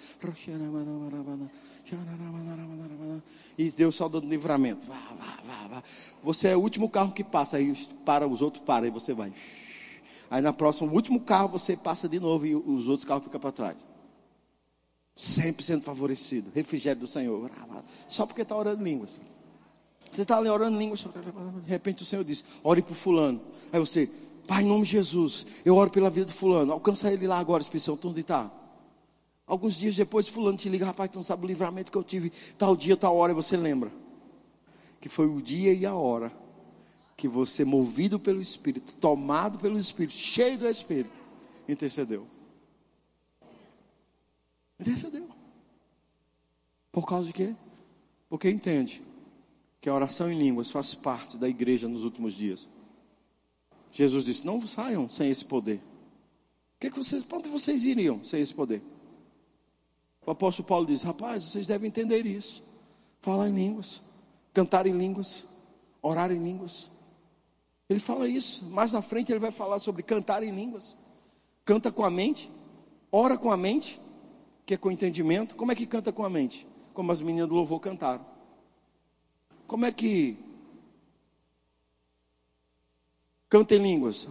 E 3.56 3.70
Deus 3.70 3.94
só 3.94 4.08
dando 4.08 4.28
livramento. 4.28 4.84
Vá, 4.88 5.14
vá, 5.16 5.38
vá, 5.46 5.68
vá. 5.68 5.82
Você 6.24 6.48
é 6.48 6.56
o 6.56 6.60
último 6.60 6.90
carro 6.90 7.12
que 7.12 7.22
passa, 7.22 7.58
aí 7.58 7.72
para, 8.04 8.26
os 8.26 8.42
outros 8.42 8.64
param, 8.64 8.86
aí 8.86 8.90
você 8.90 9.14
vai. 9.14 9.32
Aí 10.28 10.42
na 10.42 10.52
próxima, 10.52 10.90
o 10.90 10.94
último 10.94 11.20
carro 11.20 11.50
você 11.50 11.76
passa 11.76 12.08
de 12.08 12.18
novo 12.18 12.44
e 12.44 12.56
os 12.56 12.88
outros 12.88 13.06
carros 13.06 13.22
ficam 13.22 13.40
para 13.40 13.52
trás. 13.52 13.76
Sempre 15.14 15.64
sendo 15.64 15.82
favorecido. 15.82 16.50
Refrigério 16.52 17.00
do 17.00 17.06
Senhor. 17.06 17.50
Só 18.08 18.26
porque 18.26 18.42
está 18.42 18.56
orando 18.56 18.82
em 18.82 18.84
línguas. 18.84 19.20
Você 20.10 20.22
está 20.22 20.38
ali 20.38 20.48
orando 20.48 20.76
em 20.76 20.80
línguas. 20.80 21.06
De 21.64 21.70
repente 21.70 22.02
o 22.02 22.06
Senhor 22.06 22.24
diz: 22.24 22.44
ore 22.64 22.82
por 22.82 22.94
fulano. 22.94 23.40
Aí 23.72 23.78
você, 23.78 24.10
Pai, 24.46 24.62
em 24.62 24.66
nome 24.66 24.84
de 24.84 24.92
Jesus, 24.92 25.46
eu 25.64 25.74
oro 25.76 25.90
pela 25.90 26.08
vida 26.08 26.26
de 26.26 26.32
fulano. 26.32 26.72
Alcança 26.72 27.12
ele 27.12 27.26
lá 27.26 27.38
agora, 27.38 27.62
Espírito 27.62 27.84
Santo, 27.84 28.08
onde 28.08 28.20
está? 28.20 28.50
Alguns 29.46 29.76
dias 29.76 29.96
depois, 29.96 30.28
fulano 30.28 30.56
te 30.56 30.68
liga, 30.68 30.86
rapaz, 30.86 31.10
tu 31.10 31.16
não 31.16 31.22
sabe 31.22 31.44
o 31.44 31.46
livramento 31.46 31.90
que 31.90 31.98
eu 31.98 32.04
tive 32.04 32.30
tal 32.58 32.76
dia, 32.76 32.96
tal 32.96 33.16
hora, 33.16 33.32
e 33.32 33.34
você 33.34 33.56
lembra. 33.56 33.90
Que 35.00 35.08
foi 35.08 35.26
o 35.26 35.40
dia 35.40 35.72
e 35.72 35.84
a 35.84 35.94
hora 35.94 36.32
que 37.16 37.26
você, 37.26 37.64
movido 37.64 38.18
pelo 38.18 38.40
Espírito, 38.40 38.94
tomado 38.96 39.58
pelo 39.58 39.78
Espírito, 39.78 40.14
cheio 40.14 40.58
do 40.58 40.68
Espírito, 40.68 41.14
intercedeu. 41.68 42.26
Intercedeu. 44.78 45.28
Por 46.92 47.06
causa 47.06 47.26
de 47.26 47.32
quê? 47.32 47.54
Porque 48.28 48.50
entende 48.50 49.02
que 49.80 49.88
a 49.88 49.94
oração 49.94 50.30
em 50.30 50.38
línguas 50.38 50.70
faz 50.70 50.94
parte 50.94 51.36
da 51.36 51.48
igreja 51.48 51.88
nos 51.88 52.04
últimos 52.04 52.34
dias. 52.34 52.68
Jesus 53.96 54.26
disse: 54.26 54.44
Não 54.44 54.64
saiam 54.66 55.08
sem 55.08 55.30
esse 55.30 55.44
poder. 55.44 55.76
O 55.76 56.80
que, 56.80 56.88
é 56.88 56.90
que 56.90 56.98
vocês, 56.98 57.24
para 57.24 57.38
onde 57.38 57.48
vocês 57.48 57.86
iriam 57.86 58.22
sem 58.22 58.42
esse 58.42 58.52
poder? 58.52 58.82
O 60.26 60.30
apóstolo 60.30 60.68
Paulo 60.68 60.86
diz: 60.86 61.02
Rapaz, 61.02 61.42
vocês 61.44 61.68
devem 61.68 61.88
entender 61.88 62.26
isso. 62.26 62.62
Falar 63.22 63.48
em 63.48 63.54
línguas, 63.54 64.02
cantar 64.52 64.86
em 64.86 64.92
línguas, 64.92 65.46
orar 66.02 66.30
em 66.30 66.38
línguas. 66.38 66.90
Ele 67.88 67.98
fala 67.98 68.28
isso. 68.28 68.66
Mais 68.66 68.92
na 68.92 69.00
frente 69.00 69.32
ele 69.32 69.38
vai 69.38 69.50
falar 69.50 69.78
sobre 69.78 70.02
cantar 70.02 70.42
em 70.42 70.50
línguas. 70.50 70.94
Canta 71.64 71.90
com 71.90 72.04
a 72.04 72.10
mente, 72.10 72.50
ora 73.10 73.38
com 73.38 73.50
a 73.50 73.56
mente, 73.56 73.98
que 74.66 74.74
é 74.74 74.76
com 74.76 74.90
entendimento. 74.90 75.56
Como 75.56 75.72
é 75.72 75.74
que 75.74 75.86
canta 75.86 76.12
com 76.12 76.22
a 76.22 76.28
mente? 76.28 76.68
Como 76.92 77.10
as 77.10 77.22
meninas 77.22 77.48
do 77.48 77.54
louvor 77.54 77.80
cantaram. 77.80 78.26
Como 79.66 79.86
é 79.86 79.90
que 79.90 80.36
Canta 83.48 83.74
em 83.76 83.78
línguas. 83.78 84.26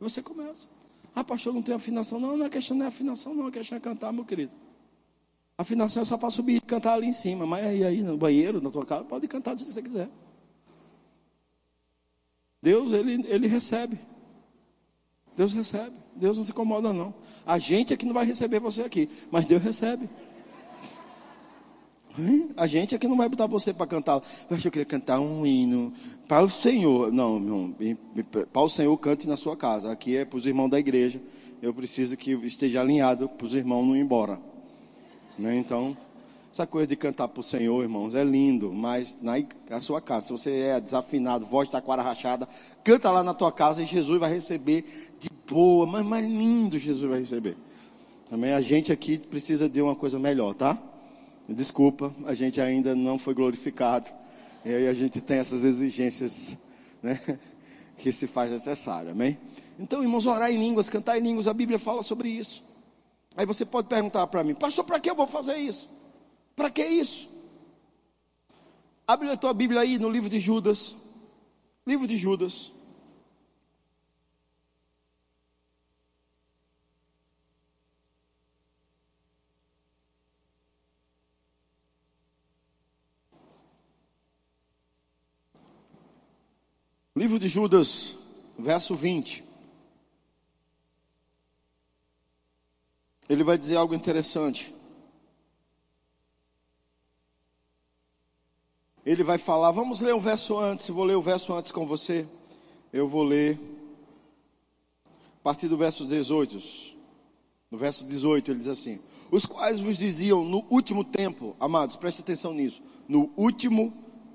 E 0.00 0.02
você 0.02 0.22
começa. 0.22 0.68
Ah, 1.14 1.24
pastor, 1.24 1.54
não 1.54 1.62
tem 1.62 1.74
afinação. 1.74 2.20
Não, 2.20 2.36
não 2.36 2.44
é 2.44 2.50
questão 2.50 2.76
não 2.76 2.84
é 2.84 2.88
afinação, 2.88 3.32
não. 3.34 3.46
A 3.46 3.50
questão 3.50 3.78
é 3.78 3.80
cantar, 3.80 4.12
meu 4.12 4.24
querido. 4.24 4.52
Afinação 5.56 6.02
é 6.02 6.04
só 6.04 6.18
para 6.18 6.30
subir 6.30 6.56
e 6.56 6.60
cantar 6.60 6.94
ali 6.94 7.06
em 7.06 7.12
cima. 7.12 7.46
Mas 7.46 7.64
aí, 7.64 7.84
aí 7.84 8.02
no 8.02 8.16
banheiro, 8.16 8.60
na 8.60 8.70
tua 8.70 8.84
casa, 8.84 9.04
pode 9.04 9.26
cantar 9.28 9.54
do 9.54 9.64
que 9.64 9.72
você 9.72 9.80
quiser. 9.80 10.10
Deus, 12.60 12.92
ele, 12.92 13.24
ele 13.28 13.46
recebe. 13.46 13.98
Deus 15.36 15.52
recebe. 15.52 15.96
Deus 16.16 16.36
não 16.36 16.44
se 16.44 16.50
incomoda, 16.50 16.92
não. 16.92 17.14
A 17.46 17.58
gente 17.58 17.94
é 17.94 17.96
que 17.96 18.06
não 18.06 18.14
vai 18.14 18.26
receber 18.26 18.58
você 18.58 18.82
aqui. 18.82 19.08
Mas 19.30 19.46
Deus 19.46 19.62
recebe. 19.62 20.08
A 22.56 22.66
gente 22.66 22.94
aqui 22.94 23.08
não 23.08 23.16
vai 23.16 23.28
botar 23.28 23.46
você 23.46 23.72
para 23.72 23.86
cantar. 23.86 24.22
Eu 24.48 24.56
eu 24.56 24.70
queria 24.70 24.84
cantar 24.84 25.18
um 25.18 25.44
hino 25.44 25.92
para 26.28 26.42
o 26.42 26.48
Senhor. 26.48 27.12
Não, 27.12 27.40
não, 27.40 27.74
para 28.52 28.62
o 28.62 28.68
Senhor 28.68 28.96
cante 28.98 29.26
na 29.26 29.36
sua 29.36 29.56
casa. 29.56 29.90
Aqui 29.90 30.16
é 30.16 30.24
para 30.24 30.36
os 30.36 30.46
irmãos 30.46 30.68
da 30.68 30.78
igreja. 30.78 31.20
Eu 31.60 31.74
preciso 31.74 32.16
que 32.16 32.32
esteja 32.44 32.80
alinhado 32.80 33.28
para 33.28 33.44
os 33.44 33.54
irmãos 33.54 33.84
não 33.84 33.96
ir 33.96 34.00
embora. 34.00 34.38
Né? 35.36 35.56
Então, 35.56 35.96
essa 36.52 36.66
coisa 36.66 36.86
de 36.86 36.94
cantar 36.94 37.26
para 37.26 37.40
o 37.40 37.42
Senhor, 37.42 37.82
irmãos, 37.82 38.14
é 38.14 38.22
lindo, 38.22 38.72
mas 38.72 39.18
na, 39.20 39.32
na 39.68 39.80
sua 39.80 40.00
casa, 40.00 40.26
se 40.26 40.32
você 40.32 40.52
é 40.52 40.80
desafinado, 40.80 41.44
voz 41.44 41.68
taquara 41.68 42.00
rachada, 42.00 42.46
canta 42.84 43.10
lá 43.10 43.24
na 43.24 43.34
tua 43.34 43.50
casa 43.50 43.82
e 43.82 43.86
Jesus 43.86 44.20
vai 44.20 44.32
receber 44.32 44.84
de 45.18 45.28
boa, 45.48 45.84
mas 45.84 46.06
mais 46.06 46.24
lindo 46.24 46.78
Jesus 46.78 47.10
vai 47.10 47.18
receber. 47.18 47.56
Também 48.30 48.52
a 48.52 48.60
gente 48.60 48.92
aqui 48.92 49.18
precisa 49.18 49.68
de 49.68 49.82
uma 49.82 49.96
coisa 49.96 50.16
melhor, 50.16 50.54
tá? 50.54 50.80
Desculpa, 51.48 52.14
a 52.24 52.34
gente 52.34 52.60
ainda 52.60 52.94
não 52.94 53.18
foi 53.18 53.34
glorificado. 53.34 54.10
E 54.64 54.72
aí 54.72 54.88
a 54.88 54.94
gente 54.94 55.20
tem 55.20 55.38
essas 55.38 55.62
exigências 55.62 56.58
né, 57.02 57.20
que 57.98 58.10
se 58.12 58.26
faz 58.26 58.50
necessário, 58.50 59.10
amém? 59.10 59.38
Então, 59.78 60.02
irmãos, 60.02 60.24
orar 60.24 60.50
em 60.50 60.56
línguas, 60.56 60.88
cantar 60.88 61.18
em 61.18 61.22
línguas, 61.22 61.46
a 61.46 61.52
Bíblia 61.52 61.78
fala 61.78 62.02
sobre 62.02 62.28
isso. 62.28 62.62
Aí 63.36 63.44
você 63.44 63.66
pode 63.66 63.88
perguntar 63.88 64.26
para 64.28 64.44
mim, 64.44 64.54
pastor, 64.54 64.84
para 64.84 65.00
que 65.00 65.10
eu 65.10 65.14
vou 65.14 65.26
fazer 65.26 65.56
isso? 65.56 65.90
Para 66.56 66.70
que 66.70 66.84
isso? 66.84 67.28
Abre 69.06 69.28
a 69.28 69.36
tua 69.36 69.52
Bíblia 69.52 69.80
aí 69.80 69.98
no 69.98 70.08
livro 70.08 70.30
de 70.30 70.40
Judas. 70.40 70.94
Livro 71.86 72.06
de 72.06 72.16
Judas. 72.16 72.72
Livro 87.16 87.38
de 87.38 87.46
Judas, 87.46 88.16
verso 88.58 88.96
20. 88.96 89.44
Ele 93.28 93.44
vai 93.44 93.56
dizer 93.56 93.76
algo 93.76 93.94
interessante. 93.94 94.74
Ele 99.06 99.22
vai 99.22 99.38
falar, 99.38 99.70
vamos 99.70 100.00
ler 100.00 100.12
o 100.12 100.18
verso 100.18 100.58
antes, 100.58 100.88
vou 100.88 101.04
ler 101.04 101.14
o 101.14 101.22
verso 101.22 101.52
antes 101.54 101.70
com 101.70 101.86
você. 101.86 102.26
Eu 102.92 103.08
vou 103.08 103.22
ler 103.22 103.60
a 105.06 105.42
partir 105.44 105.68
do 105.68 105.76
verso 105.76 106.04
18. 106.04 106.58
No 107.70 107.78
verso 107.78 108.04
18 108.04 108.50
ele 108.50 108.58
diz 108.58 108.66
assim: 108.66 108.98
Os 109.30 109.46
quais 109.46 109.78
vos 109.78 109.98
diziam 109.98 110.44
no 110.44 110.66
último 110.68 111.04
tempo, 111.04 111.54
amados, 111.60 111.94
preste 111.94 112.22
atenção 112.22 112.52
nisso, 112.52 112.82
no 113.06 113.30
último 113.36 113.92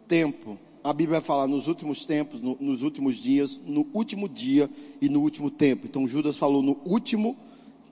tempo 0.08 0.58
a 0.84 0.94
Bíblia 0.94 1.20
vai 1.20 1.28
falar 1.28 1.48
nos 1.48 1.68
últimos 1.68 2.06
tempos, 2.06 2.42
no, 2.42 2.58
nos 2.60 2.84
últimos 2.84 3.18
dias, 3.18 3.60
no 3.66 3.86
último 3.94 4.30
dia 4.30 4.70
e 5.02 5.10
no 5.10 5.22
último 5.22 5.52
tempo. 5.52 5.86
Então 5.86 6.08
Judas 6.08 6.38
falou 6.38 6.62
no 6.62 6.78
último 6.86 7.38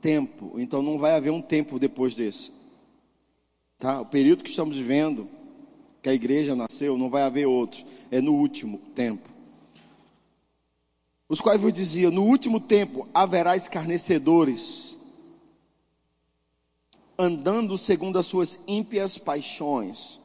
tempo. 0.01 0.53
Então 0.57 0.81
não 0.81 0.97
vai 0.97 1.13
haver 1.13 1.31
um 1.31 1.41
tempo 1.41 1.77
depois 1.77 2.15
desse. 2.15 2.51
Tá? 3.77 4.01
O 4.01 4.05
período 4.05 4.43
que 4.43 4.49
estamos 4.49 4.77
vivendo, 4.77 5.27
que 6.01 6.09
a 6.09 6.13
igreja 6.13 6.55
nasceu, 6.55 6.97
não 6.97 7.09
vai 7.09 7.23
haver 7.23 7.45
outro. 7.45 7.83
É 8.09 8.21
no 8.21 8.33
último 8.33 8.79
tempo. 8.95 9.29
Os 11.27 11.41
quais 11.41 11.59
vos 11.59 11.73
dizia: 11.73 12.09
no 12.09 12.23
último 12.23 12.59
tempo 12.59 13.07
haverá 13.13 13.55
escarnecedores, 13.55 14.95
andando 17.19 17.77
segundo 17.77 18.17
as 18.17 18.25
suas 18.25 18.61
ímpias 18.65 19.17
paixões. 19.17 20.19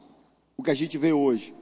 O 0.55 0.63
que 0.63 0.71
a 0.71 0.75
gente 0.75 0.97
vê 0.97 1.11
hoje. 1.11 1.53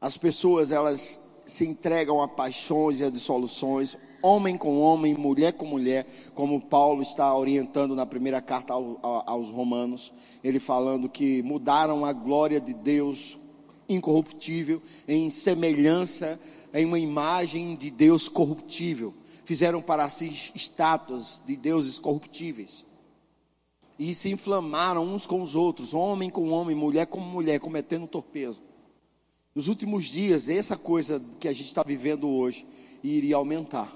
As 0.00 0.16
pessoas 0.16 0.72
elas 0.72 1.20
se 1.46 1.66
entregam 1.66 2.22
a 2.22 2.28
paixões 2.28 3.00
e 3.00 3.04
a 3.04 3.10
dissoluções, 3.10 3.96
homem 4.22 4.56
com 4.56 4.80
homem, 4.80 5.14
mulher 5.14 5.52
com 5.52 5.66
mulher, 5.66 6.06
como 6.34 6.60
Paulo 6.60 7.02
está 7.02 7.36
orientando 7.36 7.94
na 7.94 8.06
primeira 8.06 8.40
carta 8.40 8.72
aos 8.72 9.50
Romanos, 9.50 10.12
ele 10.42 10.58
falando 10.58 11.08
que 11.08 11.42
mudaram 11.42 12.04
a 12.04 12.12
glória 12.12 12.60
de 12.60 12.72
Deus 12.72 13.38
incorruptível 13.86 14.80
em 15.06 15.28
semelhança, 15.30 16.40
em 16.72 16.86
uma 16.86 16.98
imagem 16.98 17.76
de 17.76 17.90
Deus 17.90 18.28
corruptível. 18.28 19.12
Fizeram 19.44 19.82
para 19.82 20.08
si 20.08 20.52
estátuas 20.54 21.42
de 21.44 21.54
deuses 21.54 21.98
corruptíveis. 21.98 22.82
e 23.96 24.12
se 24.12 24.28
inflamaram 24.30 25.04
uns 25.04 25.24
com 25.24 25.40
os 25.40 25.54
outros, 25.54 25.94
homem 25.94 26.28
com 26.28 26.50
homem, 26.50 26.74
mulher 26.74 27.06
com 27.06 27.20
mulher, 27.20 27.60
cometendo 27.60 28.08
torpeza. 28.08 28.60
Nos 29.54 29.68
últimos 29.68 30.06
dias, 30.06 30.48
essa 30.48 30.76
coisa 30.76 31.22
que 31.38 31.46
a 31.46 31.52
gente 31.52 31.66
está 31.66 31.82
vivendo 31.82 32.28
hoje 32.28 32.66
iria 33.02 33.36
aumentar. 33.36 33.92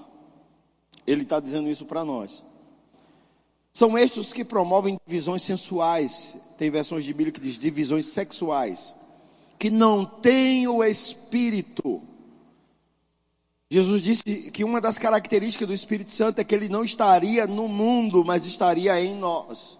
Ele 1.05 1.23
está 1.23 1.39
dizendo 1.39 1.69
isso 1.69 1.85
para 1.85 2.05
nós. 2.05 2.43
São 3.73 3.97
estes 3.97 4.31
que 4.31 4.45
promovem 4.45 4.99
divisões 5.05 5.41
sensuais, 5.41 6.37
tem 6.57 6.69
versões 6.69 7.03
de 7.03 7.13
Bíblia 7.13 7.31
que 7.31 7.39
diz 7.39 7.59
divisões 7.59 8.05
sexuais, 8.07 8.95
que 9.57 9.69
não 9.69 10.05
têm 10.05 10.67
o 10.67 10.83
Espírito. 10.83 12.01
Jesus 13.71 14.01
disse 14.01 14.51
que 14.51 14.63
uma 14.63 14.81
das 14.81 14.97
características 14.97 15.67
do 15.67 15.73
Espírito 15.73 16.11
Santo 16.11 16.39
é 16.39 16.43
que 16.43 16.53
ele 16.53 16.69
não 16.69 16.83
estaria 16.83 17.47
no 17.47 17.67
mundo, 17.67 18.23
mas 18.25 18.45
estaria 18.45 19.01
em 19.01 19.15
nós. 19.15 19.78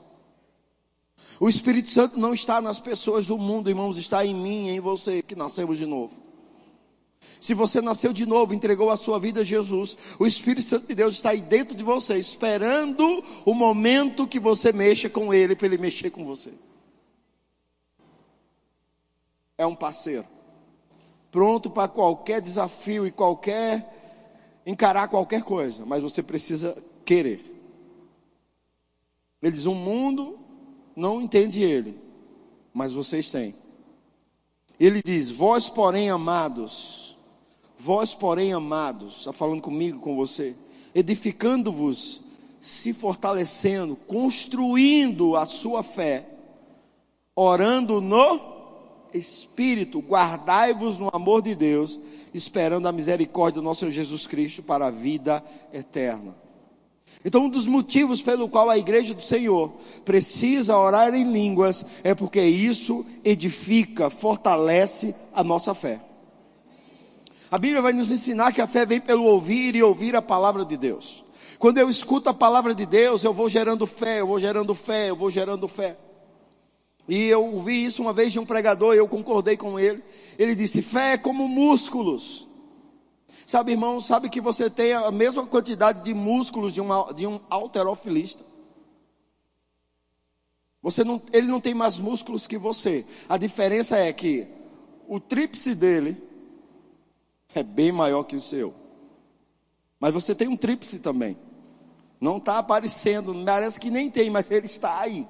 O 1.40 1.48
Espírito 1.48 1.90
Santo 1.90 2.20
não 2.20 2.34
está 2.34 2.60
nas 2.60 2.80
pessoas 2.80 3.26
do 3.26 3.38
mundo, 3.38 3.70
irmãos, 3.70 3.98
está 3.98 4.26
em 4.26 4.36
mim, 4.36 4.68
em 4.70 4.80
você, 4.80 5.22
que 5.22 5.36
nascemos 5.36 5.78
de 5.78 5.86
novo. 5.86 6.30
Se 7.40 7.54
você 7.54 7.82
nasceu 7.82 8.12
de 8.12 8.26
novo, 8.26 8.54
entregou 8.54 8.90
a 8.90 8.98
sua 8.98 9.18
vida 9.18 9.42
a 9.42 9.44
Jesus, 9.44 9.98
o 10.20 10.26
Espírito 10.26 10.64
Santo 10.64 10.88
de 10.88 10.96
Deus 10.96 11.16
está 11.16 11.30
aí 11.30 11.42
dentro 11.42 11.74
de 11.74 11.84
você, 11.84 12.18
esperando 12.18 13.24
o 13.46 13.54
momento 13.54 14.28
que 14.28 14.40
você 14.40 14.74
mexa 14.74 15.10
com 15.10 15.34
Ele, 15.34 15.56
para 15.56 15.68
Ele 15.68 15.78
mexer 15.78 16.10
com 16.10 16.26
você. 16.26 16.52
É 19.58 19.66
um 19.66 19.76
parceiro, 19.76 20.26
pronto 21.32 21.70
para 21.70 21.88
qualquer 21.88 22.42
desafio 22.42 23.08
e 23.08 23.12
qualquer, 23.12 24.62
encarar 24.66 25.08
qualquer 25.08 25.44
coisa, 25.44 25.86
mas 25.86 26.02
você 26.02 26.22
precisa 26.24 26.78
querer. 27.06 27.46
Ele 29.42 29.52
diz: 29.52 29.66
um 29.66 29.76
mundo 29.76 30.39
não 31.00 31.22
entende 31.22 31.64
ele, 31.64 31.98
mas 32.74 32.92
vocês 32.92 33.32
têm. 33.32 33.56
Ele 34.80 35.02
diz: 35.04 35.32
Vós, 35.32 35.70
porém, 35.70 36.10
amados, 36.10 37.18
vós, 37.78 38.14
porém, 38.14 38.54
amados, 38.54 39.20
está 39.20 39.34
falando 39.34 39.62
comigo, 39.62 40.00
com 40.00 40.16
você, 40.16 40.56
edificando-vos, 40.94 42.22
se 42.60 42.94
fortalecendo, 42.94 43.96
construindo 43.96 45.36
a 45.36 45.46
sua 45.46 45.84
fé, 45.84 46.28
orando 47.36 48.02
no 48.02 48.60
Espírito, 49.14 50.00
guardai-vos 50.02 50.98
no 50.98 51.10
amor 51.14 51.42
de 51.42 51.56
Deus, 51.56 52.00
esperando 52.34 52.88
a 52.88 52.92
misericórdia 52.92 53.62
do 53.62 53.66
nosso 53.66 53.80
Senhor 53.80 53.92
Jesus 53.92 54.28
Cristo 54.28 54.62
para 54.62 54.88
a 54.88 54.92
vida 54.92 55.44
eterna. 55.74 56.36
Então, 57.24 57.46
um 57.46 57.50
dos 57.50 57.66
motivos 57.66 58.22
pelo 58.22 58.48
qual 58.48 58.70
a 58.70 58.78
igreja 58.78 59.14
do 59.14 59.22
Senhor 59.22 59.72
precisa 60.06 60.78
orar 60.78 61.14
em 61.14 61.30
línguas 61.30 61.86
é 62.04 62.16
porque 62.16 62.42
isso 62.42 63.06
edifica, 63.26 64.10
fortalece 64.10 65.14
a 65.34 65.44
nossa 65.44 65.74
fé. 65.74 66.00
A 67.52 67.58
Bíblia 67.58 67.82
vai 67.82 67.94
nos 67.94 68.12
ensinar 68.12 68.54
que 68.54 68.62
a 68.62 68.68
fé 68.68 68.86
vem 68.86 69.02
pelo 69.02 69.24
ouvir 69.24 69.76
e 69.76 69.84
ouvir 69.84 70.16
a 70.16 70.22
palavra 70.22 70.64
de 70.64 70.78
Deus. 70.78 71.26
Quando 71.58 71.78
eu 71.78 71.90
escuto 71.90 72.30
a 72.30 72.34
palavra 72.34 72.74
de 72.74 72.86
Deus, 72.86 73.24
eu 73.24 73.34
vou 73.34 73.50
gerando 73.50 73.86
fé, 73.86 74.22
eu 74.22 74.28
vou 74.28 74.40
gerando 74.40 74.74
fé, 74.74 75.10
eu 75.10 75.16
vou 75.16 75.30
gerando 75.30 75.68
fé. 75.68 75.98
E 77.08 77.24
eu 77.24 77.44
ouvi 77.44 77.84
isso 77.84 78.04
uma 78.04 78.14
vez 78.14 78.32
de 78.32 78.40
um 78.40 78.46
pregador 78.46 78.94
e 78.94 79.00
eu 79.00 79.08
concordei 79.08 79.58
com 79.58 79.80
ele. 79.80 80.02
Ele 80.38 80.54
disse: 80.54 80.82
fé 80.82 81.14
é 81.14 81.18
como 81.18 81.48
músculos. 81.48 82.48
Sabe, 83.50 83.72
irmão, 83.72 84.00
sabe 84.00 84.30
que 84.30 84.40
você 84.40 84.70
tem 84.70 84.94
a 84.94 85.10
mesma 85.10 85.44
quantidade 85.44 86.04
de 86.04 86.14
músculos 86.14 86.72
de, 86.72 86.80
uma, 86.80 87.12
de 87.12 87.26
um 87.26 87.40
alterofilista. 87.50 88.46
Você 90.84 91.04
não, 91.04 91.20
ele 91.34 91.48
não 91.48 91.60
tem 91.60 91.74
mais 91.74 91.98
músculos 91.98 92.46
que 92.46 92.60
você. 92.60 93.04
A 93.28 93.38
diferença 93.38 93.98
é 93.98 94.14
que 94.14 94.48
o 95.08 95.20
tríplice 95.20 95.74
dele 95.74 96.16
é 97.56 97.64
bem 97.64 97.92
maior 97.92 98.22
que 98.22 98.36
o 98.36 98.42
seu. 98.42 98.72
Mas 100.00 100.14
você 100.14 100.36
tem 100.36 100.48
um 100.48 100.56
tríplice 100.56 101.00
também. 101.00 101.36
Não 102.22 102.38
está 102.38 102.60
aparecendo, 102.60 103.34
parece 103.44 103.80
que 103.80 103.90
nem 103.90 104.12
tem, 104.12 104.30
mas 104.30 104.52
ele 104.52 104.68
está 104.68 105.00
aí. 105.00 105.28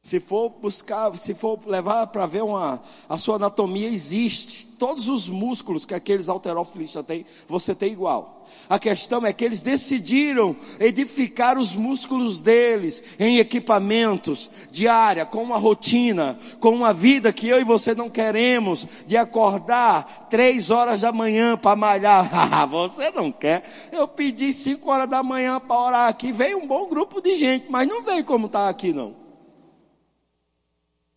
Se 0.00 0.20
for 0.20 0.50
buscar, 0.50 1.18
se 1.18 1.34
for 1.34 1.58
levar 1.66 2.06
para 2.08 2.26
ver 2.26 2.44
uma, 2.44 2.80
a 3.08 3.18
sua 3.18 3.36
anatomia, 3.36 3.88
existe. 3.88 4.73
Todos 4.84 5.08
os 5.08 5.30
músculos 5.30 5.86
que 5.86 5.94
aqueles 5.94 6.28
alterofilistas 6.28 7.06
têm, 7.06 7.24
você 7.48 7.74
tem 7.74 7.90
igual. 7.90 8.44
A 8.68 8.78
questão 8.78 9.24
é 9.24 9.32
que 9.32 9.42
eles 9.42 9.62
decidiram 9.62 10.54
edificar 10.78 11.56
os 11.56 11.74
músculos 11.74 12.38
deles 12.38 13.02
em 13.18 13.38
equipamentos 13.38 14.50
diária, 14.70 15.24
com 15.24 15.42
uma 15.42 15.56
rotina, 15.56 16.38
com 16.60 16.68
uma 16.68 16.92
vida 16.92 17.32
que 17.32 17.48
eu 17.48 17.58
e 17.58 17.64
você 17.64 17.94
não 17.94 18.10
queremos, 18.10 18.86
de 19.06 19.16
acordar 19.16 20.28
três 20.28 20.70
horas 20.70 21.00
da 21.00 21.10
manhã 21.10 21.56
para 21.56 21.74
malhar. 21.74 22.30
Ah, 22.54 22.66
você 22.66 23.10
não 23.10 23.32
quer? 23.32 23.64
Eu 23.90 24.06
pedi 24.06 24.52
cinco 24.52 24.90
horas 24.90 25.08
da 25.08 25.22
manhã 25.22 25.58
para 25.58 25.80
orar 25.80 26.08
aqui, 26.10 26.30
veio 26.30 26.58
um 26.58 26.66
bom 26.66 26.86
grupo 26.90 27.22
de 27.22 27.38
gente, 27.38 27.70
mas 27.70 27.88
não 27.88 28.02
veio 28.02 28.22
como 28.22 28.48
está 28.48 28.68
aqui 28.68 28.92
não. 28.92 29.23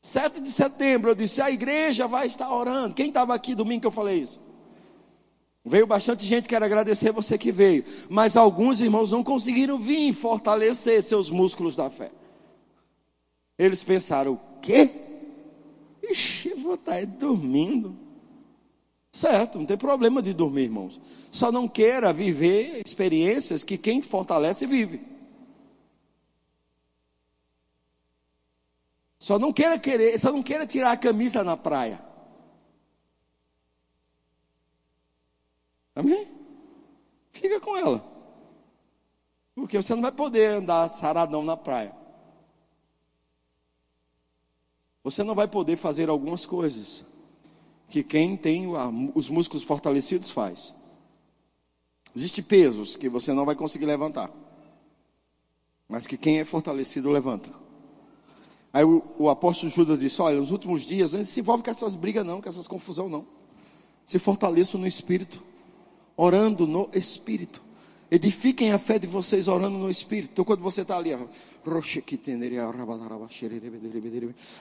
7 0.08 0.40
de 0.40 0.50
setembro, 0.50 1.12
eu 1.12 1.16
disse: 1.16 1.42
a 1.42 1.52
igreja 1.52 2.08
vai 2.08 2.28
estar 2.28 2.50
orando. 2.54 2.96
Quem 2.96 3.10
estava 3.10 3.36
aqui 3.36 3.54
domingo 3.54 3.82
que 3.82 3.88
eu 3.88 3.92
falei 3.92 4.22
isso? 4.22 4.40
Veio 5.66 5.86
bastante 5.86 6.26
gente, 6.26 6.48
quero 6.48 6.64
agradecer 6.64 7.12
você 7.12 7.38
que 7.38 7.52
veio. 7.52 7.84
Mas 8.10 8.38
alguns 8.38 8.80
irmãos 8.80 9.12
não 9.12 9.22
conseguiram 9.22 9.78
vir 9.78 10.14
fortalecer 10.14 11.04
seus 11.04 11.30
músculos 11.30 11.76
da 11.76 11.90
fé. 11.90 12.10
Eles 13.60 13.84
pensaram: 13.84 14.34
o 14.34 14.40
quê? 14.62 14.90
Ixi, 16.02 16.54
vou 16.54 16.76
estar 16.76 16.94
aí 16.94 17.06
dormindo. 17.06 17.94
Certo, 19.12 19.60
não 19.60 19.66
tem 19.66 19.76
problema 19.76 20.22
de 20.22 20.34
dormir, 20.34 20.64
irmãos. 20.64 21.02
Só 21.34 21.52
não 21.52 21.68
queira 21.68 22.14
viver 22.14 22.82
experiências 22.86 23.62
que 23.62 23.78
quem 23.78 24.02
fortalece 24.02 24.66
vive. 24.66 25.17
Só 29.20 29.40
não 29.40 29.52
queira 29.52 29.80
querer, 29.80 30.18
só 30.20 30.32
não 30.32 30.44
queira 30.44 30.68
tirar 30.68 30.92
a 30.92 30.98
camisa 30.98 31.44
na 31.44 31.58
praia. 31.58 32.00
Amém? 35.96 36.28
Fica 37.32 37.60
com 37.60 37.76
ela. 37.76 38.04
Porque 39.56 39.78
você 39.78 39.96
não 39.96 40.04
vai 40.04 40.12
poder 40.12 40.52
andar 40.52 40.88
saradão 40.90 41.44
na 41.44 41.58
praia. 41.58 41.96
Você 45.04 45.24
não 45.24 45.34
vai 45.34 45.48
poder 45.48 45.78
fazer 45.78 46.10
algumas 46.10 46.46
coisas 46.46 47.06
que 47.90 48.04
quem 48.04 48.38
tem 48.38 48.68
os 49.16 49.30
músculos 49.30 49.64
fortalecidos 49.64 50.30
faz. 50.30 50.74
Existem 52.16 52.44
pesos 52.44 52.96
que 52.96 53.10
você 53.10 53.34
não 53.34 53.46
vai 53.46 53.56
conseguir 53.56 53.86
levantar. 53.86 54.30
Mas 55.88 56.06
que 56.06 56.18
quem 56.18 56.40
é 56.40 56.46
fortalecido 56.46 57.10
levanta. 57.10 57.67
Aí 58.74 58.84
o, 58.84 59.04
o, 59.18 59.30
apóstolo 59.30 59.72
Judas 59.72 60.00
disse: 60.00 60.22
Olha, 60.22 60.40
nos 60.40 60.52
últimos 60.52 60.84
dias, 60.84 61.14
não 61.14 61.24
se 61.24 61.40
envolve 61.40 61.64
com 61.64 61.72
essas 61.72 61.96
brigas, 61.96 62.26
não, 62.26 62.42
com 62.42 62.50
essas 62.50 62.68
confusão, 62.68 63.10
não. 63.10 63.26
Se 64.06 64.20
fortaleçam 64.20 64.80
no 64.80 64.88
Espírito, 64.88 65.42
orando 66.16 66.68
no 66.68 66.90
Espírito. 66.94 67.62
Edifiquem 68.10 68.72
a 68.72 68.80
fé 68.80 68.98
de 68.98 69.06
vocês 69.06 69.50
orando 69.50 69.78
no 69.78 69.90
Espírito. 69.90 70.32
Então, 70.32 70.46
quando 70.46 70.62
você 70.62 70.82
está 70.82 70.98
ali, 70.98 71.12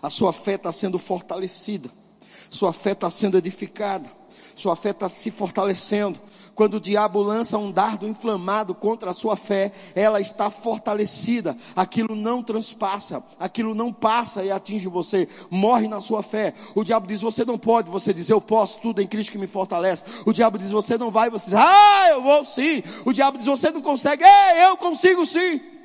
a 0.02 0.10
sua 0.10 0.32
fé 0.32 0.54
está 0.54 0.72
sendo 0.72 0.98
fortalecida, 0.98 1.88
sua 2.50 2.72
fé 2.72 2.90
está 2.90 3.08
sendo 3.08 3.38
edificada, 3.38 4.10
sua 4.56 4.74
fé 4.74 4.90
está 4.90 5.08
se 5.08 5.30
fortalecendo 5.30 6.18
quando 6.56 6.74
o 6.74 6.80
diabo 6.80 7.22
lança 7.22 7.58
um 7.58 7.70
dardo 7.70 8.08
inflamado 8.08 8.74
contra 8.74 9.10
a 9.10 9.14
sua 9.14 9.36
fé, 9.36 9.70
ela 9.94 10.22
está 10.22 10.48
fortalecida. 10.48 11.54
Aquilo 11.76 12.16
não 12.16 12.42
transpassa, 12.42 13.22
aquilo 13.38 13.74
não 13.74 13.92
passa 13.92 14.42
e 14.42 14.50
atinge 14.50 14.88
você, 14.88 15.28
morre 15.50 15.86
na 15.86 16.00
sua 16.00 16.22
fé. 16.22 16.54
O 16.74 16.82
diabo 16.82 17.06
diz: 17.06 17.20
Você 17.20 17.44
não 17.44 17.58
pode, 17.58 17.90
você 17.90 18.12
diz: 18.12 18.30
Eu 18.30 18.40
posso, 18.40 18.80
tudo 18.80 19.02
em 19.02 19.06
Cristo 19.06 19.32
que 19.32 19.38
me 19.38 19.46
fortalece. 19.46 20.04
O 20.24 20.32
diabo 20.32 20.58
diz: 20.58 20.70
Você 20.70 20.96
não 20.96 21.10
vai, 21.10 21.28
você 21.28 21.50
diz: 21.50 21.54
Ah, 21.54 22.06
eu 22.08 22.22
vou 22.22 22.42
sim. 22.46 22.82
O 23.04 23.12
diabo 23.12 23.36
diz: 23.36 23.46
Você 23.46 23.70
não 23.70 23.82
consegue, 23.82 24.24
é, 24.24 24.66
eu 24.66 24.78
consigo 24.78 25.26
sim. 25.26 25.75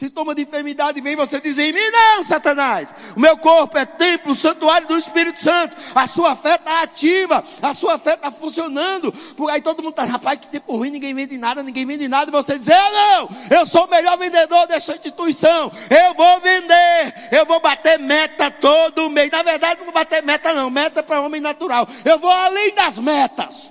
Sintoma 0.00 0.34
de 0.34 0.40
enfermidade 0.40 0.98
vem 1.02 1.14
você 1.14 1.38
dizer 1.38 1.64
em 1.64 1.72
mim, 1.74 1.90
não, 1.90 2.24
Satanás. 2.24 2.94
O 3.14 3.20
meu 3.20 3.36
corpo 3.36 3.76
é 3.76 3.84
templo, 3.84 4.34
santuário 4.34 4.88
do 4.88 4.96
Espírito 4.96 5.38
Santo. 5.38 5.76
A 5.94 6.06
sua 6.06 6.34
fé 6.34 6.54
está 6.54 6.82
ativa, 6.82 7.44
a 7.60 7.74
sua 7.74 7.98
fé 7.98 8.14
está 8.14 8.32
funcionando. 8.32 9.12
Por 9.36 9.50
aí 9.50 9.60
todo 9.60 9.82
mundo 9.82 9.90
está, 9.90 10.04
rapaz, 10.04 10.40
que 10.40 10.46
tempo 10.46 10.74
ruim, 10.74 10.88
ninguém 10.88 11.12
vende 11.12 11.36
nada, 11.36 11.62
ninguém 11.62 11.84
vende 11.84 12.08
nada. 12.08 12.30
E 12.30 12.32
você 12.32 12.56
diz, 12.56 12.68
eu 12.68 12.76
não, 12.76 13.28
eu 13.50 13.66
sou 13.66 13.84
o 13.84 13.90
melhor 13.90 14.16
vendedor 14.16 14.66
dessa 14.66 14.94
instituição. 14.94 15.70
Eu 15.90 16.14
vou 16.14 16.40
vender, 16.40 17.28
eu 17.30 17.44
vou 17.44 17.60
bater 17.60 17.98
meta 17.98 18.50
todo 18.50 19.10
mês. 19.10 19.30
Na 19.30 19.42
verdade, 19.42 19.80
não 19.80 19.84
vou 19.84 19.92
bater 19.92 20.22
meta, 20.22 20.54
não. 20.54 20.70
Meta 20.70 21.02
para 21.02 21.20
homem 21.20 21.42
natural. 21.42 21.86
Eu 22.06 22.18
vou 22.18 22.30
além 22.30 22.74
das 22.74 22.98
metas. 22.98 23.70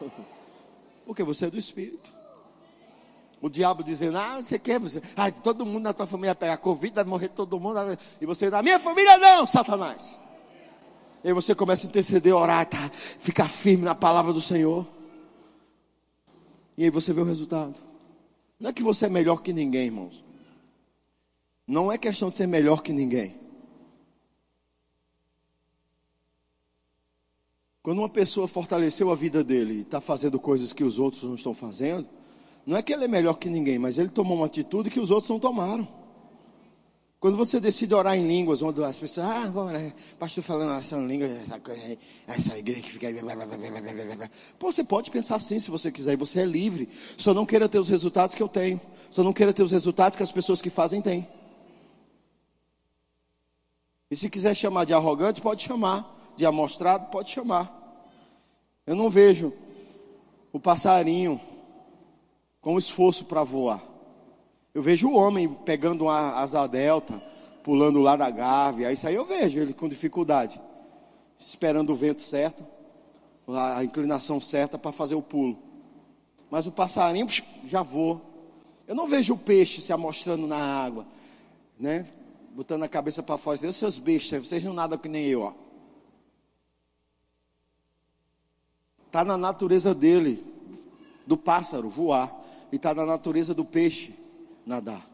Porque 1.06 1.22
você 1.22 1.46
é 1.46 1.50
do 1.50 1.56
Espírito. 1.56 2.05
O 3.46 3.48
diabo 3.48 3.84
dizendo, 3.84 4.18
ah, 4.18 4.42
você 4.42 4.58
quer, 4.58 4.80
você, 4.80 5.00
ah, 5.16 5.30
todo 5.30 5.64
mundo 5.64 5.84
na 5.84 5.92
tua 5.92 6.04
família 6.04 6.34
vai 6.34 6.40
pegar 6.40 6.56
Covid, 6.56 6.92
vai 6.92 7.04
morrer 7.04 7.28
todo 7.28 7.60
mundo, 7.60 7.78
e 8.20 8.26
você, 8.26 8.50
na 8.50 8.60
minha 8.60 8.80
família 8.80 9.16
não, 9.18 9.46
Satanás. 9.46 10.18
E 11.22 11.28
aí 11.28 11.32
você 11.32 11.54
começa 11.54 11.86
a 11.86 11.88
interceder, 11.88 12.34
orar, 12.34 12.66
tá, 12.66 12.90
ficar 12.90 13.48
firme 13.48 13.84
na 13.84 13.94
palavra 13.94 14.32
do 14.32 14.40
Senhor. 14.40 14.84
E 16.76 16.82
aí 16.82 16.90
você 16.90 17.12
vê 17.12 17.20
o 17.20 17.24
resultado. 17.24 17.78
Não 18.58 18.70
é 18.70 18.72
que 18.72 18.82
você 18.82 19.06
é 19.06 19.08
melhor 19.08 19.40
que 19.40 19.52
ninguém, 19.52 19.84
irmãos. 19.84 20.24
Não 21.64 21.92
é 21.92 21.96
questão 21.96 22.28
de 22.28 22.34
ser 22.34 22.48
melhor 22.48 22.82
que 22.82 22.92
ninguém. 22.92 23.36
Quando 27.80 28.00
uma 28.00 28.08
pessoa 28.08 28.48
fortaleceu 28.48 29.08
a 29.12 29.14
vida 29.14 29.44
dele 29.44 29.74
e 29.74 29.80
está 29.82 30.00
fazendo 30.00 30.40
coisas 30.40 30.72
que 30.72 30.82
os 30.82 30.98
outros 30.98 31.22
não 31.22 31.36
estão 31.36 31.54
fazendo, 31.54 32.08
não 32.66 32.76
é 32.76 32.82
que 32.82 32.92
ele 32.92 33.04
é 33.04 33.08
melhor 33.08 33.34
que 33.34 33.48
ninguém, 33.48 33.78
mas 33.78 33.96
ele 33.96 34.08
tomou 34.08 34.36
uma 34.36 34.46
atitude 34.46 34.90
que 34.90 34.98
os 34.98 35.12
outros 35.12 35.30
não 35.30 35.38
tomaram. 35.38 35.86
Quando 37.20 37.36
você 37.36 37.58
decide 37.58 37.94
orar 37.94 38.16
em 38.16 38.26
línguas, 38.26 38.60
onde 38.60 38.82
as 38.84 38.98
pessoas, 38.98 39.26
ah, 39.26 39.52
orar, 39.54 39.92
pastor 40.18 40.44
falando 40.44 40.70
oração 40.70 41.02
em 41.02 41.06
línguas, 41.06 41.30
essa, 41.30 41.60
essa 42.26 42.58
igreja 42.58 42.82
que 42.82 42.90
fica 42.92 43.06
aí. 43.08 43.16
Pô, 44.58 44.70
você 44.70 44.84
pode 44.84 45.10
pensar 45.10 45.36
assim 45.36 45.58
se 45.58 45.70
você 45.70 45.90
quiser, 45.90 46.16
você 46.16 46.40
é 46.40 46.44
livre. 46.44 46.88
Só 47.16 47.32
não 47.32 47.46
queira 47.46 47.68
ter 47.68 47.78
os 47.78 47.88
resultados 47.88 48.34
que 48.34 48.42
eu 48.42 48.48
tenho. 48.48 48.80
Só 49.10 49.22
não 49.22 49.32
queira 49.32 49.52
ter 49.52 49.62
os 49.62 49.70
resultados 49.70 50.16
que 50.16 50.22
as 50.22 50.32
pessoas 50.32 50.60
que 50.60 50.68
fazem 50.68 51.00
têm. 51.00 51.26
E 54.10 54.16
se 54.16 54.28
quiser 54.28 54.54
chamar 54.54 54.84
de 54.84 54.92
arrogante, 54.92 55.40
pode 55.40 55.62
chamar. 55.62 56.34
De 56.36 56.44
amostrado, 56.44 57.10
pode 57.10 57.30
chamar. 57.30 57.72
Eu 58.86 58.94
não 58.94 59.08
vejo 59.08 59.52
o 60.52 60.60
passarinho 60.60 61.40
com 62.66 62.76
esforço 62.76 63.26
para 63.26 63.44
voar. 63.44 63.80
Eu 64.74 64.82
vejo 64.82 65.08
o 65.08 65.14
homem 65.14 65.48
pegando 65.48 66.02
uma 66.02 66.32
asa 66.32 66.66
delta, 66.66 67.22
pulando 67.62 68.00
lá 68.00 68.16
da 68.16 68.28
gávea. 68.28 68.90
Isso 68.90 69.06
aí 69.06 69.14
eu 69.14 69.24
vejo 69.24 69.60
ele 69.60 69.72
com 69.72 69.88
dificuldade, 69.88 70.60
esperando 71.38 71.90
o 71.90 71.94
vento 71.94 72.22
certo, 72.22 72.66
a 73.46 73.84
inclinação 73.84 74.40
certa 74.40 74.76
para 74.76 74.90
fazer 74.90 75.14
o 75.14 75.22
pulo. 75.22 75.56
Mas 76.50 76.66
o 76.66 76.72
passarinho 76.72 77.28
já 77.68 77.84
voa. 77.84 78.20
Eu 78.88 78.96
não 78.96 79.06
vejo 79.06 79.34
o 79.34 79.38
peixe 79.38 79.80
se 79.80 79.92
amostrando 79.92 80.48
na 80.48 80.58
água, 80.58 81.06
né? 81.78 82.04
Botando 82.50 82.82
a 82.82 82.88
cabeça 82.88 83.22
para 83.22 83.38
fora, 83.38 83.56
dizendo, 83.56 83.74
seus 83.74 83.96
bestas, 83.96 84.44
vocês 84.44 84.64
não 84.64 84.72
nadam 84.72 84.98
que 84.98 85.08
nem 85.08 85.26
eu, 85.26 85.42
ó. 85.42 85.52
Está 89.06 89.24
na 89.24 89.38
natureza 89.38 89.94
dele, 89.94 90.55
do 91.26 91.36
pássaro, 91.36 91.88
voar. 91.88 92.32
E 92.72 92.76
está 92.76 92.94
na 92.94 93.04
natureza 93.04 93.54
do 93.54 93.64
peixe, 93.64 94.14
nadar. 94.64 95.06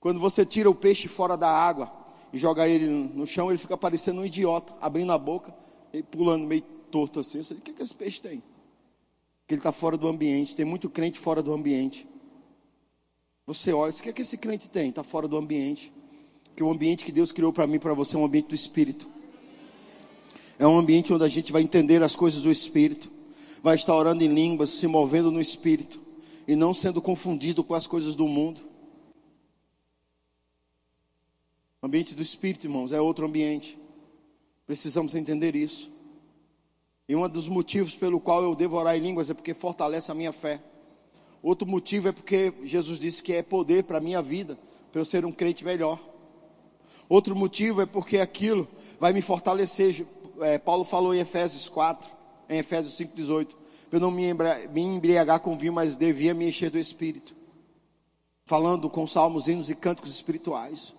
Quando 0.00 0.18
você 0.18 0.46
tira 0.46 0.70
o 0.70 0.74
peixe 0.74 1.08
fora 1.08 1.36
da 1.36 1.48
água 1.48 1.92
e 2.32 2.38
joga 2.38 2.66
ele 2.66 2.86
no 2.86 3.26
chão, 3.26 3.50
ele 3.50 3.58
fica 3.58 3.76
parecendo 3.76 4.20
um 4.20 4.24
idiota, 4.24 4.74
abrindo 4.80 5.12
a 5.12 5.18
boca 5.18 5.54
e 5.92 6.02
pulando 6.02 6.46
meio 6.46 6.62
torto 6.90 7.20
assim. 7.20 7.42
Você 7.42 7.54
diz, 7.54 7.60
o 7.60 7.64
que, 7.64 7.72
que 7.72 7.82
esse 7.82 7.94
peixe 7.94 8.20
tem? 8.20 8.42
Que 9.46 9.54
ele 9.54 9.60
está 9.60 9.72
fora 9.72 9.96
do 9.96 10.08
ambiente. 10.08 10.54
Tem 10.54 10.64
muito 10.64 10.88
crente 10.88 11.18
fora 11.18 11.42
do 11.42 11.52
ambiente. 11.52 12.08
Você 13.46 13.72
olha, 13.72 13.92
o 13.92 13.94
que, 13.94 14.12
que 14.12 14.22
esse 14.22 14.38
crente 14.38 14.68
tem? 14.68 14.90
Está 14.90 15.02
fora 15.02 15.28
do 15.28 15.36
ambiente. 15.36 15.92
Que 16.56 16.62
o 16.62 16.70
ambiente 16.70 17.04
que 17.04 17.12
Deus 17.12 17.32
criou 17.32 17.52
para 17.52 17.66
mim 17.66 17.78
para 17.78 17.94
você 17.94 18.16
é 18.16 18.18
um 18.18 18.24
ambiente 18.24 18.48
do 18.48 18.54
Espírito. 18.54 19.06
É 20.58 20.66
um 20.66 20.78
ambiente 20.78 21.12
onde 21.12 21.24
a 21.24 21.28
gente 21.28 21.52
vai 21.52 21.62
entender 21.62 22.02
as 22.02 22.14
coisas 22.16 22.42
do 22.42 22.50
Espírito. 22.50 23.10
Vai 23.62 23.76
estar 23.76 23.94
orando 23.94 24.24
em 24.24 24.28
línguas, 24.28 24.70
se 24.70 24.86
movendo 24.86 25.30
no 25.30 25.40
Espírito 25.40 26.00
e 26.48 26.56
não 26.56 26.72
sendo 26.72 27.00
confundido 27.00 27.62
com 27.62 27.74
as 27.74 27.86
coisas 27.86 28.16
do 28.16 28.26
mundo. 28.26 28.60
O 31.82 31.86
ambiente 31.86 32.14
do 32.14 32.22
Espírito, 32.22 32.66
irmãos, 32.66 32.92
é 32.92 33.00
outro 33.00 33.26
ambiente. 33.26 33.78
Precisamos 34.66 35.14
entender 35.14 35.54
isso. 35.54 35.90
E 37.08 37.16
um 37.16 37.28
dos 37.28 37.48
motivos 37.48 37.94
pelo 37.94 38.20
qual 38.20 38.42
eu 38.42 38.54
devo 38.54 38.76
orar 38.76 38.96
em 38.96 39.00
línguas 39.00 39.30
é 39.30 39.34
porque 39.34 39.52
fortalece 39.52 40.10
a 40.10 40.14
minha 40.14 40.32
fé. 40.32 40.60
Outro 41.42 41.66
motivo 41.66 42.08
é 42.08 42.12
porque 42.12 42.52
Jesus 42.64 43.00
disse 43.00 43.22
que 43.22 43.32
é 43.32 43.42
poder 43.42 43.84
para 43.84 43.98
a 43.98 44.00
minha 44.00 44.22
vida, 44.22 44.58
para 44.92 45.00
eu 45.00 45.04
ser 45.04 45.24
um 45.24 45.32
crente 45.32 45.64
melhor. 45.64 45.98
Outro 47.08 47.34
motivo 47.34 47.82
é 47.82 47.86
porque 47.86 48.18
aquilo 48.18 48.68
vai 49.00 49.12
me 49.12 49.22
fortalecer. 49.22 50.06
É, 50.40 50.58
Paulo 50.58 50.84
falou 50.84 51.14
em 51.14 51.18
Efésios 51.18 51.68
4, 51.68 52.08
em 52.50 52.58
Efésios 52.58 52.94
5,18 52.94 53.60
eu 53.92 53.98
não 53.98 54.10
me 54.10 54.30
embriagar 54.76 55.40
com 55.40 55.56
vinho, 55.56 55.72
mas 55.72 55.96
devia 55.96 56.32
me 56.32 56.48
encher 56.48 56.70
do 56.70 56.78
Espírito. 56.78 57.34
Falando 58.44 58.88
com 58.88 59.06
salmos, 59.06 59.48
hinos 59.48 59.68
e 59.68 59.74
cânticos 59.74 60.14
espirituais. 60.14 60.94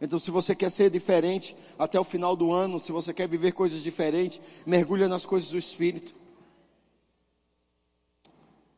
Então, 0.00 0.18
se 0.18 0.30
você 0.30 0.54
quer 0.54 0.70
ser 0.70 0.90
diferente 0.90 1.56
até 1.78 1.98
o 1.98 2.04
final 2.04 2.36
do 2.36 2.52
ano, 2.52 2.80
se 2.80 2.92
você 2.92 3.14
quer 3.14 3.28
viver 3.28 3.52
coisas 3.52 3.82
diferentes, 3.82 4.40
mergulha 4.66 5.08
nas 5.08 5.24
coisas 5.24 5.48
do 5.48 5.56
Espírito. 5.56 6.14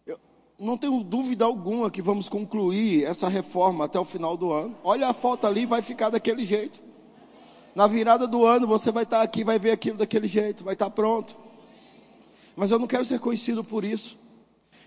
Eu 0.06 0.18
não 0.58 0.76
tenho 0.76 1.02
dúvida 1.02 1.44
alguma 1.44 1.90
que 1.90 2.02
vamos 2.02 2.28
concluir 2.28 3.04
essa 3.04 3.28
reforma 3.28 3.86
até 3.86 3.98
o 3.98 4.04
final 4.04 4.36
do 4.36 4.52
ano. 4.52 4.76
Olha 4.84 5.08
a 5.08 5.14
foto 5.14 5.46
ali, 5.46 5.66
vai 5.66 5.82
ficar 5.82 6.10
daquele 6.10 6.44
jeito. 6.44 6.80
Na 7.74 7.88
virada 7.88 8.28
do 8.28 8.44
ano, 8.44 8.66
você 8.66 8.92
vai 8.92 9.02
estar 9.02 9.22
aqui, 9.22 9.42
vai 9.42 9.58
ver 9.58 9.72
aquilo 9.72 9.98
daquele 9.98 10.28
jeito, 10.28 10.62
vai 10.62 10.74
estar 10.74 10.90
pronto. 10.90 11.43
Mas 12.56 12.70
eu 12.70 12.78
não 12.78 12.86
quero 12.86 13.04
ser 13.04 13.18
conhecido 13.18 13.64
por 13.64 13.84
isso. 13.84 14.16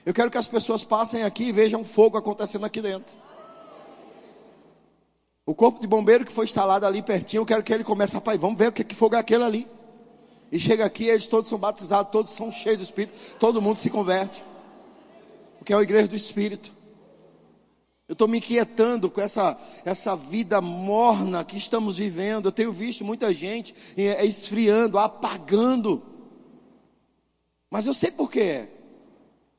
Eu 0.05 0.13
quero 0.13 0.31
que 0.31 0.37
as 0.37 0.47
pessoas 0.47 0.83
passem 0.83 1.23
aqui 1.23 1.45
e 1.45 1.51
vejam 1.51 1.83
fogo 1.83 2.17
acontecendo 2.17 2.65
aqui 2.65 2.81
dentro. 2.81 3.15
O 5.45 5.55
corpo 5.55 5.79
de 5.79 5.87
bombeiro 5.87 6.25
que 6.25 6.31
foi 6.31 6.45
instalado 6.45 6.85
ali 6.85 7.01
pertinho, 7.01 7.41
eu 7.41 7.45
quero 7.45 7.63
que 7.63 7.73
ele 7.73 7.83
comece 7.83 8.17
a 8.17 8.21
pai, 8.21 8.37
vamos 8.37 8.57
ver 8.57 8.69
o 8.69 8.71
que, 8.71 8.83
que 8.83 8.95
fogo 8.95 9.15
é 9.15 9.19
aquele 9.19 9.43
ali. 9.43 9.67
E 10.51 10.59
chega 10.59 10.85
aqui, 10.85 11.05
eles 11.05 11.27
todos 11.27 11.49
são 11.49 11.57
batizados, 11.57 12.11
todos 12.11 12.31
são 12.31 12.51
cheios 12.51 12.77
do 12.77 12.83
Espírito, 12.83 13.37
todo 13.37 13.61
mundo 13.61 13.77
se 13.77 13.89
converte. 13.89 14.43
Porque 15.57 15.73
é 15.73 15.75
a 15.75 15.81
igreja 15.81 16.07
do 16.07 16.15
Espírito. 16.15 16.71
Eu 18.07 18.13
estou 18.13 18.27
me 18.27 18.37
inquietando 18.37 19.09
com 19.09 19.19
essa, 19.19 19.59
essa 19.83 20.15
vida 20.15 20.61
morna 20.61 21.43
que 21.43 21.57
estamos 21.57 21.97
vivendo. 21.97 22.45
Eu 22.45 22.53
tenho 22.53 22.71
visto 22.71 23.03
muita 23.03 23.33
gente 23.33 23.75
esfriando, 23.97 24.97
apagando. 24.97 26.01
Mas 27.69 27.87
eu 27.87 27.93
sei 27.93 28.11
por 28.11 28.31
quê. 28.31 28.67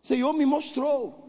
O 0.03 0.07
Senhor 0.07 0.33
me 0.33 0.47
mostrou. 0.47 1.27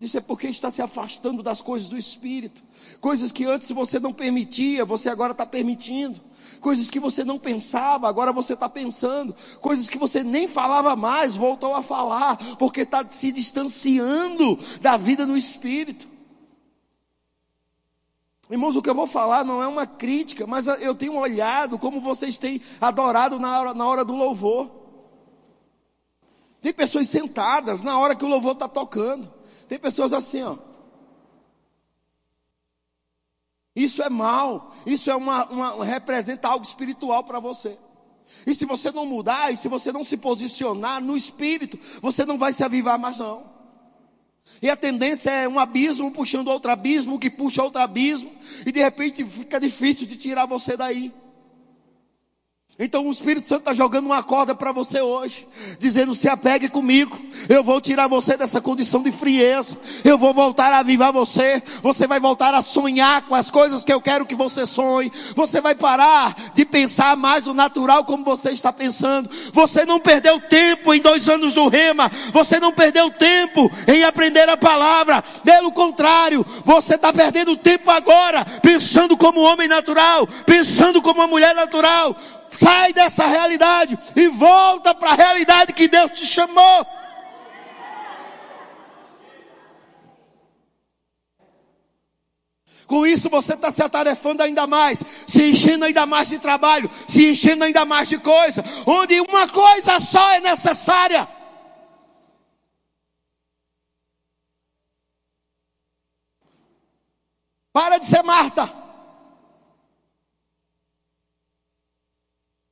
Disse 0.00 0.16
é 0.16 0.20
porque 0.22 0.46
está 0.46 0.70
se 0.70 0.80
afastando 0.80 1.42
das 1.42 1.60
coisas 1.60 1.90
do 1.90 1.98
Espírito. 1.98 2.62
Coisas 3.02 3.30
que 3.30 3.44
antes 3.44 3.70
você 3.70 4.00
não 4.00 4.14
permitia, 4.14 4.82
você 4.82 5.10
agora 5.10 5.32
está 5.32 5.44
permitindo. 5.44 6.18
Coisas 6.58 6.88
que 6.88 6.98
você 6.98 7.22
não 7.22 7.38
pensava, 7.38 8.08
agora 8.08 8.32
você 8.32 8.54
está 8.54 8.66
pensando. 8.66 9.36
Coisas 9.60 9.90
que 9.90 9.98
você 9.98 10.22
nem 10.22 10.48
falava 10.48 10.96
mais, 10.96 11.36
voltou 11.36 11.74
a 11.74 11.82
falar, 11.82 12.38
porque 12.56 12.80
está 12.80 13.04
se 13.10 13.30
distanciando 13.30 14.58
da 14.80 14.96
vida 14.96 15.26
no 15.26 15.36
Espírito. 15.36 16.08
Irmãos, 18.50 18.76
o 18.76 18.82
que 18.82 18.88
eu 18.88 18.94
vou 18.94 19.06
falar 19.06 19.44
não 19.44 19.62
é 19.62 19.68
uma 19.68 19.86
crítica, 19.86 20.46
mas 20.46 20.66
eu 20.66 20.94
tenho 20.94 21.14
olhado 21.14 21.78
como 21.78 22.00
vocês 22.00 22.38
têm 22.38 22.60
adorado 22.80 23.38
na 23.38 23.60
hora, 23.60 23.74
na 23.74 23.86
hora 23.86 24.04
do 24.04 24.16
louvor. 24.16 24.79
Tem 26.60 26.72
pessoas 26.72 27.08
sentadas 27.08 27.82
na 27.82 27.98
hora 27.98 28.14
que 28.14 28.24
o 28.24 28.28
louvor 28.28 28.52
está 28.52 28.68
tocando. 28.68 29.32
Tem 29.68 29.78
pessoas 29.78 30.12
assim, 30.12 30.42
ó. 30.42 30.56
Isso 33.74 34.02
é 34.02 34.10
mal. 34.10 34.74
Isso 34.84 35.10
é 35.10 35.16
uma, 35.16 35.46
uma 35.46 35.84
representa 35.84 36.48
algo 36.48 36.64
espiritual 36.64 37.24
para 37.24 37.40
você. 37.40 37.76
E 38.46 38.54
se 38.54 38.64
você 38.64 38.90
não 38.90 39.06
mudar, 39.06 39.52
e 39.52 39.56
se 39.56 39.68
você 39.68 39.90
não 39.90 40.04
se 40.04 40.16
posicionar 40.16 41.02
no 41.02 41.16
espírito, 41.16 41.78
você 42.00 42.24
não 42.24 42.38
vai 42.38 42.52
se 42.52 42.62
avivar 42.62 42.98
mais 42.98 43.18
não. 43.18 43.48
E 44.62 44.68
a 44.68 44.76
tendência 44.76 45.30
é 45.30 45.48
um 45.48 45.58
abismo 45.58 46.10
puxando 46.10 46.48
outro 46.48 46.70
abismo, 46.70 47.18
que 47.18 47.30
puxa 47.30 47.62
outro 47.62 47.80
abismo, 47.80 48.30
e 48.66 48.72
de 48.72 48.80
repente 48.80 49.24
fica 49.24 49.60
difícil 49.60 50.06
de 50.06 50.16
tirar 50.16 50.46
você 50.46 50.76
daí. 50.76 51.12
Então 52.82 53.06
o 53.06 53.12
Espírito 53.12 53.46
Santo 53.46 53.58
está 53.58 53.74
jogando 53.74 54.06
uma 54.06 54.22
corda 54.22 54.54
para 54.54 54.72
você 54.72 55.02
hoje, 55.02 55.46
dizendo: 55.78 56.14
se 56.14 56.30
apegue 56.30 56.66
comigo, 56.66 57.14
eu 57.46 57.62
vou 57.62 57.78
tirar 57.78 58.08
você 58.08 58.38
dessa 58.38 58.58
condição 58.58 59.02
de 59.02 59.12
frieza, 59.12 59.76
eu 60.02 60.16
vou 60.16 60.32
voltar 60.32 60.72
a 60.72 60.78
avivar 60.78 61.12
você, 61.12 61.62
você 61.82 62.06
vai 62.06 62.18
voltar 62.18 62.54
a 62.54 62.62
sonhar 62.62 63.20
com 63.26 63.34
as 63.34 63.50
coisas 63.50 63.84
que 63.84 63.92
eu 63.92 64.00
quero 64.00 64.24
que 64.24 64.34
você 64.34 64.66
sonhe, 64.66 65.12
você 65.36 65.60
vai 65.60 65.74
parar 65.74 66.34
de 66.54 66.64
pensar 66.64 67.18
mais 67.18 67.46
o 67.46 67.52
natural 67.52 68.02
como 68.06 68.24
você 68.24 68.50
está 68.50 68.72
pensando, 68.72 69.28
você 69.52 69.84
não 69.84 70.00
perdeu 70.00 70.40
tempo 70.40 70.94
em 70.94 71.02
dois 71.02 71.28
anos 71.28 71.52
do 71.52 71.68
rema, 71.68 72.10
você 72.32 72.58
não 72.58 72.72
perdeu 72.72 73.10
tempo 73.10 73.70
em 73.86 74.04
aprender 74.04 74.48
a 74.48 74.56
palavra, 74.56 75.20
pelo 75.44 75.70
contrário, 75.70 76.46
você 76.64 76.94
está 76.94 77.12
perdendo 77.12 77.58
tempo 77.58 77.90
agora, 77.90 78.42
pensando 78.62 79.18
como 79.18 79.42
homem 79.42 79.68
natural, 79.68 80.26
pensando 80.46 81.02
como 81.02 81.20
uma 81.20 81.26
mulher 81.26 81.54
natural 81.54 82.16
sai 82.50 82.92
dessa 82.92 83.26
realidade 83.26 83.98
e 84.16 84.28
volta 84.28 84.94
para 84.94 85.10
a 85.10 85.14
realidade 85.14 85.72
que 85.72 85.88
Deus 85.88 86.10
te 86.12 86.26
chamou. 86.26 86.86
Com 92.90 93.06
isso 93.06 93.30
você 93.30 93.54
está 93.54 93.70
se 93.70 93.80
atarefando 93.80 94.42
ainda 94.42 94.66
mais, 94.66 94.98
se 95.28 95.48
enchendo 95.48 95.84
ainda 95.84 96.04
mais 96.06 96.28
de 96.28 96.40
trabalho, 96.40 96.90
se 97.06 97.24
enchendo 97.24 97.62
ainda 97.62 97.84
mais 97.84 98.08
de 98.08 98.18
coisa, 98.18 98.64
onde 98.84 99.20
uma 99.20 99.46
coisa 99.46 100.00
só 100.00 100.32
é 100.32 100.40
necessária. 100.40 101.28
Para 107.72 107.98
de 107.98 108.06
ser 108.06 108.24
Marta. 108.24 108.79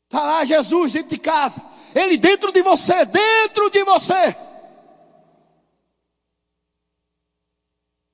Está 0.09 0.25
lá 0.25 0.43
Jesus 0.43 0.95
dentro 0.95 1.11
de 1.11 1.19
casa. 1.19 1.63
Ele 1.95 2.17
dentro 2.17 2.51
de 2.51 2.63
você, 2.63 3.05
dentro 3.05 3.71
de 3.71 3.85
você. 3.85 4.35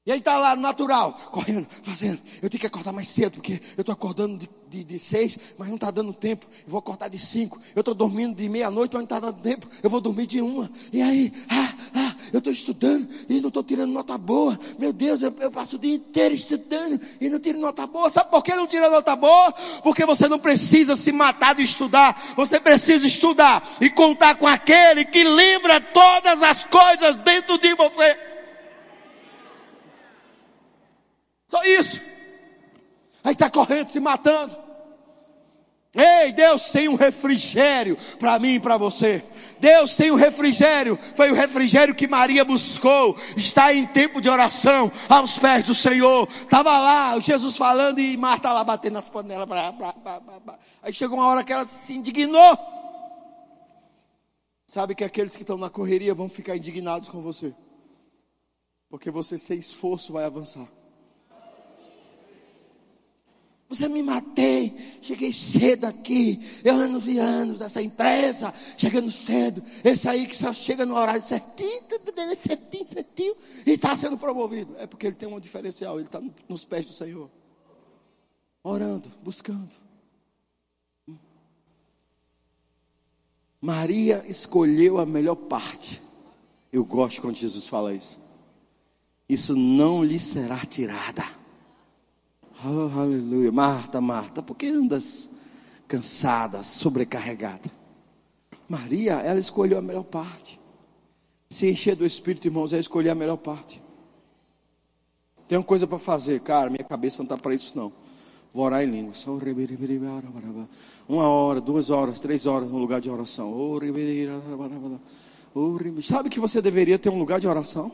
E 0.07 0.12
aí 0.12 0.18
está 0.18 0.36
lá 0.36 0.55
no 0.55 0.61
natural, 0.61 1.14
correndo, 1.30 1.66
fazendo. 1.82 2.20
Eu 2.42 2.51
tenho 2.51 2.61
que 2.61 2.66
acordar 2.66 2.92
mais 2.92 3.09
cedo, 3.09 3.34
porque 3.34 3.53
eu 3.76 3.80
estou 3.80 3.92
acordando 3.92 4.36
de, 4.36 4.51
de, 4.68 4.84
de, 4.84 4.99
seis, 4.99 5.38
mas 5.57 5.68
não 5.68 5.76
está 5.76 5.90
dando 5.90 6.12
tempo. 6.12 6.47
Eu 6.66 6.70
vou 6.72 6.78
acordar 6.78 7.09
de 7.09 7.18
cinco. 7.18 7.59
Eu 7.74 7.80
estou 7.80 7.95
dormindo 7.95 8.36
de 8.36 8.47
meia-noite, 8.47 8.92
mas 8.92 9.01
não 9.01 9.05
está 9.05 9.20
dando 9.20 9.40
tempo. 9.40 9.66
Eu 9.82 9.88
vou 9.88 10.03
dormir 10.03 10.26
de 10.26 10.42
uma. 10.42 10.70
E 10.92 11.01
aí, 11.01 11.32
ah, 11.49 11.74
ah, 11.95 12.14
eu 12.33 12.39
estou 12.39 12.53
estudando 12.53 13.09
e 13.29 13.41
não 13.41 13.49
estou 13.49 13.62
tirando 13.62 13.91
nota 13.91 14.16
boa. 14.18 14.59
Meu 14.79 14.93
Deus, 14.93 15.22
eu, 15.22 15.35
eu, 15.41 15.51
passo 15.51 15.77
o 15.77 15.79
dia 15.79 15.95
inteiro 15.95 16.35
estudando 16.35 17.01
e 17.20 17.29
não 17.29 17.39
tiro 17.39 17.59
nota 17.59 17.87
boa. 17.87 18.11
Sabe 18.11 18.31
por 18.31 18.43
que 18.43 18.55
não 18.55 18.66
tira 18.66 18.89
nota 18.91 19.14
boa? 19.16 19.53
Porque 19.83 20.05
você 20.05 20.29
não 20.29 20.39
precisa 20.39 20.97
se 20.97 21.12
matar 21.12 21.55
de 21.55 21.62
estudar. 21.62 22.35
Você 22.37 22.61
precisa 22.61 23.07
estudar 23.07 23.62
e 23.81 23.89
contar 23.91 24.37
com 24.37 24.47
aquele 24.47 25.05
que 25.05 25.25
lembra 25.25 25.81
todas 25.81 26.43
as 26.43 26.64
coisas 26.64 27.16
dentro 27.16 27.59
de 27.59 27.75
você. 27.75 28.18
Só 31.47 31.62
isso. 31.64 32.01
Aí 33.22 33.33
está 33.33 33.49
correndo, 33.49 33.89
se 33.89 34.01
matando. 34.01 34.64
Ei, 35.95 36.32
Deus 36.32 36.72
tem 36.72 36.88
um 36.88 36.97
refrigério 36.97 37.97
para 38.18 38.36
mim 38.40 38.55
e 38.55 38.61
para 38.61 38.76
você. 38.76 39.22
Deus 39.61 39.95
tem 39.95 40.11
um 40.11 40.16
refrigério. 40.16 40.99
Foi 41.14 41.30
o 41.30 41.34
refrigério 41.34 41.95
que 41.95 42.09
Maria 42.09 42.45
buscou. 42.45 43.16
Está 43.36 43.72
em 43.72 43.86
tempo 43.86 44.20
de 44.20 44.28
oração 44.28 44.90
aos 45.09 45.38
pés 45.38 45.66
do 45.66 45.74
Senhor. 45.74 46.28
Estava 46.28 46.76
lá, 46.78 47.18
Jesus 47.20 47.57
falando 47.57 48.01
e 48.01 48.16
Marta 48.16 48.53
lá 48.53 48.64
batendo 48.64 48.95
nas 48.95 49.09
panelas. 49.09 49.47
Blá, 49.47 49.70
blá, 49.70 49.92
blá, 49.95 50.59
Aí 50.82 50.92
chegou 50.92 51.16
uma 51.16 51.28
hora 51.28 51.45
que 51.45 51.53
ela 51.53 51.64
se 51.64 51.95
indignou. 51.95 52.59
Sabe 54.66 54.97
que 54.97 55.05
aqueles 55.05 55.36
que 55.36 55.42
estão 55.42 55.57
na 55.57 55.70
correria 55.70 56.12
vão 56.12 56.28
ficar 56.28 56.57
indignados 56.57 57.09
com 57.09 57.22
você. 57.22 57.55
Porque 58.90 59.12
você 59.12 59.38
sem 59.38 59.59
esforço 59.59 60.12
vai 60.12 60.24
avançar. 60.24 60.66
Você 63.75 63.89
me 63.89 64.05
matei, 64.05 64.72
cheguei 65.03 65.33
cedo 65.33 65.87
aqui, 65.87 66.41
eu 66.62 66.77
anos 66.77 67.09
e 67.09 67.18
anos 67.18 67.59
dessa 67.59 67.83
empresa, 67.83 68.55
chegando 68.79 69.11
cedo. 69.11 69.61
Esse 69.83 70.09
aí 70.09 70.29
que 70.29 70.37
só 70.37 70.53
chega 70.53 70.87
no 70.87 70.95
horário 70.95 71.20
certinho, 71.20 71.83
certinho, 72.41 72.87
certinho, 72.87 73.35
e 73.66 73.72
está 73.72 73.97
sendo 73.97 74.16
promovido. 74.16 74.77
É 74.79 74.87
porque 74.87 75.09
ele 75.09 75.16
tem 75.16 75.29
um 75.29 75.41
diferencial, 75.41 75.97
ele 75.97 76.07
está 76.07 76.22
nos 76.49 76.64
pés 76.64 76.87
do 76.87 76.93
Senhor. 76.93 77.29
Orando, 78.62 79.11
buscando. 79.25 79.70
Maria 83.61 84.25
escolheu 84.29 84.99
a 84.99 85.07
melhor 85.07 85.35
parte. 85.35 86.01
Eu 86.72 86.85
gosto 86.85 87.20
quando 87.20 87.35
Jesus 87.35 87.66
fala 87.66 87.93
isso. 87.93 88.20
Isso 89.29 89.57
não 89.57 90.05
lhe 90.05 90.20
será 90.20 90.59
tirada. 90.64 91.25
Oh, 92.62 92.98
aleluia. 92.98 93.50
Marta, 93.50 94.00
Marta, 94.00 94.42
por 94.42 94.57
que 94.57 94.66
andas 94.66 95.30
cansada, 95.88 96.62
sobrecarregada? 96.62 97.70
Maria, 98.68 99.14
ela 99.14 99.38
escolheu 99.38 99.78
a 99.78 99.82
melhor 99.82 100.05
parte. 100.05 100.61
Se 101.48 101.70
encher 101.70 101.94
do 101.96 102.05
Espírito, 102.05 102.46
irmãos, 102.46 102.72
é 102.72 102.78
escolher 102.78 103.11
a 103.11 103.14
melhor 103.14 103.36
parte. 103.36 103.82
Tem 105.46 105.59
uma 105.59 105.64
coisa 105.64 105.86
para 105.86 105.98
fazer, 105.98 106.40
cara, 106.40 106.70
minha 106.70 106.84
cabeça 106.84 107.18
não 107.18 107.24
está 107.24 107.36
para 107.36 107.55
isso 107.55 107.76
não. 107.76 107.92
Vou 108.52 108.64
orar 108.64 108.82
em 108.82 108.86
línguas. 108.86 109.26
Uma 111.09 111.28
hora, 111.28 111.61
duas 111.61 111.90
horas, 111.90 112.20
três 112.20 112.46
horas 112.46 112.70
no 112.70 112.78
lugar 112.78 113.00
de 113.00 113.11
oração. 113.11 113.52
Sabe 116.02 116.30
que 116.30 116.40
você 116.40 116.62
deveria 116.62 116.98
ter 116.98 117.11
um 117.11 117.18
lugar 117.18 117.40
de 117.40 117.46
oração? 117.46 117.92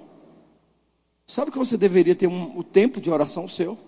Sabe 1.26 1.50
que 1.50 1.58
você 1.58 1.76
deveria 1.76 2.14
ter 2.14 2.26
um, 2.26 2.58
o 2.58 2.62
tempo 2.62 3.00
de 3.00 3.10
oração 3.10 3.48
seu? 3.48 3.78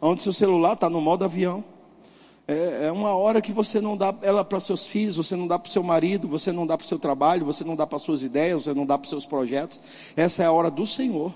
Onde 0.00 0.22
seu 0.22 0.32
celular 0.32 0.74
está 0.74 0.88
no 0.88 1.00
modo 1.00 1.24
avião. 1.24 1.64
É, 2.46 2.86
é, 2.86 2.92
uma 2.92 3.10
hora 3.10 3.42
que 3.42 3.52
você 3.52 3.78
não 3.80 3.94
dá 3.94 4.14
ela 4.22 4.42
para 4.42 4.58
seus 4.58 4.86
filhos, 4.86 5.16
você 5.16 5.36
não 5.36 5.46
dá 5.46 5.58
para 5.58 5.68
o 5.68 5.70
seu 5.70 5.82
marido, 5.82 6.26
você 6.26 6.50
não 6.50 6.66
dá 6.66 6.78
para 6.78 6.84
o 6.84 6.88
seu 6.88 6.98
trabalho, 6.98 7.44
você 7.44 7.62
não 7.62 7.76
dá 7.76 7.86
para 7.86 7.98
suas 7.98 8.22
ideias, 8.22 8.64
você 8.64 8.72
não 8.72 8.86
dá 8.86 8.96
para 8.96 9.04
os 9.04 9.10
seus 9.10 9.26
projetos. 9.26 9.78
Essa 10.16 10.44
é 10.44 10.46
a 10.46 10.52
hora 10.52 10.70
do 10.70 10.86
Senhor. 10.86 11.34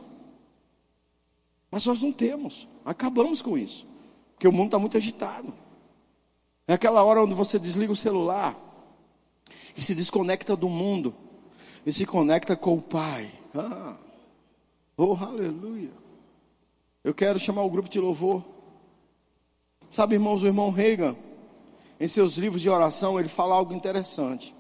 Mas 1.71 1.85
nós 1.85 2.01
não 2.01 2.13
temos, 2.13 2.67
acabamos 2.85 3.43
com 3.43 3.59
isso, 3.59 3.87
porque 4.35 4.49
o 4.49 4.53
mundo 4.53 4.67
está 4.67 4.79
muito 4.79 4.97
agitado. 4.97 5.53
É 6.67 6.75
aquela 6.75 7.03
hora 7.03 7.23
onde 7.23 7.35
você 7.35 7.59
desliga 7.59 7.93
o 7.93 7.97
celular 7.97 8.57
e 9.77 9.83
se 9.83 9.95
desconecta 9.95 10.57
do 10.57 10.69
mundo 10.69 11.15
e 11.85 11.93
se 11.93 12.07
conecta 12.07 12.57
com 12.57 12.75
o 12.75 12.81
Pai. 12.81 13.31
Ah, 13.55 13.97
oh, 14.97 15.15
aleluia. 15.15 16.02
Eu 17.05 17.13
quero 17.13 17.39
chamar 17.39 17.63
o 17.63 17.71
grupo 17.71 17.89
de 17.89 17.99
louvor. 17.99 18.45
Sabe, 19.91 20.15
irmãos, 20.15 20.43
o 20.43 20.47
irmão 20.47 20.71
Reagan, 20.71 21.17
em 21.99 22.07
seus 22.07 22.37
livros 22.37 22.63
de 22.63 22.71
oração, 22.71 23.19
ele 23.19 23.29
fala 23.29 23.55
algo 23.57 23.75
interessante. 23.75 24.55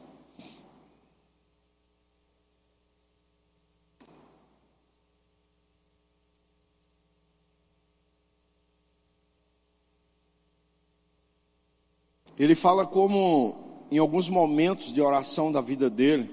Ele 12.38 12.56
fala 12.56 12.84
como, 12.84 13.86
em 13.88 13.98
alguns 13.98 14.28
momentos 14.28 14.92
de 14.92 15.00
oração 15.00 15.52
da 15.52 15.60
vida 15.60 15.88
dele, 15.88 16.28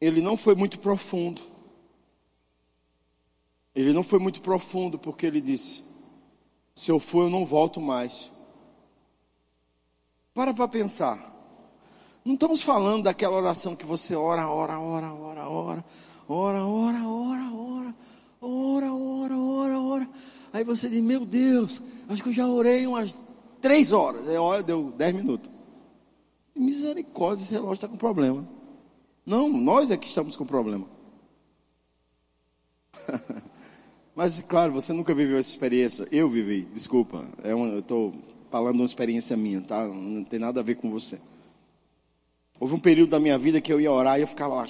ele 0.00 0.22
não 0.22 0.38
foi 0.38 0.54
muito 0.54 0.78
profundo. 0.78 1.55
Ele 3.76 3.92
não 3.92 4.02
foi 4.02 4.18
muito 4.18 4.40
profundo 4.40 4.98
porque 4.98 5.26
ele 5.26 5.38
disse: 5.38 5.84
Se 6.74 6.90
eu 6.90 6.98
for, 6.98 7.24
eu 7.24 7.30
não 7.30 7.44
volto 7.44 7.78
mais. 7.78 8.30
Para 10.32 10.54
para 10.54 10.66
pensar. 10.66 11.34
Não 12.24 12.34
estamos 12.34 12.62
falando 12.62 13.04
daquela 13.04 13.36
oração 13.36 13.76
que 13.76 13.84
você 13.84 14.16
ora, 14.16 14.48
ora, 14.48 14.80
ora, 14.80 15.12
ora, 15.12 15.44
ora, 15.44 15.84
ora, 16.26 16.64
ora, 16.64 17.06
ora, 17.06 17.44
ora, 17.50 17.94
ora, 18.40 18.94
ora, 18.94 19.38
ora, 19.38 19.80
ora. 19.80 20.10
Aí 20.54 20.64
você 20.64 20.88
diz: 20.88 21.04
Meu 21.04 21.26
Deus, 21.26 21.82
acho 22.08 22.22
que 22.22 22.30
eu 22.30 22.34
já 22.34 22.48
orei 22.48 22.86
umas 22.86 23.18
três 23.60 23.92
horas. 23.92 24.26
Aí, 24.26 24.38
olha, 24.38 24.62
deu 24.62 24.90
dez 24.96 25.14
minutos. 25.14 25.50
Misericórdia, 26.54 27.44
esse 27.44 27.52
relógio 27.52 27.74
está 27.74 27.88
com 27.88 27.98
problema. 27.98 28.48
Não, 29.26 29.50
nós 29.50 29.90
é 29.90 29.98
que 29.98 30.06
estamos 30.06 30.34
com 30.34 30.46
problema. 30.46 30.86
Mas, 34.16 34.40
claro, 34.40 34.72
você 34.72 34.94
nunca 34.94 35.14
viveu 35.14 35.36
essa 35.36 35.50
experiência. 35.50 36.08
Eu 36.10 36.30
vivi, 36.30 36.62
desculpa. 36.72 37.22
É 37.44 37.54
uma, 37.54 37.66
eu 37.66 37.80
estou 37.80 38.14
falando 38.50 38.76
uma 38.76 38.86
experiência 38.86 39.36
minha, 39.36 39.60
tá? 39.60 39.86
Não 39.86 40.24
tem 40.24 40.38
nada 40.38 40.60
a 40.60 40.62
ver 40.62 40.76
com 40.76 40.90
você. 40.90 41.20
Houve 42.58 42.74
um 42.74 42.80
período 42.80 43.10
da 43.10 43.20
minha 43.20 43.36
vida 43.36 43.60
que 43.60 43.70
eu 43.70 43.78
ia 43.78 43.92
orar 43.92 44.18
e 44.18 44.22
eu 44.22 44.26
ficava 44.26 44.54
lá. 44.54 44.64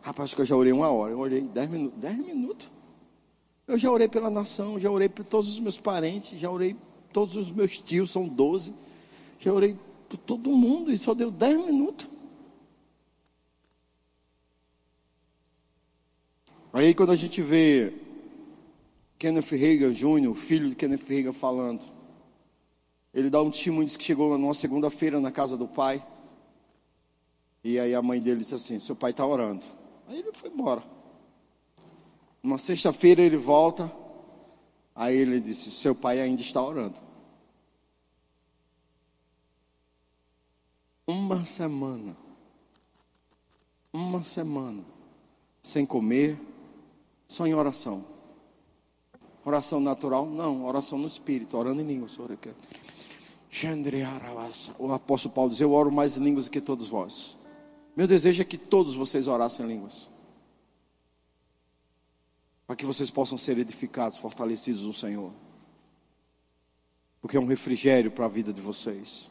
Rapaz, 0.00 0.32
que 0.32 0.40
eu 0.40 0.46
já 0.46 0.56
orei 0.56 0.72
uma 0.72 0.88
hora. 0.88 1.12
Eu 1.12 1.18
orei 1.18 1.42
dez 1.42 1.68
minutos. 1.68 2.00
Dez 2.00 2.16
minutos. 2.16 2.72
Eu 3.66 3.76
já 3.76 3.90
orei 3.90 4.08
pela 4.08 4.30
nação, 4.30 4.80
já 4.80 4.90
orei 4.90 5.10
por 5.10 5.26
todos 5.26 5.50
os 5.50 5.60
meus 5.60 5.76
parentes, 5.76 6.40
já 6.40 6.50
orei 6.50 6.72
por 6.72 7.12
todos 7.12 7.36
os 7.36 7.52
meus 7.52 7.78
tios, 7.78 8.10
são 8.10 8.26
doze. 8.26 8.72
Já 9.38 9.52
orei 9.52 9.76
por 10.08 10.16
todo 10.16 10.50
mundo 10.50 10.90
e 10.90 10.96
só 10.96 11.12
deu 11.12 11.30
dez 11.30 11.62
minutos. 11.62 12.08
Aí 16.78 16.94
quando 16.94 17.10
a 17.10 17.16
gente 17.16 17.42
vê 17.42 17.92
Kenneth 19.18 19.50
Reagan 19.50 19.92
Jr., 19.92 20.32
filho 20.32 20.68
de 20.68 20.76
Kenneth 20.76 21.08
Reagan, 21.08 21.32
falando, 21.32 21.84
ele 23.12 23.28
dá 23.28 23.42
um 23.42 23.50
testemunho, 23.50 23.84
diz 23.84 23.96
que 23.96 24.04
chegou 24.04 24.38
numa 24.38 24.54
segunda-feira 24.54 25.20
na 25.20 25.32
casa 25.32 25.56
do 25.56 25.66
pai, 25.66 26.00
e 27.64 27.80
aí 27.80 27.96
a 27.96 28.00
mãe 28.00 28.20
dele 28.20 28.38
disse 28.38 28.54
assim, 28.54 28.78
seu 28.78 28.94
pai 28.94 29.10
está 29.10 29.26
orando. 29.26 29.66
Aí 30.06 30.20
ele 30.20 30.32
foi 30.32 30.50
embora. 30.50 30.84
Uma 32.40 32.58
sexta-feira 32.58 33.22
ele 33.22 33.36
volta, 33.36 33.92
aí 34.94 35.16
ele 35.16 35.40
disse, 35.40 35.72
seu 35.72 35.96
pai 35.96 36.20
ainda 36.20 36.42
está 36.42 36.62
orando. 36.62 37.00
Uma 41.08 41.44
semana 41.44 42.16
uma 43.92 44.22
semana 44.22 44.84
sem 45.60 45.84
comer, 45.84 46.38
só 47.28 47.46
em 47.46 47.54
oração. 47.54 48.04
Oração 49.44 49.78
natural? 49.78 50.26
Não, 50.26 50.64
oração 50.64 50.98
no 50.98 51.06
espírito, 51.06 51.56
orando 51.56 51.80
em 51.82 51.86
línguas. 51.86 52.18
O 54.78 54.92
apóstolo 54.92 55.34
Paulo 55.34 55.50
diz: 55.50 55.60
Eu 55.60 55.72
oro 55.72 55.92
mais 55.92 56.16
em 56.16 56.24
línguas 56.24 56.46
do 56.46 56.50
que 56.50 56.60
todos 56.60 56.88
vós. 56.88 57.36
Meu 57.94 58.06
desejo 58.06 58.42
é 58.42 58.44
que 58.44 58.56
todos 58.56 58.94
vocês 58.94 59.28
orassem 59.28 59.66
em 59.66 59.68
línguas. 59.68 60.08
Para 62.66 62.76
que 62.76 62.86
vocês 62.86 63.10
possam 63.10 63.38
ser 63.38 63.58
edificados, 63.58 64.18
fortalecidos 64.18 64.84
no 64.84 64.92
Senhor. 64.92 65.32
Porque 67.20 67.36
é 67.36 67.40
um 67.40 67.46
refrigério 67.46 68.10
para 68.10 68.26
a 68.26 68.28
vida 68.28 68.52
de 68.52 68.60
vocês. 68.60 69.30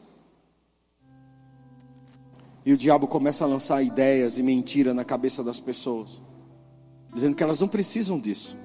E 2.66 2.72
o 2.72 2.76
diabo 2.76 3.06
começa 3.06 3.44
a 3.44 3.46
lançar 3.46 3.82
ideias 3.82 4.38
e 4.38 4.42
mentira 4.42 4.92
na 4.92 5.04
cabeça 5.04 5.42
das 5.42 5.58
pessoas, 5.58 6.20
dizendo 7.12 7.34
que 7.34 7.42
elas 7.42 7.60
não 7.60 7.68
precisam 7.68 8.18
disso. 8.18 8.56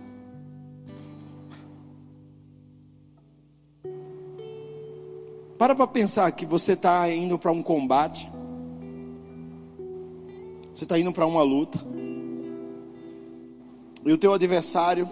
Para 5.58 5.74
para 5.74 5.88
pensar 5.88 6.32
que 6.32 6.46
você 6.46 6.74
está 6.74 7.10
indo 7.10 7.40
para 7.40 7.52
um 7.52 7.64
combate, 7.64 8.30
você 10.76 10.84
está 10.84 11.00
indo 11.00 11.12
para 11.14 11.26
uma 11.26 11.42
luta, 11.42 11.80
e 14.06 14.12
o 14.12 14.18
teu 14.18 14.34
adversário 14.34 15.10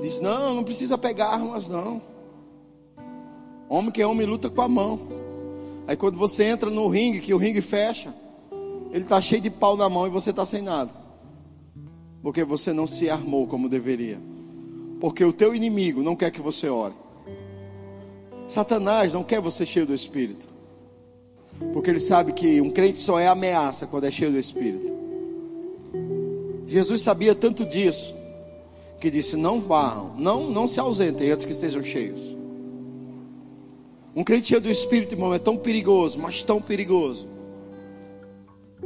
diz: 0.00 0.20
Não, 0.20 0.56
não 0.56 0.64
precisa 0.64 0.98
pegar 0.98 1.28
armas, 1.28 1.70
não. 1.70 2.02
Homem 3.68 3.92
que 3.92 4.02
é 4.02 4.06
homem 4.06 4.26
luta 4.26 4.50
com 4.50 4.62
a 4.62 4.68
mão. 4.68 4.98
Aí 5.86 5.96
quando 5.96 6.18
você 6.18 6.44
entra 6.44 6.70
no 6.70 6.88
ringue, 6.88 7.20
que 7.20 7.32
o 7.32 7.38
ringue 7.38 7.60
fecha, 7.60 8.12
ele 8.90 9.04
está 9.04 9.20
cheio 9.20 9.40
de 9.40 9.50
pau 9.50 9.76
na 9.76 9.88
mão 9.88 10.06
e 10.06 10.10
você 10.10 10.30
está 10.30 10.44
sem 10.44 10.62
nada. 10.62 10.99
Porque 12.22 12.44
você 12.44 12.72
não 12.72 12.86
se 12.86 13.08
armou 13.08 13.46
como 13.46 13.68
deveria. 13.68 14.18
Porque 15.00 15.24
o 15.24 15.32
teu 15.32 15.54
inimigo 15.54 16.02
não 16.02 16.14
quer 16.14 16.30
que 16.30 16.40
você 16.40 16.68
ore. 16.68 16.94
Satanás 18.46 19.12
não 19.12 19.22
quer 19.22 19.40
você 19.40 19.64
cheio 19.64 19.86
do 19.86 19.94
Espírito. 19.94 20.48
Porque 21.72 21.90
ele 21.90 22.00
sabe 22.00 22.32
que 22.32 22.60
um 22.60 22.70
crente 22.70 23.00
só 23.00 23.18
é 23.18 23.26
ameaça 23.26 23.86
quando 23.86 24.04
é 24.04 24.10
cheio 24.10 24.32
do 24.32 24.38
Espírito. 24.38 24.92
Jesus 26.66 27.02
sabia 27.02 27.34
tanto 27.34 27.64
disso 27.64 28.14
que 29.00 29.10
disse: 29.10 29.36
Não 29.36 29.60
vá, 29.60 30.12
não, 30.16 30.50
não 30.50 30.68
se 30.68 30.78
ausentem 30.78 31.30
antes 31.30 31.44
que 31.44 31.54
sejam 31.54 31.82
cheios. 31.84 32.36
Um 34.14 34.22
crente 34.24 34.48
cheio 34.48 34.60
do 34.60 34.70
Espírito, 34.70 35.14
irmão, 35.14 35.32
é 35.32 35.38
tão 35.38 35.56
perigoso, 35.56 36.18
mas 36.18 36.42
tão 36.42 36.60
perigoso, 36.60 37.28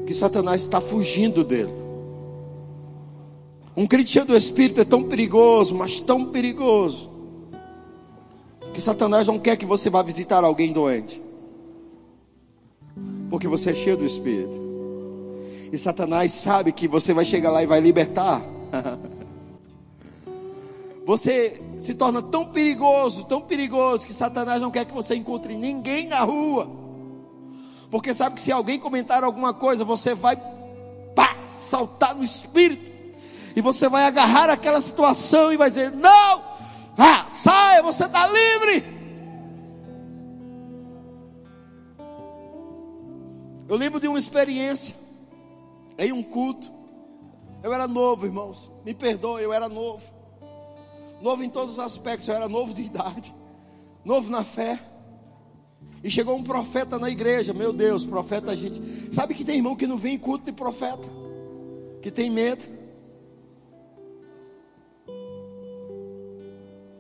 que 0.07 0.13
Satanás 0.13 0.63
está 0.63 0.81
fugindo 0.81 1.43
dele. 1.43 1.84
Um 3.77 3.87
crente 3.87 4.21
do 4.21 4.37
Espírito 4.37 4.81
é 4.81 4.85
tão 4.85 5.03
perigoso, 5.03 5.75
mas 5.75 6.01
tão 6.01 6.27
perigoso, 6.27 7.11
que 8.73 8.81
Satanás 8.81 9.27
não 9.27 9.39
quer 9.39 9.57
que 9.57 9.67
você 9.67 9.91
vá 9.91 10.01
visitar 10.03 10.45
alguém 10.45 10.73
doente, 10.73 11.21
porque 13.29 13.49
você 13.49 13.71
é 13.71 13.75
cheio 13.75 13.97
do 13.97 14.05
Espírito. 14.05 14.63
E 15.73 15.79
Satanás 15.79 16.31
sabe 16.31 16.71
que 16.71 16.87
você 16.87 17.13
vai 17.13 17.25
chegar 17.25 17.51
lá 17.51 17.61
e 17.63 17.67
vai 17.67 17.81
libertar. 17.81 18.41
Você 21.07 21.61
se 21.79 21.97
torna 21.97 22.23
tão 22.23 22.47
perigoso, 22.47 23.25
tão 23.25 23.43
perigoso, 23.43 24.07
que 24.07 24.13
Satanás 24.15 24.59
não 24.63 24.71
quer 24.71 24.87
que 24.87 24.95
você 24.95 25.15
encontre 25.15 25.55
ninguém 25.55 26.09
na 26.09 26.21
rua. 26.21 26.67
Porque 27.91 28.15
sabe 28.15 28.37
que 28.37 28.41
se 28.41 28.51
alguém 28.51 28.81
comentar 28.81 29.23
alguma 29.23 29.53
coisa, 29.53 29.85
você 29.85 30.15
vai 30.15 30.35
pá, 31.15 31.37
saltar 31.51 32.15
no 32.15 32.25
espírito. 32.25 32.94
E 33.57 33.61
você 33.61 33.89
vai 33.89 34.05
agarrar 34.05 34.51
aquela 34.51 34.81
situação 34.81 35.53
e 35.53 35.57
vai 35.57 35.69
dizer: 35.69 35.91
Não, 35.93 36.43
ah, 36.99 37.27
saia, 37.31 37.83
você 37.83 38.05
está 38.05 38.27
livre. 38.27 38.95
Eu 43.69 43.77
lembro 43.77 43.99
de 43.99 44.09
uma 44.09 44.19
experiência 44.19 44.95
em 45.99 46.13
um 46.13 46.23
culto. 46.23 46.73
Eu 47.63 47.73
era 47.73 47.89
novo, 47.89 48.27
irmãos. 48.27 48.71
Me 48.85 48.93
perdoe, 48.93 49.43
eu 49.43 49.53
era 49.53 49.69
novo 49.69 50.25
novo 51.25 51.43
em 51.43 51.49
todos 51.49 51.73
os 51.73 51.79
aspectos, 51.79 52.29
eu 52.29 52.35
era 52.35 52.47
novo 52.49 52.75
de 52.75 52.83
idade, 52.83 53.35
novo 54.05 54.31
na 54.31 54.45
fé. 54.45 54.79
E 56.03 56.11
chegou 56.11 56.37
um 56.37 56.45
profeta 56.45 56.99
na 56.99 57.09
igreja, 57.09 57.55
meu 57.55 57.73
Deus, 57.73 58.05
profeta 58.05 58.51
a 58.51 58.55
gente. 58.55 58.79
Sabe 59.11 59.33
que 59.33 59.43
tem 59.43 59.57
irmão 59.57 59.75
que 59.75 59.87
não 59.87 59.97
vem 59.97 60.17
em 60.17 60.19
culto 60.19 60.45
de 60.45 60.53
profeta, 60.53 61.09
que 62.03 62.11
tem 62.11 62.31
medo. 62.31 62.63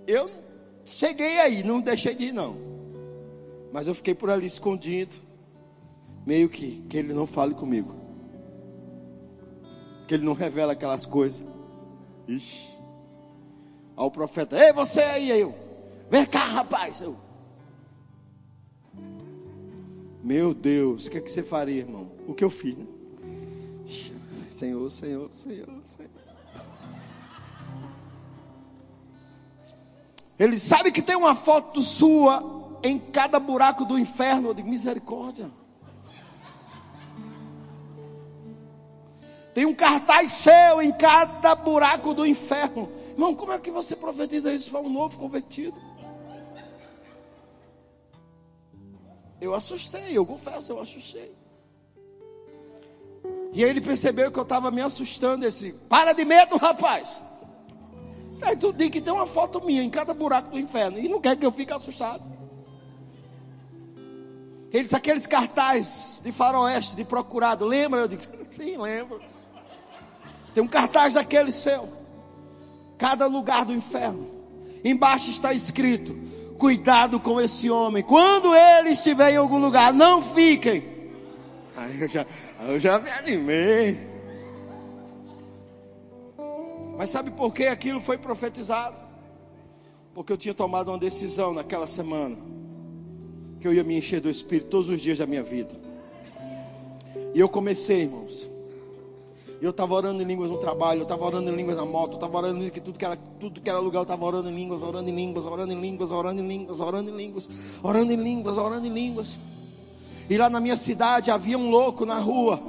Eu 0.06 0.30
cheguei 0.84 1.40
aí, 1.40 1.62
não 1.62 1.80
deixei 1.80 2.14
de 2.14 2.24
ir 2.26 2.32
não. 2.32 2.56
Mas 3.72 3.86
eu 3.86 3.94
fiquei 3.94 4.14
por 4.14 4.30
ali 4.30 4.46
escondido, 4.46 5.14
meio 6.26 6.48
que 6.48 6.82
que 6.88 6.96
ele 6.96 7.12
não 7.12 7.26
fale 7.26 7.54
comigo. 7.54 7.94
Que 10.06 10.14
ele 10.14 10.24
não 10.24 10.34
revela 10.34 10.72
aquelas 10.72 11.06
coisas. 11.06 11.44
Ixi 12.28 12.74
ao 13.96 14.10
profeta: 14.10 14.56
Ei, 14.58 14.72
você 14.72 15.00
aí, 15.00 15.30
eu. 15.30 15.54
Vem 16.10 16.26
cá, 16.26 16.46
rapaz. 16.46 17.00
Eu. 17.00 17.16
Meu 20.22 20.54
Deus, 20.54 21.06
o 21.06 21.10
que, 21.10 21.18
é 21.18 21.20
que 21.20 21.30
você 21.30 21.42
faria, 21.42 21.80
irmão? 21.80 22.10
O 22.26 22.32
que 22.32 22.42
eu 22.42 22.50
fiz? 22.50 22.76
Né? 22.76 22.86
Senhor, 24.48 24.90
Senhor, 24.90 25.28
Senhor, 25.30 25.73
Ele 30.38 30.58
sabe 30.58 30.90
que 30.90 31.02
tem 31.02 31.16
uma 31.16 31.34
foto 31.34 31.80
sua 31.80 32.78
em 32.82 32.98
cada 32.98 33.38
buraco 33.38 33.84
do 33.84 33.98
inferno. 33.98 34.54
de 34.54 34.62
misericórdia. 34.62 35.50
Tem 39.54 39.64
um 39.64 39.74
cartaz 39.74 40.32
seu 40.32 40.82
em 40.82 40.92
cada 40.92 41.54
buraco 41.54 42.12
do 42.12 42.26
inferno. 42.26 42.90
Irmão, 43.10 43.36
como 43.36 43.52
é 43.52 43.58
que 43.60 43.70
você 43.70 43.94
profetiza 43.94 44.52
isso 44.52 44.70
para 44.70 44.80
um 44.80 44.88
novo 44.88 45.16
convertido? 45.16 45.80
Eu 49.40 49.54
assustei, 49.54 50.16
eu 50.16 50.26
confesso, 50.26 50.72
eu 50.72 50.80
assustei. 50.80 51.32
E 53.52 53.62
aí 53.62 53.70
ele 53.70 53.80
percebeu 53.80 54.32
que 54.32 54.38
eu 54.38 54.42
estava 54.42 54.70
me 54.72 54.80
assustando. 54.80 55.46
Esse, 55.46 55.72
para 55.88 56.12
de 56.12 56.24
medo, 56.24 56.56
rapaz. 56.56 57.22
Aí 58.42 58.56
tu 58.56 58.72
diz 58.72 58.90
que 58.90 59.00
tem 59.00 59.12
uma 59.12 59.26
foto 59.26 59.64
minha 59.64 59.82
em 59.82 59.90
cada 59.90 60.12
buraco 60.12 60.50
do 60.50 60.58
inferno 60.58 60.98
e 60.98 61.08
não 61.08 61.20
quer 61.20 61.36
que 61.36 61.46
eu 61.46 61.52
fique 61.52 61.72
assustado. 61.72 62.22
Eles, 64.72 64.92
aqueles 64.92 65.26
cartazes 65.26 66.20
de 66.24 66.32
faroeste, 66.32 66.96
de 66.96 67.04
procurado, 67.04 67.64
lembra? 67.64 68.00
Eu 68.00 68.08
digo, 68.08 68.22
sim, 68.50 68.76
lembro. 68.76 69.20
Tem 70.52 70.62
um 70.62 70.68
cartaz 70.68 71.14
daquele 71.14 71.52
seu. 71.52 71.88
Cada 72.98 73.26
lugar 73.26 73.64
do 73.64 73.72
inferno. 73.72 74.28
Embaixo 74.84 75.30
está 75.30 75.52
escrito: 75.52 76.16
Cuidado 76.58 77.18
com 77.20 77.40
esse 77.40 77.70
homem. 77.70 78.02
Quando 78.02 78.54
ele 78.54 78.90
estiver 78.90 79.32
em 79.32 79.36
algum 79.36 79.58
lugar, 79.58 79.92
não 79.92 80.22
fiquem. 80.22 80.82
Aí 81.76 82.00
eu 82.00 82.08
já, 82.08 82.26
eu 82.68 82.80
já 82.80 82.98
me 82.98 83.10
animei. 83.10 84.13
Mas 86.96 87.10
sabe 87.10 87.30
por 87.30 87.52
que 87.52 87.66
aquilo 87.66 88.00
foi 88.00 88.18
profetizado? 88.18 89.02
Porque 90.14 90.32
eu 90.32 90.36
tinha 90.36 90.54
tomado 90.54 90.88
uma 90.88 90.98
decisão 90.98 91.52
naquela 91.52 91.86
semana. 91.86 92.36
Que 93.60 93.66
eu 93.66 93.74
ia 93.74 93.84
me 93.84 93.96
encher 93.96 94.20
do 94.20 94.30
Espírito 94.30 94.68
todos 94.68 94.88
os 94.90 95.00
dias 95.00 95.18
da 95.18 95.26
minha 95.26 95.42
vida. 95.42 95.74
E 97.34 97.40
eu 97.40 97.48
comecei, 97.48 98.02
irmãos 98.02 98.54
eu 99.64 99.70
estava 99.70 99.94
orando 99.94 100.22
em 100.22 100.26
línguas 100.26 100.50
no 100.50 100.58
trabalho, 100.58 101.00
eu 101.00 101.04
estava 101.04 101.24
orando 101.24 101.50
em 101.50 101.54
línguas 101.54 101.76
na 101.76 101.86
moto, 101.86 102.12
eu 102.12 102.14
estava 102.16 102.36
orando 102.36 102.62
em 102.62 102.70
tudo 102.70 102.98
que 102.98 103.04
era, 103.04 103.16
tudo 103.16 103.60
que 103.62 103.70
era 103.70 103.78
lugar, 103.78 104.00
eu 104.00 104.02
estava 104.02 104.22
orando 104.24 104.50
em 104.50 104.54
línguas, 104.54 104.82
orando 104.82 105.08
em 105.08 105.14
línguas, 105.14 105.46
orando 105.46 105.72
em 105.72 105.80
línguas, 105.80 106.10
orando 106.10 106.42
em 106.42 106.46
línguas, 106.46 106.80
orando 106.80 107.10
em 107.10 107.16
línguas, 107.16 107.48
orando 107.82 108.12
em 108.12 108.16
línguas, 108.16 108.58
orando 108.58 108.86
em 108.86 108.92
línguas. 108.92 109.38
E 110.28 110.36
lá 110.36 110.50
na 110.50 110.60
minha 110.60 110.76
cidade 110.76 111.30
havia 111.30 111.56
um 111.56 111.70
louco 111.70 112.04
na 112.04 112.18
rua. 112.18 112.60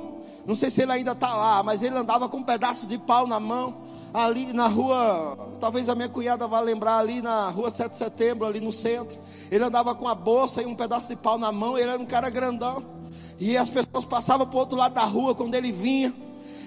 Não 0.46 0.56
sei 0.56 0.70
se 0.70 0.84
ele 0.84 0.92
ainda 0.94 1.12
está 1.12 1.36
lá, 1.36 1.62
mas 1.64 1.84
ele 1.84 1.98
andava 1.98 2.30
com 2.30 2.38
um 2.38 2.44
pedaço 2.44 2.88
de 2.88 2.98
pau 2.98 3.28
na 3.28 3.42
mão, 3.42 3.76
ali 4.24 4.54
na 4.54 4.68
rua, 4.68 5.38
talvez 5.60 5.90
a 5.90 5.96
minha 5.96 6.08
cunhada 6.08 6.48
vá 6.48 6.60
lembrar, 6.60 7.00
ali 7.00 7.22
na 7.22 7.50
rua 7.50 7.70
7 7.70 7.92
de 7.92 7.98
setembro, 7.98 8.46
ali 8.48 8.62
no 8.62 8.72
centro. 8.72 9.18
Ele 9.52 9.64
andava 9.64 9.94
com 9.94 10.08
a 10.08 10.16
bolsa 10.16 10.62
e 10.62 10.66
um 10.66 10.74
pedaço 10.74 11.10
de 11.10 11.16
pau 11.18 11.38
na 11.38 11.52
mão, 11.52 11.78
ele 11.78 11.90
era 11.90 12.02
um 12.02 12.06
cara 12.06 12.30
grandão. 12.30 12.82
E 13.40 13.58
as 13.58 13.70
pessoas 13.70 14.06
passavam 14.06 14.48
para 14.48 14.56
o 14.56 14.60
outro 14.60 14.78
lado 14.78 14.94
da 14.94 15.04
rua 15.04 15.36
quando 15.36 15.56
ele 15.56 15.72
vinha. 15.72 16.14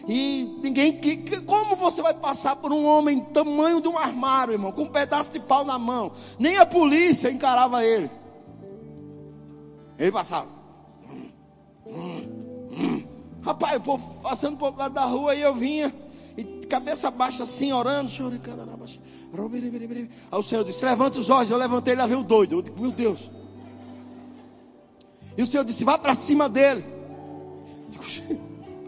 E 0.07 0.59
ninguém. 0.63 0.93
Que, 0.99 1.41
como 1.43 1.77
você 1.77 2.03
vai 2.03 2.15
passar 2.15 2.57
por 2.57 2.73
um 2.73 2.87
homem 2.87 3.21
tamanho 3.21 3.81
de 3.81 3.89
um 3.89 3.97
armário, 3.97 4.53
irmão, 4.53 4.73
com 4.73 4.83
um 4.83 4.87
pedaço 4.87 5.33
de 5.33 5.41
pau 5.41 5.65
na 5.65 5.79
mão? 5.79 6.13
Nem 6.39 6.57
a 6.59 6.67
polícia 6.67 7.31
encarava 7.31 7.85
ele. 7.85 8.11
Ele 9.99 10.13
passava. 10.13 10.47
Rapaz, 13.43 13.77
o 13.79 13.81
povo 13.81 14.23
passando 14.23 14.59
por 14.59 14.67
outro 14.67 14.81
lado 14.81 14.95
da 14.95 15.05
rua 15.05 15.35
e 15.35 15.41
eu 15.41 15.55
vinha, 15.55 15.93
cabeça 16.69 17.11
baixa 17.11 17.43
assim, 17.43 17.73
orando. 17.73 18.09
Aí 20.31 20.39
o 20.39 20.43
Senhor 20.43 20.65
disse: 20.65 20.85
Levanta 20.85 21.19
os 21.19 21.29
olhos. 21.31 21.51
Eu 21.51 21.57
levantei 21.57 21.95
e 21.95 21.97
lá 21.97 22.07
veio 22.07 22.21
o 22.21 22.25
doido. 22.25 22.57
Eu 22.57 22.63
digo: 22.63 22.81
Meu 22.81 22.93
Deus. 22.93 23.31
E 25.37 25.43
o 25.43 25.47
Senhor 25.47 25.65
disse: 25.65 25.85
Vá 25.85 25.99
para 25.99 26.15
cima 26.15 26.49
dele. 26.49 26.85
Eu 27.85 27.91
digo: 27.91 28.05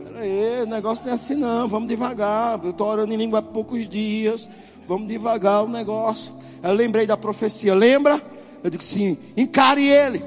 Peraí, 0.05 0.62
o 0.62 0.66
negócio 0.66 1.05
não 1.05 1.12
é 1.12 1.14
assim 1.14 1.35
não. 1.35 1.66
Vamos 1.66 1.89
devagar. 1.89 2.62
Eu 2.62 2.70
estou 2.70 2.87
orando 2.87 3.12
em 3.12 3.16
língua 3.16 3.41
há 3.41 3.43
poucos 3.43 3.89
dias. 3.89 4.49
Vamos 4.87 5.09
devagar 5.09 5.64
o 5.64 5.68
negócio. 5.68 6.33
Eu 6.62 6.72
lembrei 6.72 7.07
da 7.07 7.16
profecia. 7.16 7.74
Lembra? 7.74 8.22
Eu 8.62 8.70
digo: 8.70 8.83
Sim. 8.83 9.16
Encare 9.37 9.89
ele. 9.89 10.22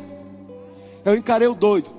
Eu 1.06 1.16
encarei 1.16 1.48
o 1.48 1.54
doido. 1.54 1.90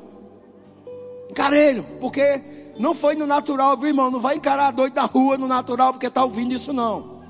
Encarei 1.30 1.68
ele. 1.68 1.82
Porque 2.00 2.42
não 2.78 2.94
foi 2.94 3.14
no 3.14 3.26
natural, 3.26 3.76
viu, 3.76 3.88
irmão? 3.88 4.10
Não 4.10 4.20
vai 4.20 4.36
encarar 4.36 4.70
doido 4.72 4.94
na 4.94 5.04
rua 5.04 5.38
no 5.38 5.46
natural 5.46 5.92
porque 5.92 6.06
está 6.06 6.24
ouvindo 6.24 6.54
isso, 6.54 6.72
não. 6.72 7.22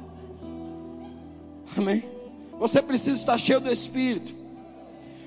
Amém? 1.76 2.04
Você 2.58 2.80
precisa 2.80 3.18
estar 3.18 3.38
cheio 3.38 3.60
do 3.60 3.70
Espírito. 3.70 4.32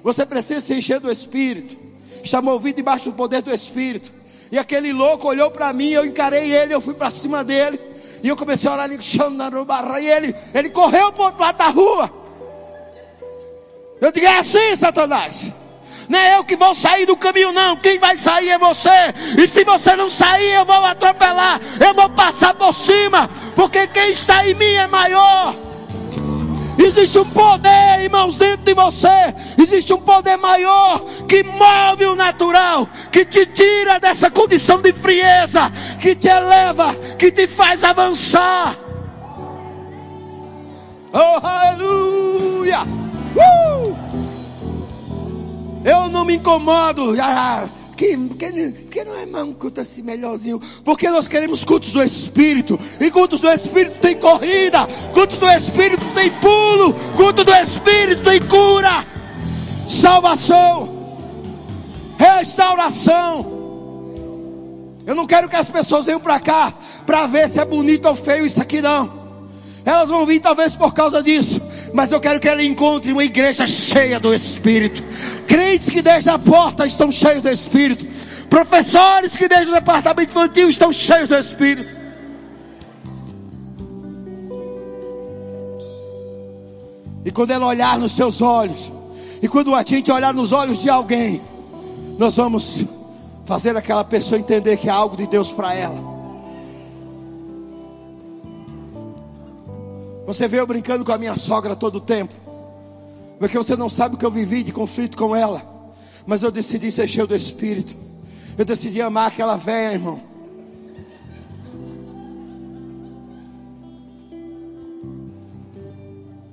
Você 0.03 0.25
precisa 0.25 0.61
se 0.61 0.73
encher 0.73 0.99
do 0.99 1.11
Espírito. 1.11 1.77
Está 2.23 2.41
movido 2.41 2.77
debaixo 2.77 3.11
do 3.11 3.15
poder 3.15 3.41
do 3.41 3.53
Espírito. 3.53 4.11
E 4.51 4.57
aquele 4.57 4.93
louco 4.93 5.27
olhou 5.27 5.51
para 5.51 5.71
mim, 5.73 5.89
eu 5.89 6.05
encarei 6.05 6.51
ele, 6.51 6.73
eu 6.73 6.81
fui 6.81 6.93
para 6.93 7.09
cima 7.09 7.43
dele. 7.43 7.79
E 8.23 8.27
eu 8.27 8.35
comecei 8.35 8.69
a 8.69 8.73
orar 8.73 8.89
e 8.89 10.07
ele, 10.07 10.35
ele 10.53 10.69
correu 10.69 11.11
para 11.11 11.21
o 11.21 11.25
outro 11.25 11.41
lado 11.41 11.57
da 11.57 11.67
rua. 11.67 12.11
Eu 14.01 14.11
digo, 14.11 14.25
é 14.25 14.39
assim, 14.39 14.75
Satanás. 14.75 15.51
Não 16.07 16.17
é 16.17 16.37
eu 16.37 16.43
que 16.43 16.55
vou 16.55 16.73
sair 16.73 17.05
do 17.05 17.17
caminho, 17.17 17.51
não. 17.51 17.75
Quem 17.75 17.99
vai 17.99 18.15
sair 18.15 18.49
é 18.49 18.57
você. 18.57 19.13
E 19.37 19.47
se 19.47 19.63
você 19.63 19.95
não 19.95 20.09
sair, 20.09 20.53
eu 20.53 20.65
vou 20.65 20.85
atropelar. 20.85 21.59
Eu 21.79 21.93
vou 21.93 22.09
passar 22.09 22.53
por 22.53 22.73
cima. 22.73 23.29
Porque 23.55 23.87
quem 23.87 24.11
está 24.11 24.47
em 24.47 24.53
mim 24.53 24.73
é 24.73 24.87
maior. 24.87 25.53
Existe 26.77 27.17
um 27.17 27.25
poder, 27.25 28.01
irmãos, 28.01 28.35
dentro 28.35 28.63
de 28.63 28.73
você. 28.73 29.33
Existe 29.57 29.93
um 29.93 29.99
poder 29.99 30.37
maior 30.37 30.99
que 31.27 31.43
move 31.43 32.05
o 32.05 32.15
natural, 32.15 32.87
que 33.11 33.25
te 33.25 33.45
tira 33.47 33.99
dessa 33.99 34.29
condição 34.29 34.79
de 34.79 34.93
frieza, 34.93 35.71
que 35.99 36.15
te 36.15 36.27
eleva, 36.27 36.93
que 37.17 37.31
te 37.31 37.47
faz 37.47 37.83
avançar. 37.83 38.75
Oh, 41.11 41.45
aleluia! 41.45 42.81
Uh! 43.35 44.06
Eu 45.83 46.09
não 46.09 46.25
me 46.25 46.35
incomodo. 46.35 47.15
Ah, 47.21 47.67
que, 47.97 48.15
que, 48.15 48.71
que 48.91 49.03
não 49.03 49.39
é 49.39 49.43
um 49.43 49.53
culto 49.53 49.81
assim 49.81 50.03
melhorzinho? 50.03 50.61
Porque 50.85 51.09
nós 51.09 51.27
queremos 51.27 51.63
cultos 51.63 51.91
do 51.91 52.03
Espírito. 52.03 52.79
E 52.99 53.09
cultos 53.09 53.39
do 53.39 53.49
Espírito 53.49 53.99
tem 53.99 54.15
corrida. 54.15 54.87
Cultos 55.13 55.37
do 55.37 55.49
Espírito 55.49 56.05
tem 56.13 56.29
pulo. 56.31 56.93
Culto 57.15 57.43
do 57.43 57.53
Espírito 57.55 58.23
tem 58.23 58.39
cura. 58.41 59.05
Salvação. 59.87 60.95
Restauração. 62.17 63.57
Eu 65.05 65.15
não 65.15 65.25
quero 65.25 65.49
que 65.49 65.55
as 65.55 65.69
pessoas 65.69 66.05
venham 66.05 66.19
para 66.19 66.39
cá 66.39 66.71
para 67.05 67.25
ver 67.25 67.49
se 67.49 67.59
é 67.59 67.65
bonito 67.65 68.07
ou 68.07 68.15
feio 68.15 68.45
isso 68.45 68.61
aqui, 68.61 68.81
não. 68.81 69.09
Elas 69.85 70.09
vão 70.09 70.25
vir 70.25 70.41
talvez 70.41 70.75
por 70.75 70.93
causa 70.93 71.23
disso. 71.23 71.61
Mas 71.97 72.11
eu 72.11 72.19
quero 72.19 72.39
que 72.39 72.47
ela 72.47 72.63
encontre 72.63 73.11
uma 73.11 73.23
igreja 73.23 73.65
cheia 73.65 74.19
do 74.19 74.31
Espírito. 74.31 75.01
Crentes 75.47 75.89
que 75.89 75.99
desde 75.99 76.29
a 76.29 76.37
porta 76.37 76.85
estão 76.85 77.11
cheios 77.11 77.41
do 77.41 77.49
Espírito. 77.49 78.05
Professores 78.47 79.35
que 79.35 79.47
desde 79.47 79.71
o 79.71 79.73
departamento 79.73 80.29
infantil 80.29 80.69
estão 80.69 80.93
cheios 80.93 81.27
do 81.27 81.35
Espírito. 81.35 81.97
E 87.25 87.31
quando 87.31 87.49
ela 87.49 87.65
olhar 87.65 87.97
nos 87.97 88.11
seus 88.11 88.43
olhos, 88.43 88.91
e 89.41 89.47
quando 89.47 89.73
a 89.73 89.83
gente 89.83 90.11
olhar 90.11 90.35
nos 90.35 90.51
olhos 90.51 90.83
de 90.83 90.91
alguém, 90.91 91.41
nós 92.19 92.35
vamos 92.35 92.85
fazer 93.43 93.75
aquela 93.75 94.03
pessoa 94.03 94.37
entender 94.37 94.77
que 94.77 94.87
é 94.87 94.91
algo 94.91 95.17
de 95.17 95.25
Deus 95.25 95.51
para 95.51 95.73
ela. 95.73 96.16
Você 100.27 100.45
veio 100.45 100.67
brincando 100.67 101.05
com 101.05 101.13
a 101.13 101.17
minha 101.17 101.37
sogra 101.37 101.73
todo 101.73 101.95
o 101.95 102.01
tempo. 102.01 102.33
Porque 103.39 103.57
você 103.57 103.77
não 103.77 103.87
sabe 103.87 104.15
o 104.15 104.17
que 104.17 104.25
eu 104.25 104.29
vivi 104.29 104.61
de 104.61 104.73
conflito 104.73 105.17
com 105.17 105.33
ela. 105.33 105.61
Mas 106.25 106.43
eu 106.43 106.51
decidi 106.51 106.91
ser 106.91 107.07
cheio 107.07 107.25
do 107.25 107.33
Espírito. 107.33 107.97
Eu 108.57 108.65
decidi 108.65 109.01
amar 109.01 109.27
aquela 109.27 109.55
velha, 109.55 109.93
irmão. 109.93 110.19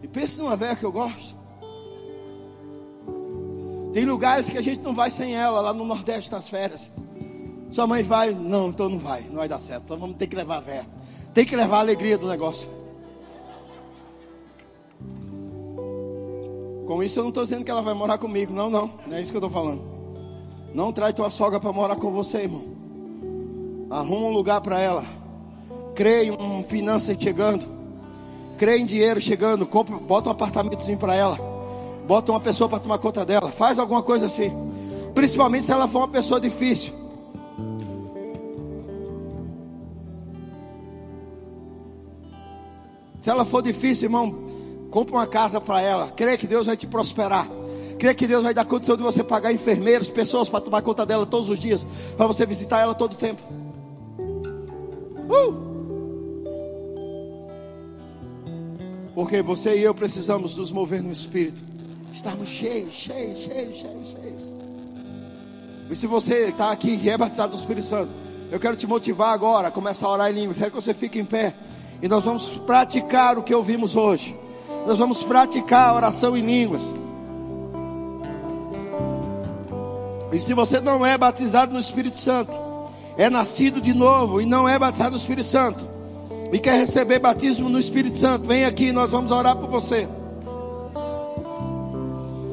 E 0.04 0.06
pense 0.06 0.38
numa 0.38 0.54
velha 0.54 0.76
que 0.76 0.84
eu 0.84 0.92
gosto. 0.92 1.34
Tem 3.92 4.04
lugares 4.04 4.48
que 4.48 4.58
a 4.58 4.62
gente 4.62 4.82
não 4.82 4.94
vai 4.94 5.10
sem 5.10 5.34
ela, 5.34 5.60
lá 5.60 5.72
no 5.72 5.84
Nordeste 5.84 6.30
nas 6.30 6.48
férias. 6.48 6.92
Sua 7.72 7.88
mãe 7.88 8.04
vai, 8.04 8.30
não, 8.30 8.68
então 8.68 8.88
não 8.88 9.00
vai, 9.00 9.22
não 9.22 9.36
vai 9.36 9.48
dar 9.48 9.58
certo. 9.58 9.82
Então 9.86 9.98
vamos 9.98 10.16
ter 10.16 10.28
que 10.28 10.36
levar 10.36 10.58
a 10.58 10.60
velha. 10.60 10.86
Tem 11.32 11.44
que 11.44 11.56
levar 11.56 11.78
a 11.78 11.80
alegria 11.80 12.16
do 12.16 12.28
negócio. 12.28 12.83
Com 16.86 17.02
isso 17.02 17.18
eu 17.18 17.22
não 17.22 17.30
estou 17.30 17.44
dizendo 17.44 17.64
que 17.64 17.70
ela 17.70 17.82
vai 17.82 17.94
morar 17.94 18.18
comigo. 18.18 18.52
Não, 18.52 18.68
não. 18.68 18.90
Não 19.06 19.16
é 19.16 19.20
isso 19.20 19.30
que 19.30 19.36
eu 19.36 19.44
estou 19.44 19.50
falando. 19.50 19.82
Não 20.74 20.92
traz 20.92 21.14
tua 21.14 21.30
sogra 21.30 21.58
para 21.58 21.72
morar 21.72 21.96
com 21.96 22.10
você, 22.10 22.38
irmão. 22.42 22.64
Arruma 23.90 24.26
um 24.26 24.32
lugar 24.32 24.60
para 24.60 24.80
ela. 24.80 25.04
Crê 25.94 26.24
em 26.24 26.30
um 26.32 26.62
finança 26.62 27.16
chegando. 27.18 27.66
Crê 28.58 28.78
em 28.78 28.84
dinheiro 28.84 29.20
chegando. 29.20 29.66
Compra, 29.66 29.96
bota 29.96 30.28
um 30.28 30.32
apartamentozinho 30.32 30.98
para 30.98 31.14
ela. 31.14 31.38
Bota 32.06 32.32
uma 32.32 32.40
pessoa 32.40 32.68
para 32.68 32.80
tomar 32.80 32.98
conta 32.98 33.24
dela. 33.24 33.50
Faz 33.50 33.78
alguma 33.78 34.02
coisa 34.02 34.26
assim. 34.26 34.52
Principalmente 35.14 35.64
se 35.64 35.72
ela 35.72 35.88
for 35.88 36.00
uma 36.00 36.08
pessoa 36.08 36.40
difícil. 36.40 36.92
Se 43.20 43.30
ela 43.30 43.44
for 43.44 43.62
difícil, 43.62 44.06
irmão, 44.06 44.43
Compre 44.94 45.12
uma 45.12 45.26
casa 45.26 45.60
para 45.60 45.82
ela. 45.82 46.08
Crê 46.12 46.38
que 46.38 46.46
Deus 46.46 46.66
vai 46.66 46.76
te 46.76 46.86
prosperar. 46.86 47.48
Crê 47.98 48.14
que 48.14 48.28
Deus 48.28 48.44
vai 48.44 48.54
dar 48.54 48.64
condição 48.64 48.96
de 48.96 49.02
você 49.02 49.24
pagar 49.24 49.52
enfermeiros, 49.52 50.06
pessoas 50.06 50.48
para 50.48 50.60
tomar 50.60 50.82
conta 50.82 51.04
dela 51.04 51.26
todos 51.26 51.48
os 51.48 51.58
dias. 51.58 51.84
Para 52.16 52.28
você 52.28 52.46
visitar 52.46 52.78
ela 52.78 52.94
todo 52.94 53.14
o 53.14 53.16
tempo. 53.16 53.42
Uh! 55.28 55.52
Porque 59.16 59.42
você 59.42 59.76
e 59.76 59.82
eu 59.82 59.92
precisamos 59.92 60.54
nos 60.54 60.70
mover 60.70 61.02
no 61.02 61.10
Espírito. 61.10 61.60
Estarmos 62.12 62.48
cheios, 62.48 62.94
cheios, 62.94 63.38
cheios, 63.38 63.76
cheios, 63.76 64.10
cheios. 64.12 64.52
E 65.90 65.96
se 65.96 66.06
você 66.06 66.50
está 66.50 66.70
aqui 66.70 67.00
e 67.02 67.10
é 67.10 67.18
batizado 67.18 67.50
no 67.50 67.58
Espírito 67.58 67.86
Santo, 67.86 68.12
eu 68.48 68.60
quero 68.60 68.76
te 68.76 68.86
motivar 68.86 69.34
agora 69.34 69.66
a 69.66 69.70
começar 69.72 70.06
a 70.06 70.12
orar 70.12 70.30
em 70.30 70.34
línguas. 70.34 70.58
Quero 70.58 70.70
que 70.70 70.80
você 70.80 70.94
fique 70.94 71.18
em 71.18 71.24
pé. 71.24 71.52
E 72.00 72.06
nós 72.06 72.22
vamos 72.22 72.48
praticar 72.48 73.36
o 73.36 73.42
que 73.42 73.52
ouvimos 73.52 73.96
hoje 73.96 74.43
nós 74.86 74.98
vamos 74.98 75.22
praticar 75.22 75.90
a 75.90 75.94
oração 75.94 76.36
em 76.36 76.42
línguas. 76.42 76.82
E 80.32 80.40
se 80.40 80.52
você 80.52 80.80
não 80.80 81.06
é 81.06 81.16
batizado 81.16 81.72
no 81.72 81.78
Espírito 81.78 82.18
Santo, 82.18 82.52
é 83.16 83.30
nascido 83.30 83.80
de 83.80 83.94
novo 83.94 84.40
e 84.40 84.46
não 84.46 84.68
é 84.68 84.78
batizado 84.78 85.12
no 85.12 85.16
Espírito 85.16 85.46
Santo, 85.46 85.84
e 86.52 86.58
quer 86.58 86.78
receber 86.78 87.18
batismo 87.18 87.68
no 87.68 87.78
Espírito 87.78 88.16
Santo, 88.16 88.46
vem 88.46 88.64
aqui, 88.64 88.92
nós 88.92 89.10
vamos 89.10 89.30
orar 89.30 89.56
por 89.56 89.68
você. 89.68 90.06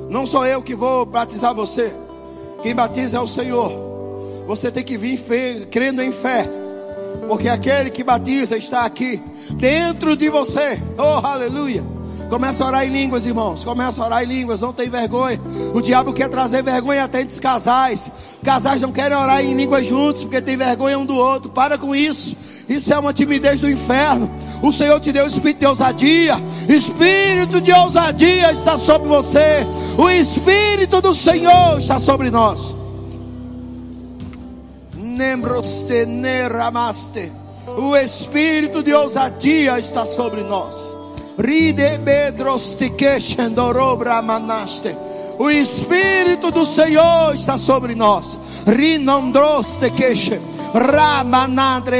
Não 0.09 0.25
sou 0.25 0.45
eu 0.45 0.61
que 0.61 0.75
vou 0.75 1.05
batizar 1.05 1.53
você, 1.55 1.91
quem 2.61 2.75
batiza 2.75 3.17
é 3.17 3.19
o 3.19 3.27
Senhor. 3.27 3.71
Você 4.47 4.71
tem 4.71 4.83
que 4.83 4.97
vir 4.97 5.19
crendo 5.71 6.01
em 6.01 6.11
fé, 6.11 6.47
porque 7.27 7.47
aquele 7.47 7.89
que 7.89 8.03
batiza 8.03 8.57
está 8.57 8.85
aqui, 8.85 9.21
dentro 9.53 10.15
de 10.15 10.29
você. 10.29 10.79
Oh, 10.97 11.25
aleluia! 11.25 12.00
Começa 12.31 12.63
a 12.63 12.67
orar 12.67 12.87
em 12.87 12.89
línguas, 12.89 13.25
irmãos. 13.25 13.65
Começa 13.65 14.01
a 14.01 14.05
orar 14.05 14.23
em 14.23 14.25
línguas, 14.25 14.61
não 14.61 14.71
tem 14.71 14.89
vergonha. 14.89 15.37
O 15.73 15.81
diabo 15.81 16.13
quer 16.13 16.29
trazer 16.29 16.63
vergonha 16.63 17.03
até 17.03 17.19
entre 17.19 17.33
os 17.33 17.41
casais. 17.41 18.09
Casais 18.41 18.81
não 18.81 18.89
querem 18.89 19.17
orar 19.17 19.43
em 19.43 19.53
línguas 19.53 19.85
juntos 19.85 20.23
porque 20.23 20.39
tem 20.39 20.55
vergonha 20.55 20.97
um 20.97 21.05
do 21.05 21.13
outro. 21.13 21.49
Para 21.51 21.77
com 21.77 21.93
isso. 21.93 22.37
Isso 22.69 22.93
é 22.93 22.97
uma 22.97 23.11
timidez 23.11 23.59
do 23.59 23.69
inferno. 23.69 24.31
O 24.61 24.71
Senhor 24.71 24.97
te 25.01 25.11
deu 25.11 25.27
espírito 25.27 25.59
de 25.59 25.65
ousadia. 25.65 26.35
Espírito 26.69 27.59
de 27.59 27.73
ousadia 27.73 28.53
está 28.53 28.77
sobre 28.77 29.09
você. 29.09 29.67
O 29.97 30.09
espírito 30.09 31.01
do 31.01 31.13
Senhor 31.13 31.79
está 31.79 31.99
sobre 31.99 32.31
nós. 32.31 32.73
Nembroste 34.95 36.05
neramaste. 36.05 37.29
O 37.67 37.93
espírito 37.93 38.81
de 38.81 38.93
ousadia 38.93 39.77
está 39.77 40.05
sobre 40.05 40.43
nós. 40.43 40.90
O 45.39 45.49
Espírito 45.49 46.51
do 46.51 46.63
Senhor 46.63 47.33
está 47.33 47.57
sobre 47.57 47.95
nós. 47.95 48.39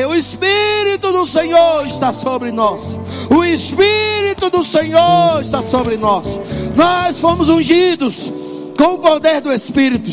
O 0.08 0.14
Espírito 0.14 1.12
do 1.12 1.26
Senhor 1.26 1.88
está 1.88 2.14
sobre 2.14 2.52
nós. 2.52 3.00
O 3.32 3.44
Espírito 3.44 4.52
do 4.52 4.64
Senhor 4.64 5.42
está 5.42 5.60
sobre 5.60 5.98
nós. 5.98 6.40
Nós 6.76 7.20
fomos 7.20 7.50
ungidos 7.50 8.32
com 8.78 8.94
o 8.94 9.00
poder 9.00 9.42
do 9.42 9.52
Espírito. 9.52 10.12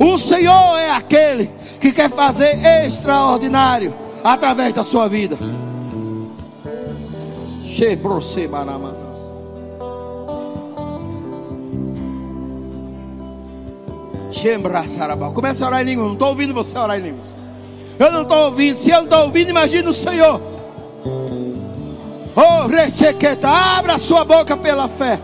O 0.00 0.18
Senhor 0.18 0.78
é 0.78 0.90
aquele 0.92 1.50
que 1.78 1.92
quer 1.92 2.08
fazer 2.08 2.58
extraordinário 2.86 4.05
através 4.32 4.74
da 4.74 4.82
sua 4.82 5.08
vida. 5.08 5.38
Começa 15.32 15.64
a 15.64 15.68
orar 15.68 15.82
em 15.82 15.84
língua. 15.84 16.04
Não 16.04 16.12
estou 16.14 16.28
ouvindo 16.28 16.52
você 16.52 16.76
orar 16.76 16.98
em 16.98 17.02
línguas. 17.02 17.32
Eu 17.98 18.10
não 18.10 18.22
estou 18.22 18.38
ouvindo. 18.46 18.76
Se 18.76 18.90
eu 18.90 18.96
não 18.98 19.04
estou 19.04 19.20
ouvindo, 19.20 19.50
imagine 19.50 19.88
o 19.88 19.94
Senhor. 19.94 20.40
Oh, 22.34 22.66
rechequeta, 22.66 23.48
abra 23.48 23.94
a 23.94 23.98
sua 23.98 24.24
boca 24.24 24.56
pela 24.56 24.88
fé. 24.88 25.20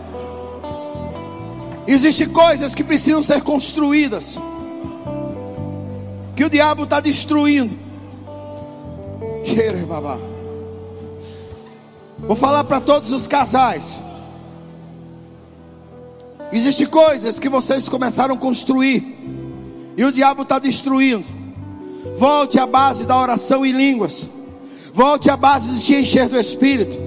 Existem 1.85 2.29
coisas 2.29 2.73
que 2.73 2.83
precisam 2.83 3.21
ser 3.21 3.41
construídas. 3.41 4.39
Que 6.35 6.45
o 6.45 6.49
diabo 6.49 6.85
está 6.85 6.99
destruindo. 6.99 7.82
Vou 12.19 12.35
falar 12.35 12.63
para 12.63 12.79
todos 12.79 13.11
os 13.11 13.27
casais. 13.27 13.99
Existem 16.51 16.87
coisas 16.87 17.39
que 17.39 17.49
vocês 17.49 17.89
começaram 17.89 18.35
a 18.35 18.37
construir. 18.37 19.03
E 19.97 20.05
o 20.05 20.11
diabo 20.11 20.43
está 20.43 20.59
destruindo. 20.59 21.25
Volte 22.17 22.59
à 22.59 22.65
base 22.65 23.05
da 23.05 23.19
oração 23.19 23.65
em 23.65 23.71
línguas. 23.71 24.27
Volte 24.93 25.29
à 25.29 25.35
base 25.35 25.69
de 25.71 25.79
se 25.79 25.95
encher 25.95 26.29
do 26.29 26.39
Espírito. 26.39 26.97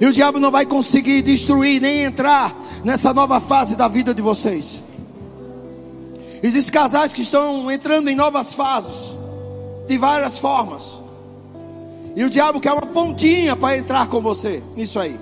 E 0.00 0.06
o 0.06 0.12
diabo 0.12 0.38
não 0.38 0.50
vai 0.50 0.66
conseguir 0.66 1.22
destruir 1.22 1.80
nem 1.80 2.02
entrar 2.02 2.54
nessa 2.84 3.14
nova 3.14 3.40
fase 3.40 3.76
da 3.76 3.88
vida 3.88 4.14
de 4.14 4.22
vocês. 4.22 4.80
Existem 6.42 6.72
casais 6.72 7.12
que 7.12 7.22
estão 7.22 7.70
entrando 7.70 8.08
em 8.08 8.16
novas 8.16 8.54
fases, 8.54 9.12
de 9.86 9.98
várias 9.98 10.38
formas. 10.38 10.99
E 12.16 12.24
o 12.24 12.30
diabo 12.30 12.60
quer 12.60 12.72
uma 12.72 12.86
pontinha 12.86 13.54
para 13.54 13.76
entrar 13.76 14.08
com 14.08 14.20
você 14.20 14.62
nisso 14.76 14.98
aí. 14.98 15.18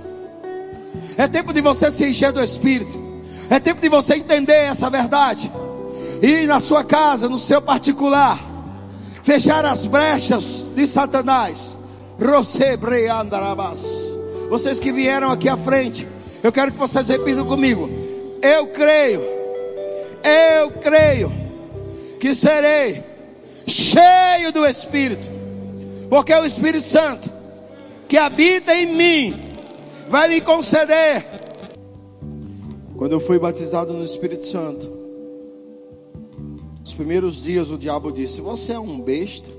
É 1.16 1.26
tempo 1.28 1.52
de 1.52 1.60
você 1.60 1.90
se 1.90 2.08
encher 2.08 2.32
do 2.32 2.42
Espírito. 2.42 3.08
É 3.50 3.58
tempo 3.58 3.80
de 3.80 3.88
você 3.88 4.14
entender 4.14 4.52
essa 4.52 4.90
verdade. 4.90 5.50
E 6.22 6.46
na 6.46 6.60
sua 6.60 6.84
casa, 6.84 7.28
no 7.28 7.38
seu 7.38 7.62
particular, 7.62 8.38
fechar 9.22 9.64
as 9.64 9.86
brechas 9.86 10.72
de 10.74 10.86
Satanás. 10.86 11.76
Vocês 14.50 14.80
que 14.80 14.92
vieram 14.92 15.30
aqui 15.30 15.48
à 15.48 15.56
frente, 15.56 16.06
eu 16.42 16.50
quero 16.50 16.72
que 16.72 16.78
vocês 16.78 17.08
repitam 17.08 17.44
comigo. 17.46 17.88
Eu 18.42 18.68
creio, 18.68 19.20
eu 20.24 20.70
creio 20.80 21.32
que 22.18 22.34
serei 22.34 23.02
cheio 23.66 24.52
do 24.52 24.64
Espírito, 24.66 25.28
porque 26.08 26.32
é 26.32 26.40
o 26.40 26.44
Espírito 26.44 26.88
Santo 26.88 27.28
que 28.08 28.16
habita 28.16 28.74
em 28.74 28.94
mim 28.96 29.34
vai 30.08 30.28
me 30.28 30.40
conceder. 30.40 31.24
Quando 32.96 33.12
eu 33.12 33.20
fui 33.20 33.38
batizado 33.38 33.92
no 33.92 34.02
Espírito 34.02 34.44
Santo, 34.44 34.90
os 36.84 36.94
primeiros 36.94 37.42
dias 37.42 37.70
o 37.70 37.78
diabo 37.78 38.10
disse: 38.10 38.40
Você 38.40 38.72
é 38.72 38.78
um 38.78 39.00
besta. 39.00 39.50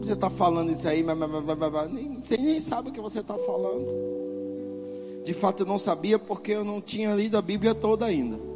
Você 0.00 0.12
está 0.12 0.28
falando 0.28 0.70
isso 0.70 0.86
aí, 0.86 1.02
mas, 1.02 1.16
mas, 1.16 1.30
mas, 1.58 1.92
nem, 1.92 2.20
você 2.22 2.36
nem 2.36 2.60
sabe 2.60 2.90
o 2.90 2.92
que 2.92 3.00
você 3.00 3.20
está 3.20 3.38
falando. 3.38 3.86
De 5.24 5.32
fato, 5.32 5.62
eu 5.62 5.66
não 5.66 5.78
sabia 5.78 6.18
porque 6.18 6.52
eu 6.52 6.64
não 6.64 6.80
tinha 6.80 7.14
lido 7.14 7.38
a 7.38 7.42
Bíblia 7.42 7.74
toda 7.74 8.04
ainda. 8.04 8.51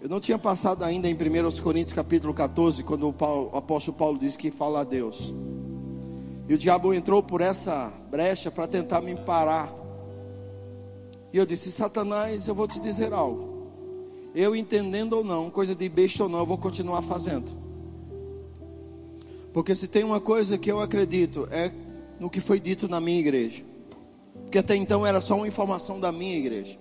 Eu 0.00 0.08
não 0.08 0.18
tinha 0.18 0.38
passado 0.38 0.82
ainda 0.82 1.08
em 1.08 1.14
1 1.14 1.60
Coríntios 1.62 1.92
capítulo 1.92 2.32
14, 2.32 2.82
quando 2.82 3.06
o, 3.06 3.12
Paulo, 3.12 3.50
o 3.52 3.56
apóstolo 3.58 3.96
Paulo 3.98 4.18
diz 4.18 4.34
que 4.34 4.50
fala 4.50 4.80
a 4.80 4.84
Deus. 4.84 5.30
E 6.48 6.54
o 6.54 6.58
diabo 6.58 6.94
entrou 6.94 7.22
por 7.22 7.42
essa 7.42 7.92
brecha 8.10 8.50
para 8.50 8.66
tentar 8.66 9.02
me 9.02 9.14
parar. 9.14 9.70
E 11.30 11.36
eu 11.36 11.44
disse: 11.44 11.70
Satanás, 11.70 12.48
eu 12.48 12.54
vou 12.54 12.66
te 12.66 12.80
dizer 12.80 13.12
algo. 13.12 13.68
Eu 14.34 14.56
entendendo 14.56 15.12
ou 15.14 15.24
não, 15.24 15.50
coisa 15.50 15.74
de 15.74 15.88
besta 15.88 16.22
ou 16.22 16.30
não, 16.30 16.38
eu 16.38 16.46
vou 16.46 16.56
continuar 16.56 17.02
fazendo. 17.02 17.52
Porque 19.52 19.74
se 19.74 19.86
tem 19.86 20.02
uma 20.02 20.20
coisa 20.20 20.56
que 20.56 20.72
eu 20.72 20.80
acredito, 20.80 21.46
é 21.50 21.70
no 22.18 22.30
que 22.30 22.40
foi 22.40 22.58
dito 22.58 22.88
na 22.88 23.00
minha 23.00 23.20
igreja. 23.20 23.62
Porque 24.44 24.58
até 24.58 24.74
então 24.74 25.06
era 25.06 25.20
só 25.20 25.36
uma 25.36 25.46
informação 25.46 26.00
da 26.00 26.10
minha 26.10 26.38
igreja. 26.38 26.78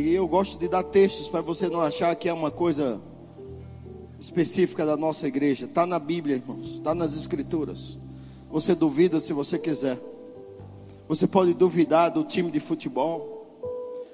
E 0.00 0.14
eu 0.14 0.28
gosto 0.28 0.58
de 0.58 0.68
dar 0.68 0.82
textos 0.82 1.28
para 1.28 1.40
você 1.40 1.68
não 1.68 1.80
achar 1.80 2.14
que 2.14 2.28
é 2.28 2.32
uma 2.32 2.50
coisa 2.50 3.00
específica 4.20 4.86
da 4.86 4.96
nossa 4.96 5.26
igreja. 5.26 5.64
Está 5.64 5.84
na 5.86 5.98
Bíblia, 5.98 6.36
irmãos. 6.36 6.74
Está 6.74 6.94
nas 6.94 7.16
Escrituras. 7.16 7.98
Você 8.50 8.74
duvida 8.74 9.18
se 9.18 9.32
você 9.32 9.58
quiser. 9.58 9.98
Você 11.08 11.26
pode 11.26 11.52
duvidar 11.52 12.10
do 12.10 12.22
time 12.22 12.50
de 12.50 12.60
futebol. 12.60 13.46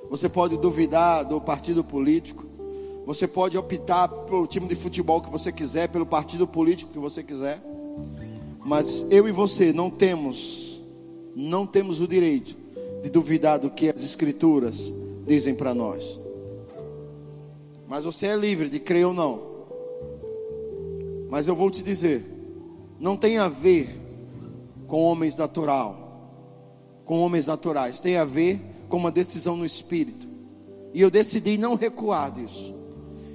Você 0.09 0.29
pode 0.29 0.57
duvidar 0.57 1.25
do 1.25 1.41
partido 1.41 1.85
político. 1.85 2.45
Você 3.07 3.29
pode 3.29 3.59
optar 3.59 4.09
pelo 4.09 4.47
time 4.47 4.67
de 4.67 4.75
futebol 4.75 5.21
que 5.21 5.31
você 5.31 5.53
quiser, 5.53 5.89
pelo 5.89 6.07
partido 6.07 6.47
político 6.47 6.93
que 6.93 6.99
você 6.99 7.23
quiser. 7.23 7.61
Mas 8.65 9.07
eu 9.11 9.29
e 9.29 9.33
você 9.33 9.73
não 9.73 9.91
temos, 9.91 10.81
não 11.37 11.67
temos 11.67 12.01
o 12.01 12.09
direito 12.09 12.57
de 13.03 13.11
duvidar 13.11 13.59
do 13.59 13.69
que 13.69 13.91
as 13.91 14.03
escrituras 14.03 14.91
dizem 15.27 15.55
para 15.55 15.75
nós. 15.75 16.21
Mas 17.87 18.05
você 18.05 18.27
é 18.27 18.37
livre 18.37 18.69
de 18.69 18.79
crer 18.79 19.07
ou 19.07 19.13
não. 19.13 19.55
Mas 21.31 21.49
eu 21.49 21.55
vou 21.55 21.71
te 21.71 21.83
dizer, 21.83 22.23
não 22.99 23.17
tem 23.17 23.39
a 23.39 23.49
ver 23.49 23.89
com 24.87 25.03
homens 25.03 25.37
natural, 25.37 26.31
com 27.05 27.21
homens 27.21 27.47
naturais, 27.47 28.01
tem 28.01 28.17
a 28.17 28.25
ver 28.25 28.61
com 28.89 28.97
uma 28.97 29.11
decisão 29.11 29.57
no 29.57 29.65
espírito. 29.65 30.29
E 30.93 31.01
eu 31.01 31.11
decidi 31.11 31.59
não 31.59 31.75
recuar 31.75 32.31
disso. 32.31 32.73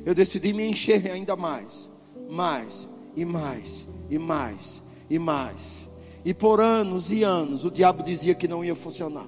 Eu 0.06 0.16
decidi 0.16 0.54
me 0.54 0.66
encher 0.66 1.12
ainda 1.12 1.36
mais, 1.36 1.90
mais 2.30 2.88
e 3.16 3.26
mais 3.26 3.86
e 4.10 4.18
mais 4.18 4.82
e 5.10 5.20
mais. 5.20 5.90
E 6.24 6.34
por 6.34 6.62
anos 6.62 7.12
e 7.12 7.24
anos 7.24 7.66
o 7.66 7.72
diabo 7.72 8.04
dizia 8.04 8.34
que 8.34 8.48
não 8.48 8.64
ia 8.64 8.76
funcionar. 8.76 9.28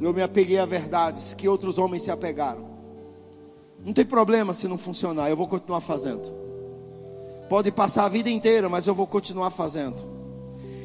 Eu 0.00 0.12
me 0.12 0.22
apeguei 0.22 0.58
a 0.58 0.66
verdades 0.66 1.32
que 1.32 1.48
outros 1.48 1.78
homens 1.78 2.02
se 2.02 2.10
apegaram. 2.10 2.66
Não 3.84 3.92
tem 3.92 4.04
problema 4.04 4.52
se 4.52 4.68
não 4.68 4.76
funcionar, 4.76 5.30
eu 5.30 5.36
vou 5.36 5.46
continuar 5.46 5.80
fazendo. 5.80 6.32
Pode 7.48 7.70
passar 7.70 8.04
a 8.04 8.08
vida 8.08 8.28
inteira, 8.28 8.68
mas 8.68 8.86
eu 8.86 8.94
vou 8.94 9.06
continuar 9.06 9.50
fazendo. 9.50 9.96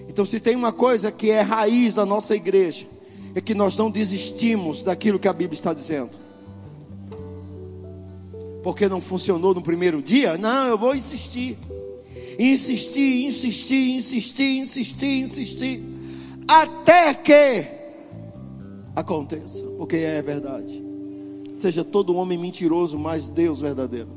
Então, 0.07 0.25
se 0.25 0.39
tem 0.39 0.55
uma 0.55 0.71
coisa 0.71 1.11
que 1.11 1.31
é 1.31 1.41
raiz 1.41 1.95
da 1.95 2.05
nossa 2.05 2.35
igreja, 2.35 2.85
é 3.33 3.41
que 3.41 3.53
nós 3.53 3.77
não 3.77 3.89
desistimos 3.89 4.83
daquilo 4.83 5.17
que 5.17 5.27
a 5.27 5.33
Bíblia 5.33 5.57
está 5.57 5.73
dizendo. 5.73 6.11
Porque 8.61 8.87
não 8.87 9.01
funcionou 9.01 9.53
no 9.55 9.61
primeiro 9.61 10.01
dia? 10.01 10.37
Não, 10.37 10.67
eu 10.67 10.77
vou 10.77 10.95
insistir. 10.95 11.57
Insistir, 12.37 13.25
insistir, 13.25 13.95
insistir, 13.95 14.59
insistir, 14.59 15.21
insistir. 15.21 15.83
Até 16.47 17.13
que 17.13 17.80
aconteça. 18.95 19.65
Porque 19.77 19.97
é 19.97 20.21
verdade. 20.21 20.83
Seja 21.57 21.83
todo 21.83 22.15
homem 22.15 22.37
mentiroso, 22.37 22.97
mas 22.97 23.29
Deus 23.29 23.59
verdadeiro. 23.59 24.09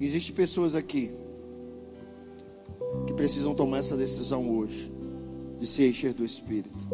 Existem 0.00 0.34
pessoas 0.34 0.74
aqui 0.74 1.10
que 3.06 3.14
precisam 3.14 3.54
tomar 3.54 3.78
essa 3.78 3.96
decisão 3.96 4.48
hoje 4.48 4.92
de 5.58 5.66
se 5.66 5.88
encher 5.88 6.12
do 6.12 6.24
Espírito. 6.24 6.86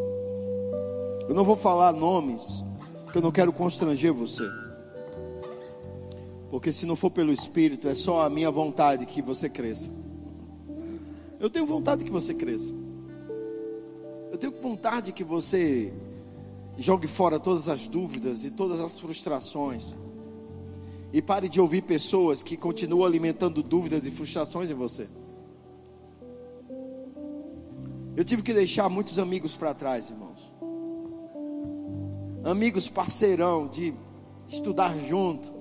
Eu 1.29 1.35
não 1.35 1.45
vou 1.45 1.57
falar 1.57 1.93
nomes, 1.93 2.65
porque 3.05 3.19
eu 3.19 3.23
não 3.23 3.31
quero 3.31 3.53
constranger 3.53 4.13
você. 4.13 4.45
Porque 6.51 6.73
se 6.73 6.87
não 6.87 6.97
for 6.97 7.11
pelo 7.11 7.33
Espírito, 7.33 7.89
é 7.89 7.95
só 7.95 8.27
a 8.27 8.31
minha 8.31 8.51
vontade 8.51 9.07
que 9.07 9.23
você 9.23 9.49
cresça. 9.49 9.91
Eu 11.39 11.49
tenho 11.49 11.65
vontade 11.65 12.05
que 12.05 12.11
você 12.11 12.35
cresça. 12.35 12.73
Eu 14.31 14.39
tenho 14.39 14.53
vontade 14.53 15.13
que 15.13 15.25
você 15.25 15.93
jogue 16.79 17.09
fora 17.09 17.41
todas 17.41 17.69
as 17.69 17.89
dúvidas 17.89 18.45
e 18.45 18.51
todas 18.53 18.79
as 18.81 18.99
frustrações. 18.99 19.97
E 21.13 21.21
pare 21.21 21.49
de 21.49 21.61
ouvir 21.61 21.83
pessoas 21.83 22.41
que 22.41 22.57
continuam 22.57 23.05
alimentando 23.05 23.61
dúvidas 23.61 24.07
e 24.07 24.11
frustrações 24.11 24.71
em 24.71 24.75
você. 24.75 25.09
Eu 28.17 28.25
tive 28.25 28.43
que 28.43 28.55
deixar 28.55 28.89
muitos 28.89 29.19
amigos 29.19 29.57
para 29.57 29.75
trás, 29.75 30.11
irmãos. 30.11 30.53
Amigos 32.45 32.89
parceirão 32.89 33.67
de 33.67 33.93
estudar 34.47 34.97
junto. 35.09 35.53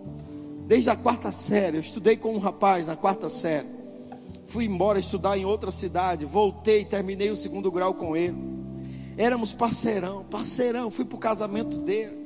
Desde 0.68 0.92
a 0.92 0.96
quarta 0.96 1.32
série, 1.32 1.78
eu 1.78 1.82
estudei 1.82 2.16
com 2.16 2.36
um 2.36 2.40
rapaz 2.40 2.86
na 2.86 2.96
quarta 2.96 3.30
série. 3.30 3.79
Fui 4.50 4.66
embora 4.66 4.98
estudar 4.98 5.38
em 5.38 5.46
outra 5.46 5.70
cidade, 5.70 6.26
voltei, 6.26 6.84
terminei 6.84 7.30
o 7.30 7.36
segundo 7.36 7.72
grau 7.72 7.94
com 7.94 8.18
ele. 8.18 8.36
Éramos 9.16 9.54
parceirão, 9.54 10.24
parceirão, 10.24 10.90
fui 10.90 11.06
para 11.06 11.16
o 11.16 11.20
casamento 11.20 11.78
dele. 11.78 12.18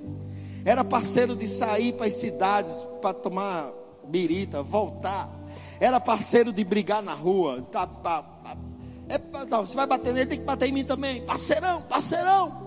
Era 0.63 0.85
parceiro 0.85 1.35
de 1.35 1.45
sair 1.49 1.91
para 1.91 2.05
as 2.05 2.13
cidades 2.13 2.81
para 3.01 3.13
tomar 3.13 3.69
birita, 4.05 4.63
voltar. 4.63 5.29
Era 5.81 5.99
parceiro 5.99 6.53
de 6.53 6.63
brigar 6.63 7.03
na 7.03 7.13
rua. 7.13 7.61
Tá, 7.69 7.85
tá, 7.85 8.21
tá. 8.21 8.57
É, 9.09 9.17
tá, 9.17 9.59
você 9.59 9.75
vai 9.75 9.85
bater 9.85 10.13
nele, 10.13 10.25
tem 10.25 10.39
que 10.39 10.45
bater 10.45 10.69
em 10.69 10.71
mim 10.71 10.85
também. 10.85 11.25
Parceirão, 11.25 11.81
parceirão. 11.81 12.63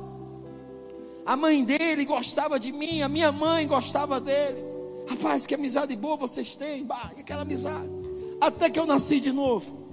A 1.25 1.35
mãe 1.35 1.65
dele 1.65 2.05
gostava 2.05 2.61
de 2.61 2.73
mim, 2.73 3.01
a 3.01 3.09
minha 3.09 3.33
mãe 3.33 3.67
gostava 3.67 4.21
dele. 4.21 4.63
Rapaz, 5.09 5.47
que 5.47 5.55
amizade 5.55 5.97
boa 5.97 6.17
vocês 6.17 6.55
têm. 6.55 6.85
Bah, 6.85 7.11
aquela 7.19 7.41
amizade. 7.41 8.06
Até 8.41 8.71
que 8.71 8.79
eu 8.79 8.87
nasci 8.87 9.21
de 9.21 9.33
novo. 9.33 9.87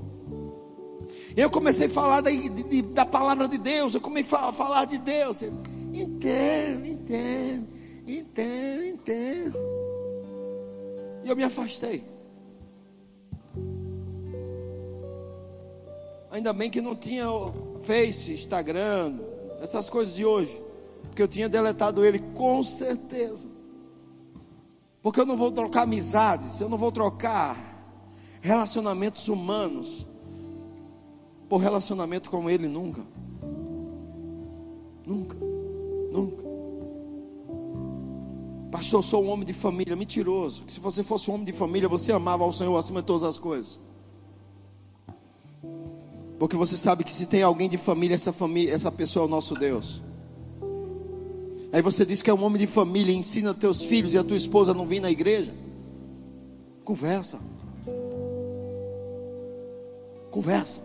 Eu 1.36 1.49
comecei 1.49 1.88
a 1.88 1.90
falar 1.90 2.22
da, 2.22 2.30
de, 2.30 2.82
da 2.82 3.06
palavra 3.06 3.48
de 3.48 3.57
Deus. 3.57 3.95
Eu 3.95 4.02
comecei 4.02 4.38
a 4.38 4.52
falar 4.52 4.86
de 4.86 4.98
Deus. 4.98 5.41
Entendo, 5.41 6.88
entendo, 6.88 7.68
entendo, 8.07 8.86
entendo. 8.86 9.57
E 11.24 11.30
eu 11.30 11.36
me 11.36 11.44
afastei. 11.44 12.03
Ainda 16.32 16.52
bem 16.52 16.70
que 16.70 16.82
não 16.82 16.95
tinha 16.95 17.26
Face, 17.84 18.32
Instagram, 18.32 19.20
essas 19.61 19.90
coisas 19.90 20.15
de 20.15 20.26
hoje. 20.26 20.61
Porque 21.03 21.22
eu 21.22 21.28
tinha 21.28 21.48
deletado 21.48 22.03
ele 22.03 22.20
com 22.34 22.64
certeza. 22.64 23.48
Porque 25.02 25.20
eu 25.20 25.26
não 25.26 25.38
vou 25.38 25.52
trocar 25.52 25.84
amizades, 25.84 26.61
eu 26.61 26.70
não 26.70 26.78
vou 26.78 26.91
trocar 26.91 27.73
relacionamentos 28.44 29.30
humanos 29.30 30.06
por 31.48 31.60
relacionamento 31.60 32.30
com 32.30 32.49
ele 32.49 32.68
nunca. 32.68 33.02
Nunca. 35.06 35.38
Nunca. 36.11 36.44
Pastor, 38.70 38.99
eu 38.99 39.03
sou 39.03 39.24
um 39.24 39.30
homem 39.30 39.45
de 39.45 39.53
família, 39.53 39.95
mentiroso. 39.95 40.64
Que 40.64 40.74
se 40.74 40.82
você 40.82 41.06
fosse 41.06 41.32
um 41.32 41.36
homem 41.36 41.45
de 41.45 41.53
família, 41.53 41.88
você 41.88 42.11
amava 42.11 42.44
ao 42.44 42.52
Senhor 42.52 42.76
acima 42.76 42.99
de 42.99 43.07
todas 43.07 43.24
as 43.24 43.38
coisas. 43.38 43.80
Porque 46.38 46.57
você 46.57 46.76
sabe 46.76 47.06
que 47.06 47.14
se 47.14 47.28
tem 47.28 47.44
alguém 47.44 47.70
de 47.70 47.78
família, 47.78 48.15
essa 48.15 48.34
família, 48.34 48.74
essa 48.74 48.91
pessoa 48.91 49.24
é 49.24 49.28
o 49.28 49.32
nosso 49.32 49.56
Deus. 49.56 50.02
Aí 51.72 51.82
você 51.82 52.06
diz 52.06 52.22
que 52.22 52.30
é 52.30 52.34
um 52.34 52.44
homem 52.44 52.60
de 52.60 52.68
família 52.68 53.15
ensina 53.15 53.53
teus 53.53 53.82
filhos 53.82 54.14
e 54.14 54.18
a 54.18 54.24
tua 54.24 54.36
esposa 54.36 54.74
não 54.74 54.86
vir 54.86 54.99
na 54.99 55.10
igreja. 55.10 55.53
Conversa. 56.84 57.53
Conversa. 60.34 60.82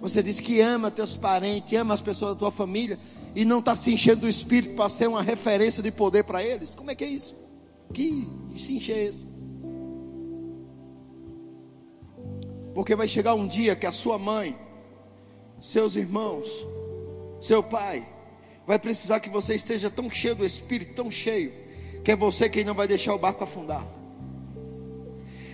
Você 0.00 0.20
diz 0.20 0.40
que 0.40 0.60
ama 0.60 0.90
teus 0.90 1.16
parentes, 1.16 1.78
ama 1.78 1.94
as 1.94 2.02
pessoas 2.02 2.32
da 2.32 2.38
tua 2.40 2.50
família 2.50 2.98
e 3.32 3.44
não 3.44 3.60
está 3.60 3.76
se 3.76 3.94
enchendo 3.94 4.22
do 4.22 4.28
espírito 4.28 4.74
para 4.74 4.88
ser 4.88 5.08
uma 5.08 5.22
referência 5.22 5.80
de 5.80 5.92
poder 5.92 6.24
para 6.24 6.42
eles. 6.42 6.74
Como 6.74 6.90
é 6.90 6.96
que 6.96 7.04
é 7.04 7.06
isso? 7.06 7.32
Que 7.92 8.28
se 8.56 8.74
encher 8.74 8.96
é 8.96 9.04
esse? 9.04 9.26
Porque 12.74 12.96
vai 12.96 13.06
chegar 13.06 13.34
um 13.34 13.46
dia 13.46 13.76
que 13.76 13.86
a 13.86 13.92
sua 13.92 14.18
mãe, 14.18 14.58
seus 15.60 15.94
irmãos, 15.94 16.48
seu 17.40 17.62
pai, 17.62 18.04
vai 18.66 18.80
precisar 18.80 19.20
que 19.20 19.28
você 19.28 19.54
esteja 19.54 19.88
tão 19.88 20.10
cheio 20.10 20.34
do 20.34 20.44
Espírito, 20.44 20.92
tão 20.92 21.08
cheio, 21.08 21.52
que 22.02 22.10
é 22.10 22.16
você 22.16 22.48
quem 22.48 22.64
não 22.64 22.74
vai 22.74 22.88
deixar 22.88 23.14
o 23.14 23.18
barco 23.18 23.44
afundar. 23.44 23.86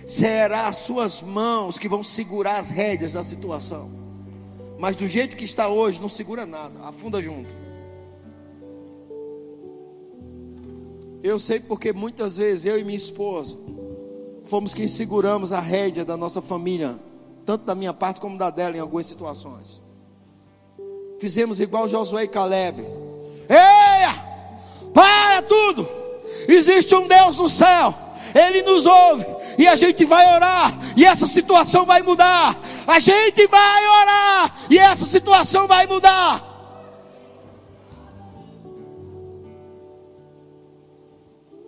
Será 0.07 0.67
as 0.67 0.77
suas 0.77 1.21
mãos 1.21 1.77
que 1.77 1.87
vão 1.87 2.03
segurar 2.03 2.57
as 2.57 2.69
rédeas 2.69 3.13
da 3.13 3.23
situação. 3.23 3.89
Mas 4.77 4.95
do 4.95 5.07
jeito 5.07 5.37
que 5.37 5.45
está 5.45 5.67
hoje, 5.67 6.01
não 6.01 6.09
segura 6.09 6.45
nada, 6.45 6.79
afunda 6.83 7.21
junto. 7.21 7.53
Eu 11.23 11.37
sei 11.37 11.59
porque 11.59 11.93
muitas 11.93 12.37
vezes 12.37 12.65
eu 12.65 12.79
e 12.79 12.83
minha 12.83 12.97
esposa 12.97 13.55
fomos 14.45 14.73
quem 14.73 14.87
seguramos 14.87 15.51
a 15.51 15.59
rédea 15.59 16.03
da 16.03 16.17
nossa 16.17 16.41
família 16.41 16.99
tanto 17.45 17.65
da 17.65 17.75
minha 17.75 17.93
parte 17.93 18.19
como 18.19 18.37
da 18.37 18.49
dela 18.49 18.77
em 18.77 18.79
algumas 18.79 19.05
situações. 19.05 19.81
Fizemos 21.19 21.59
igual 21.59 21.87
Josué 21.87 22.23
e 22.23 22.27
Caleb. 22.27 22.81
Eia! 23.49 24.23
Para 24.93 25.41
tudo! 25.43 25.87
Existe 26.47 26.95
um 26.95 27.07
Deus 27.07 27.37
no 27.37 27.49
céu. 27.49 27.93
Ele 28.33 28.61
nos 28.61 28.85
ouve 28.85 29.25
e 29.61 29.67
a 29.67 29.75
gente 29.75 30.03
vai 30.05 30.25
orar 30.33 30.73
e 30.97 31.05
essa 31.05 31.27
situação 31.27 31.85
vai 31.85 32.01
mudar. 32.01 32.57
A 32.87 32.99
gente 32.99 33.45
vai 33.45 33.87
orar 33.87 34.55
e 34.71 34.79
essa 34.79 35.05
situação 35.05 35.67
vai 35.67 35.85
mudar. 35.85 36.41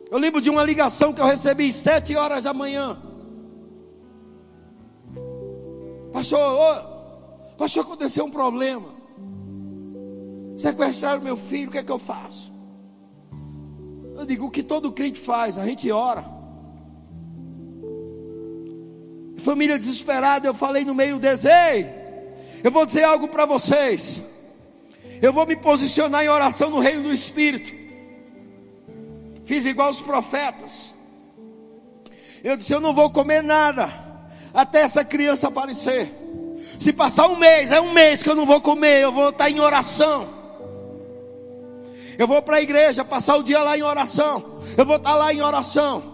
Eu 0.10 0.18
lembro 0.18 0.42
de 0.42 0.50
uma 0.50 0.64
ligação 0.64 1.14
que 1.14 1.22
eu 1.22 1.26
recebi 1.28 1.70
às 1.70 1.76
sete 1.76 2.16
horas 2.16 2.44
da 2.44 2.54
manhã. 2.54 2.98
Pastor, 6.12 6.40
oh, 6.40 7.56
pastor, 7.56 7.84
aconteceu 7.84 8.26
um 8.26 8.32
problema. 8.32 8.90
Sequestraram 10.58 11.22
meu 11.22 11.38
filho, 11.38 11.70
o 11.70 11.72
que 11.72 11.78
é 11.78 11.84
que 11.84 11.92
eu 11.92 12.00
faço? 12.00 12.52
Eu 14.16 14.26
digo 14.26 14.48
o 14.48 14.52
que 14.52 14.64
todo 14.64 14.92
crente 14.92 15.20
faz, 15.20 15.60
a 15.60 15.66
gente 15.66 15.92
ora. 15.92 16.33
Família 19.44 19.78
desesperada, 19.78 20.48
eu 20.48 20.54
falei 20.54 20.86
no 20.86 20.96
meio 20.96 21.20
deles, 21.20 21.44
ei, 21.44 21.86
eu 22.64 22.72
vou 22.72 22.86
dizer 22.86 23.04
algo 23.04 23.28
para 23.28 23.46
vocês. 23.46 24.22
Eu 25.22 25.34
vou 25.34 25.46
me 25.46 25.56
posicionar 25.56 26.24
em 26.24 26.30
oração 26.30 26.70
no 26.70 26.80
reino 26.80 27.04
do 27.04 27.14
Espírito. 27.14 27.74
Fiz 29.46 29.66
igual 29.66 29.90
os 29.90 30.02
profetas. 30.02 30.94
Eu 32.44 32.56
disse: 32.56 32.74
Eu 32.74 32.80
não 32.80 32.94
vou 32.94 33.10
comer 33.10 33.44
nada 33.44 33.90
até 34.54 34.82
essa 34.82 35.04
criança 35.04 35.50
aparecer. 35.50 36.10
Se 36.80 36.94
passar 36.94 37.28
um 37.28 37.36
mês, 37.36 37.72
é 37.72 37.82
um 37.82 37.92
mês 37.92 38.24
que 38.24 38.30
eu 38.30 38.36
não 38.36 38.46
vou 38.46 38.62
comer, 38.62 39.02
eu 39.02 39.12
vou 39.12 39.30
estar 39.30 39.50
em 39.50 39.60
oração. 39.60 40.28
Eu 42.18 42.28
vou 42.28 42.42
para 42.42 42.58
a 42.58 42.62
igreja, 42.62 43.04
passar 43.04 43.36
o 43.36 43.44
dia 43.44 43.62
lá 43.62 43.78
em 43.78 43.84
oração. 43.84 44.62
Eu 44.78 44.86
vou 44.86 44.98
estar 44.98 45.16
lá 45.16 45.34
em 45.34 45.42
oração. 45.42 46.13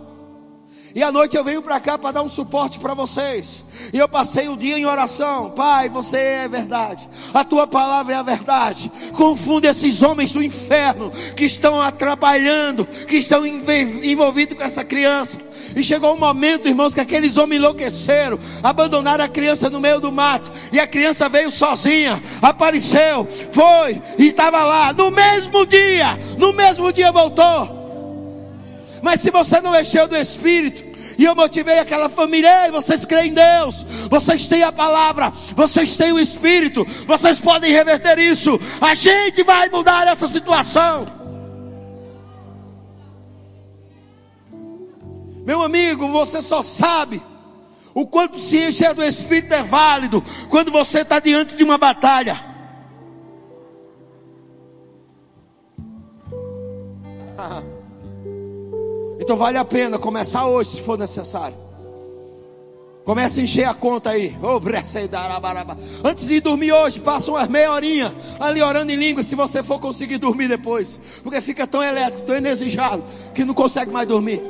E 1.00 1.04
à 1.04 1.14
noite 1.14 1.38
eu 1.38 1.46
venho 1.46 1.62
para 1.62 1.80
cá 1.80 1.98
para 1.98 2.12
dar 2.12 2.24
um 2.24 2.28
suporte 2.28 2.78
para 2.78 2.94
vocês. 2.94 3.64
E 3.94 3.98
eu 3.98 4.10
passei 4.10 4.50
o 4.50 4.58
dia 4.58 4.78
em 4.78 4.86
oração. 4.86 5.52
Pai, 5.52 5.88
você 5.88 6.18
é 6.18 6.48
verdade. 6.50 7.08
A 7.34 7.42
tua 7.46 7.66
palavra 7.66 8.16
é 8.16 8.18
a 8.18 8.22
verdade. 8.22 8.92
Confunde 9.14 9.66
esses 9.66 10.04
homens 10.04 10.34
do 10.34 10.44
inferno 10.44 11.10
que 11.38 11.46
estão 11.46 11.82
atrapalhando, 11.82 12.86
que 12.86 13.16
estão 13.16 13.46
envolvidos 13.46 14.58
com 14.58 14.64
essa 14.66 14.84
criança. 14.84 15.40
E 15.74 15.82
chegou 15.86 16.14
um 16.14 16.20
momento, 16.20 16.68
irmãos, 16.68 16.94
que 16.94 17.00
aqueles 17.00 17.38
homens 17.38 17.62
enlouqueceram, 17.62 18.38
abandonaram 18.62 19.24
a 19.24 19.30
criança 19.30 19.70
no 19.70 19.80
meio 19.80 20.02
do 20.02 20.12
mato. 20.12 20.52
E 20.74 20.82
a 20.82 20.86
criança 20.86 21.30
veio 21.30 21.50
sozinha, 21.50 22.22
apareceu, 22.42 23.26
foi, 23.54 24.02
e 24.18 24.28
estava 24.28 24.66
lá. 24.66 24.92
No 24.92 25.12
mesmo 25.12 25.66
dia, 25.66 26.20
no 26.38 26.52
mesmo 26.52 26.92
dia 26.92 27.10
voltou. 27.10 27.80
Mas 29.02 29.22
se 29.22 29.32
você 29.32 29.62
não 29.62 29.80
encheu 29.80 30.10
do 30.10 30.18
Espírito, 30.18 30.89
e 31.20 31.26
eu 31.26 31.36
motivei 31.36 31.78
aquela 31.80 32.08
família, 32.08 32.64
Ei, 32.64 32.72
vocês 32.72 33.04
creem 33.04 33.32
em 33.32 33.34
Deus, 33.34 33.84
vocês 34.10 34.48
têm 34.48 34.64
a 34.64 34.72
palavra, 34.72 35.30
vocês 35.54 35.98
têm 35.98 36.14
o 36.14 36.20
Espírito, 36.20 36.88
vocês 37.06 37.38
podem 37.38 37.74
reverter 37.74 38.18
isso. 38.18 38.58
A 38.80 38.96
gente 38.96 39.44
vai 39.44 39.68
mudar 39.68 40.08
essa 40.08 40.30
situação. 40.30 41.06
Meu 45.46 45.62
amigo, 45.62 46.08
você 46.08 46.42
só 46.42 46.64
sabe 46.64 47.22
o 47.94 48.08
quanto 48.08 48.40
se 48.40 48.70
encher 48.70 48.94
do 48.94 49.04
Espírito 49.04 49.54
é 49.54 49.62
válido 49.62 50.24
quando 50.50 50.72
você 50.72 51.02
está 51.02 51.20
diante 51.20 51.54
de 51.54 51.66
uma 51.66 51.78
batalha. 51.78 52.40
Então 59.30 59.38
vale 59.38 59.60
a 59.60 59.64
pena 59.64 60.00
começar 60.00 60.48
hoje, 60.48 60.72
se 60.72 60.82
for 60.82 60.98
necessário. 60.98 61.56
Comece 63.06 63.40
a 63.40 63.44
encher 63.44 63.66
a 63.66 63.76
conta 63.76 64.10
aí. 64.10 64.36
Oh, 64.42 64.60
Antes 66.04 66.28
de 66.28 66.42
dormir 66.42 66.72
hoje, 66.72 67.00
passa 67.00 67.30
uma 67.30 67.46
meia 67.46 67.72
horinha 67.72 68.12
ali 68.40 68.60
orando 68.60 68.92
em 68.92 68.96
língua, 68.96 69.22
se 69.22 69.36
você 69.36 69.62
for 69.62 69.80
conseguir 69.80 70.18
dormir 70.18 70.48
depois. 70.48 71.00
Porque 71.22 71.40
fica 71.42 71.68
tão 71.68 71.84
elétrico, 71.84 72.26
tão 72.26 72.36
energizado, 72.36 73.04
que 73.36 73.46
não 73.46 73.54
consegue 73.54 73.92
mais 73.92 74.08
dormir. 74.08 74.42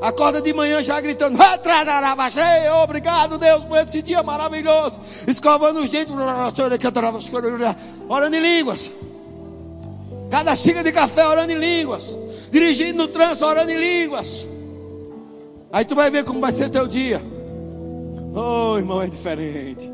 Acorda 0.00 0.40
de 0.40 0.54
manhã 0.54 0.82
já 0.82 0.98
gritando, 1.02 1.36
obrigado 2.82 3.36
Deus 3.36 3.62
por 3.64 3.76
esse 3.76 4.00
dia 4.00 4.22
maravilhoso. 4.22 4.98
Escovando 5.26 5.80
os 5.80 5.90
dentes, 5.90 6.14
orando 8.08 8.36
em 8.36 8.40
línguas. 8.40 8.90
Cada 10.30 10.54
xícara 10.54 10.84
de 10.84 10.92
café 10.92 11.26
orando 11.26 11.52
em 11.52 11.58
línguas. 11.58 12.16
Dirigindo 12.50 13.02
no 13.02 13.08
trânsito 13.08 13.44
orando 13.44 13.70
em 13.70 13.76
línguas. 13.76 14.46
Aí 15.72 15.84
tu 15.84 15.94
vai 15.94 16.10
ver 16.10 16.24
como 16.24 16.40
vai 16.40 16.52
ser 16.52 16.68
teu 16.70 16.86
dia. 16.86 17.20
Oh, 18.34 18.76
irmão, 18.78 19.02
é 19.02 19.08
diferente. 19.08 19.90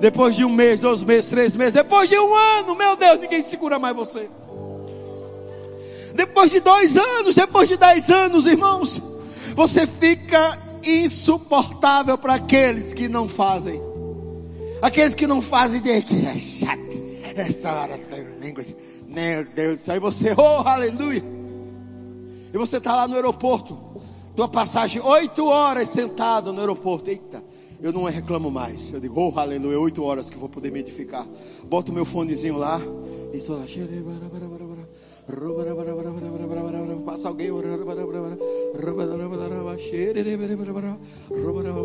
Depois 0.00 0.34
de 0.34 0.44
um 0.44 0.50
mês, 0.50 0.80
dois 0.80 1.02
meses, 1.02 1.30
três 1.30 1.56
meses, 1.56 1.74
depois 1.74 2.08
de 2.08 2.18
um 2.18 2.34
ano, 2.34 2.74
meu 2.74 2.96
Deus, 2.96 3.20
ninguém 3.20 3.42
segura 3.42 3.78
mais 3.78 3.94
você. 3.94 4.28
Depois 6.14 6.50
de 6.50 6.60
dois 6.60 6.96
anos, 6.96 7.34
depois 7.34 7.68
de 7.68 7.76
dez 7.76 8.10
anos, 8.10 8.46
irmãos, 8.46 9.00
você 9.54 9.86
fica 9.86 10.58
insuportável 10.82 12.16
para 12.16 12.34
aqueles 12.34 12.94
que 12.94 13.08
não 13.08 13.28
fazem. 13.28 13.80
Aqueles 14.80 15.14
que 15.14 15.26
não 15.26 15.42
fazem 15.42 15.80
de 15.80 16.02
que 16.02 16.26
é 16.26 16.36
chato. 16.36 16.80
Essa 17.36 17.72
hora 17.72 18.00
língua. 18.40 18.64
Meu 19.10 19.44
Deus, 19.44 19.88
aí 19.88 19.98
você, 19.98 20.32
oh 20.38 20.66
aleluia. 20.66 21.22
E 22.52 22.56
você 22.56 22.76
está 22.76 22.94
lá 22.94 23.08
no 23.08 23.16
aeroporto. 23.16 23.76
Tua 24.36 24.46
passagem, 24.46 25.02
oito 25.02 25.46
horas 25.46 25.88
sentado 25.88 26.52
no 26.52 26.60
aeroporto. 26.60 27.10
Eita, 27.10 27.42
eu 27.82 27.92
não 27.92 28.04
reclamo 28.04 28.50
mais. 28.50 28.92
Eu 28.92 29.00
digo, 29.00 29.20
oh 29.20 29.38
aleluia, 29.38 29.80
oito 29.80 30.04
horas 30.04 30.30
que 30.30 30.38
vou 30.38 30.48
poder 30.48 30.70
me 30.70 30.78
edificar. 30.78 31.26
Boto 31.64 31.92
meu 31.92 32.04
fonezinho 32.04 32.56
lá. 32.56 32.80
E 33.32 33.40
sou 33.40 33.56
lá. 33.58 33.66
Passa 37.04 37.28
alguém. 37.28 37.50
Vou 37.50 37.62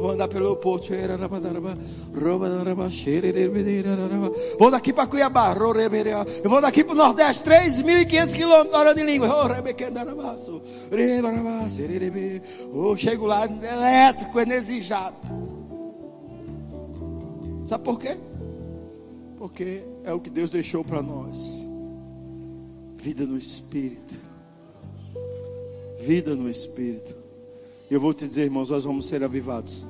andar 0.09 0.27
pelo 0.27 0.45
aeroporto. 0.45 0.93
Vou 4.59 4.71
daqui 4.71 4.93
para 4.93 5.07
Cuiabá. 5.07 5.55
Eu 6.43 6.49
vou 6.49 6.61
daqui 6.61 6.83
para 6.83 6.93
o 6.93 6.97
Nordeste. 6.97 7.43
3.500 7.43 8.35
quilômetros 8.35 8.79
orando 8.79 8.99
em 8.99 9.05
língua. 9.05 9.27
Oh, 12.73 12.97
chego 12.97 13.25
lá 13.25 13.45
elétrico, 13.45 14.39
energizado. 14.39 15.15
Sabe 17.65 17.83
por 17.83 17.99
quê? 17.99 18.15
Porque 19.37 19.83
é 20.03 20.13
o 20.13 20.19
que 20.19 20.29
Deus 20.29 20.51
deixou 20.51 20.83
para 20.83 21.01
nós 21.01 21.64
vida 23.05 23.23
no 23.23 23.37
Espírito. 23.37 24.15
Vida 25.99 26.33
no 26.33 26.49
Espírito. 26.49 27.15
Eu 27.89 28.01
vou 28.01 28.15
te 28.15 28.27
dizer, 28.27 28.45
irmãos, 28.45 28.71
nós 28.71 28.83
vamos 28.83 29.05
ser 29.05 29.23
avivados. 29.23 29.85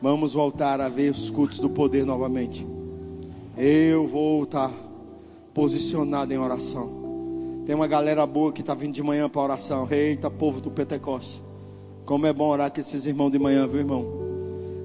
Vamos 0.00 0.32
voltar 0.32 0.80
a 0.80 0.88
ver 0.88 1.10
os 1.10 1.28
cultos 1.28 1.58
do 1.58 1.68
poder 1.68 2.06
novamente. 2.06 2.64
Eu 3.58 4.06
vou 4.06 4.44
estar 4.44 4.72
posicionado 5.52 6.32
em 6.32 6.38
oração. 6.38 7.64
Tem 7.66 7.74
uma 7.74 7.88
galera 7.88 8.24
boa 8.28 8.52
que 8.52 8.60
está 8.60 8.74
vindo 8.74 8.94
de 8.94 9.02
manhã 9.02 9.28
para 9.28 9.42
oração. 9.42 9.88
Eita, 9.90 10.30
povo 10.30 10.60
do 10.60 10.70
Pentecoste. 10.70 11.42
Como 12.04 12.28
é 12.28 12.32
bom 12.32 12.48
orar 12.48 12.70
com 12.70 12.80
esses 12.80 13.06
irmãos 13.06 13.32
de 13.32 13.40
manhã, 13.40 13.66
viu, 13.66 13.80
irmão? 13.80 14.06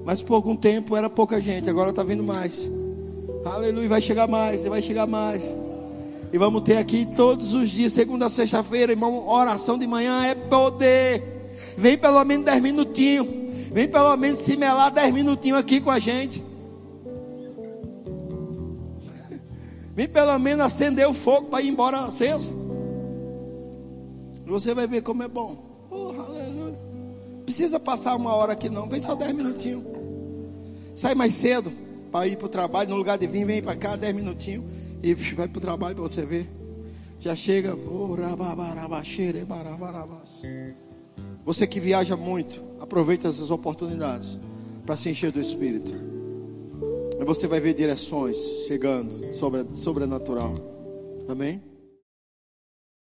Mas 0.04 0.20
por 0.20 0.34
algum 0.34 0.56
tempo 0.56 0.96
era 0.96 1.08
pouca 1.08 1.40
gente, 1.40 1.70
agora 1.70 1.90
está 1.90 2.02
vindo 2.02 2.24
mais. 2.24 2.68
Aleluia, 3.44 3.88
vai 3.88 4.02
chegar 4.02 4.26
mais, 4.26 4.64
vai 4.64 4.82
chegar 4.82 5.06
mais. 5.06 5.54
E 6.32 6.36
vamos 6.38 6.62
ter 6.62 6.76
aqui 6.76 7.06
todos 7.16 7.54
os 7.54 7.70
dias, 7.70 7.92
segunda 7.92 8.26
a 8.26 8.28
sexta-feira, 8.28 8.92
irmão, 8.92 9.26
oração 9.26 9.78
de 9.78 9.86
manhã 9.86 10.24
é 10.24 10.34
poder. 10.34 11.22
Vem 11.76 11.96
pelo 11.96 12.22
menos 12.24 12.44
dez 12.44 12.62
minutinhos. 12.62 13.26
Vem 13.72 13.88
pelo 13.88 14.16
menos 14.16 14.38
se 14.40 14.56
melar 14.56 14.90
dez 14.90 15.12
minutinhos 15.12 15.58
aqui 15.58 15.80
com 15.80 15.90
a 15.90 15.98
gente. 15.98 16.42
Vem 19.94 20.08
pelo 20.08 20.38
menos 20.38 20.64
acender 20.64 21.08
o 21.08 21.14
fogo 21.14 21.48
para 21.48 21.62
ir 21.62 21.68
embora 21.68 22.00
aceso. 22.00 22.54
Você 24.46 24.74
vai 24.74 24.86
ver 24.86 25.02
como 25.02 25.22
é 25.22 25.28
bom. 25.28 25.56
Oh, 25.90 26.10
aleluia. 26.20 26.78
Precisa 27.44 27.80
passar 27.80 28.16
uma 28.16 28.34
hora 28.34 28.52
aqui 28.52 28.68
não. 28.68 28.88
Vem 28.88 29.00
só 29.00 29.14
dez 29.14 29.34
minutinhos. 29.34 29.82
Sai 30.94 31.14
mais 31.14 31.34
cedo 31.34 31.72
para 32.12 32.26
ir 32.26 32.36
para 32.36 32.46
o 32.46 32.48
trabalho. 32.48 32.90
No 32.90 32.96
lugar 32.96 33.18
de 33.18 33.26
vir, 33.26 33.44
vem 33.44 33.62
para 33.62 33.76
cá 33.76 33.96
dez 33.96 34.14
minutinhos. 34.14 34.64
E 35.02 35.14
vai 35.14 35.48
para 35.48 35.58
o 35.58 35.60
trabalho 35.60 35.94
para 35.94 36.02
você 36.02 36.22
ver. 36.22 36.48
Já 37.20 37.34
chega. 37.34 37.74
Você 41.44 41.66
que 41.66 41.80
viaja 41.80 42.16
muito, 42.16 42.62
aproveita 42.80 43.28
essas 43.28 43.50
oportunidades 43.50 44.38
para 44.84 44.96
se 44.96 45.10
encher 45.10 45.32
do 45.32 45.40
Espírito. 45.40 45.94
E 47.20 47.24
você 47.24 47.46
vai 47.46 47.58
ver 47.60 47.74
direções 47.74 48.36
chegando 48.66 49.30
sobre 49.32 49.64
sobrenatural. 49.72 50.54
Amém? 51.28 51.62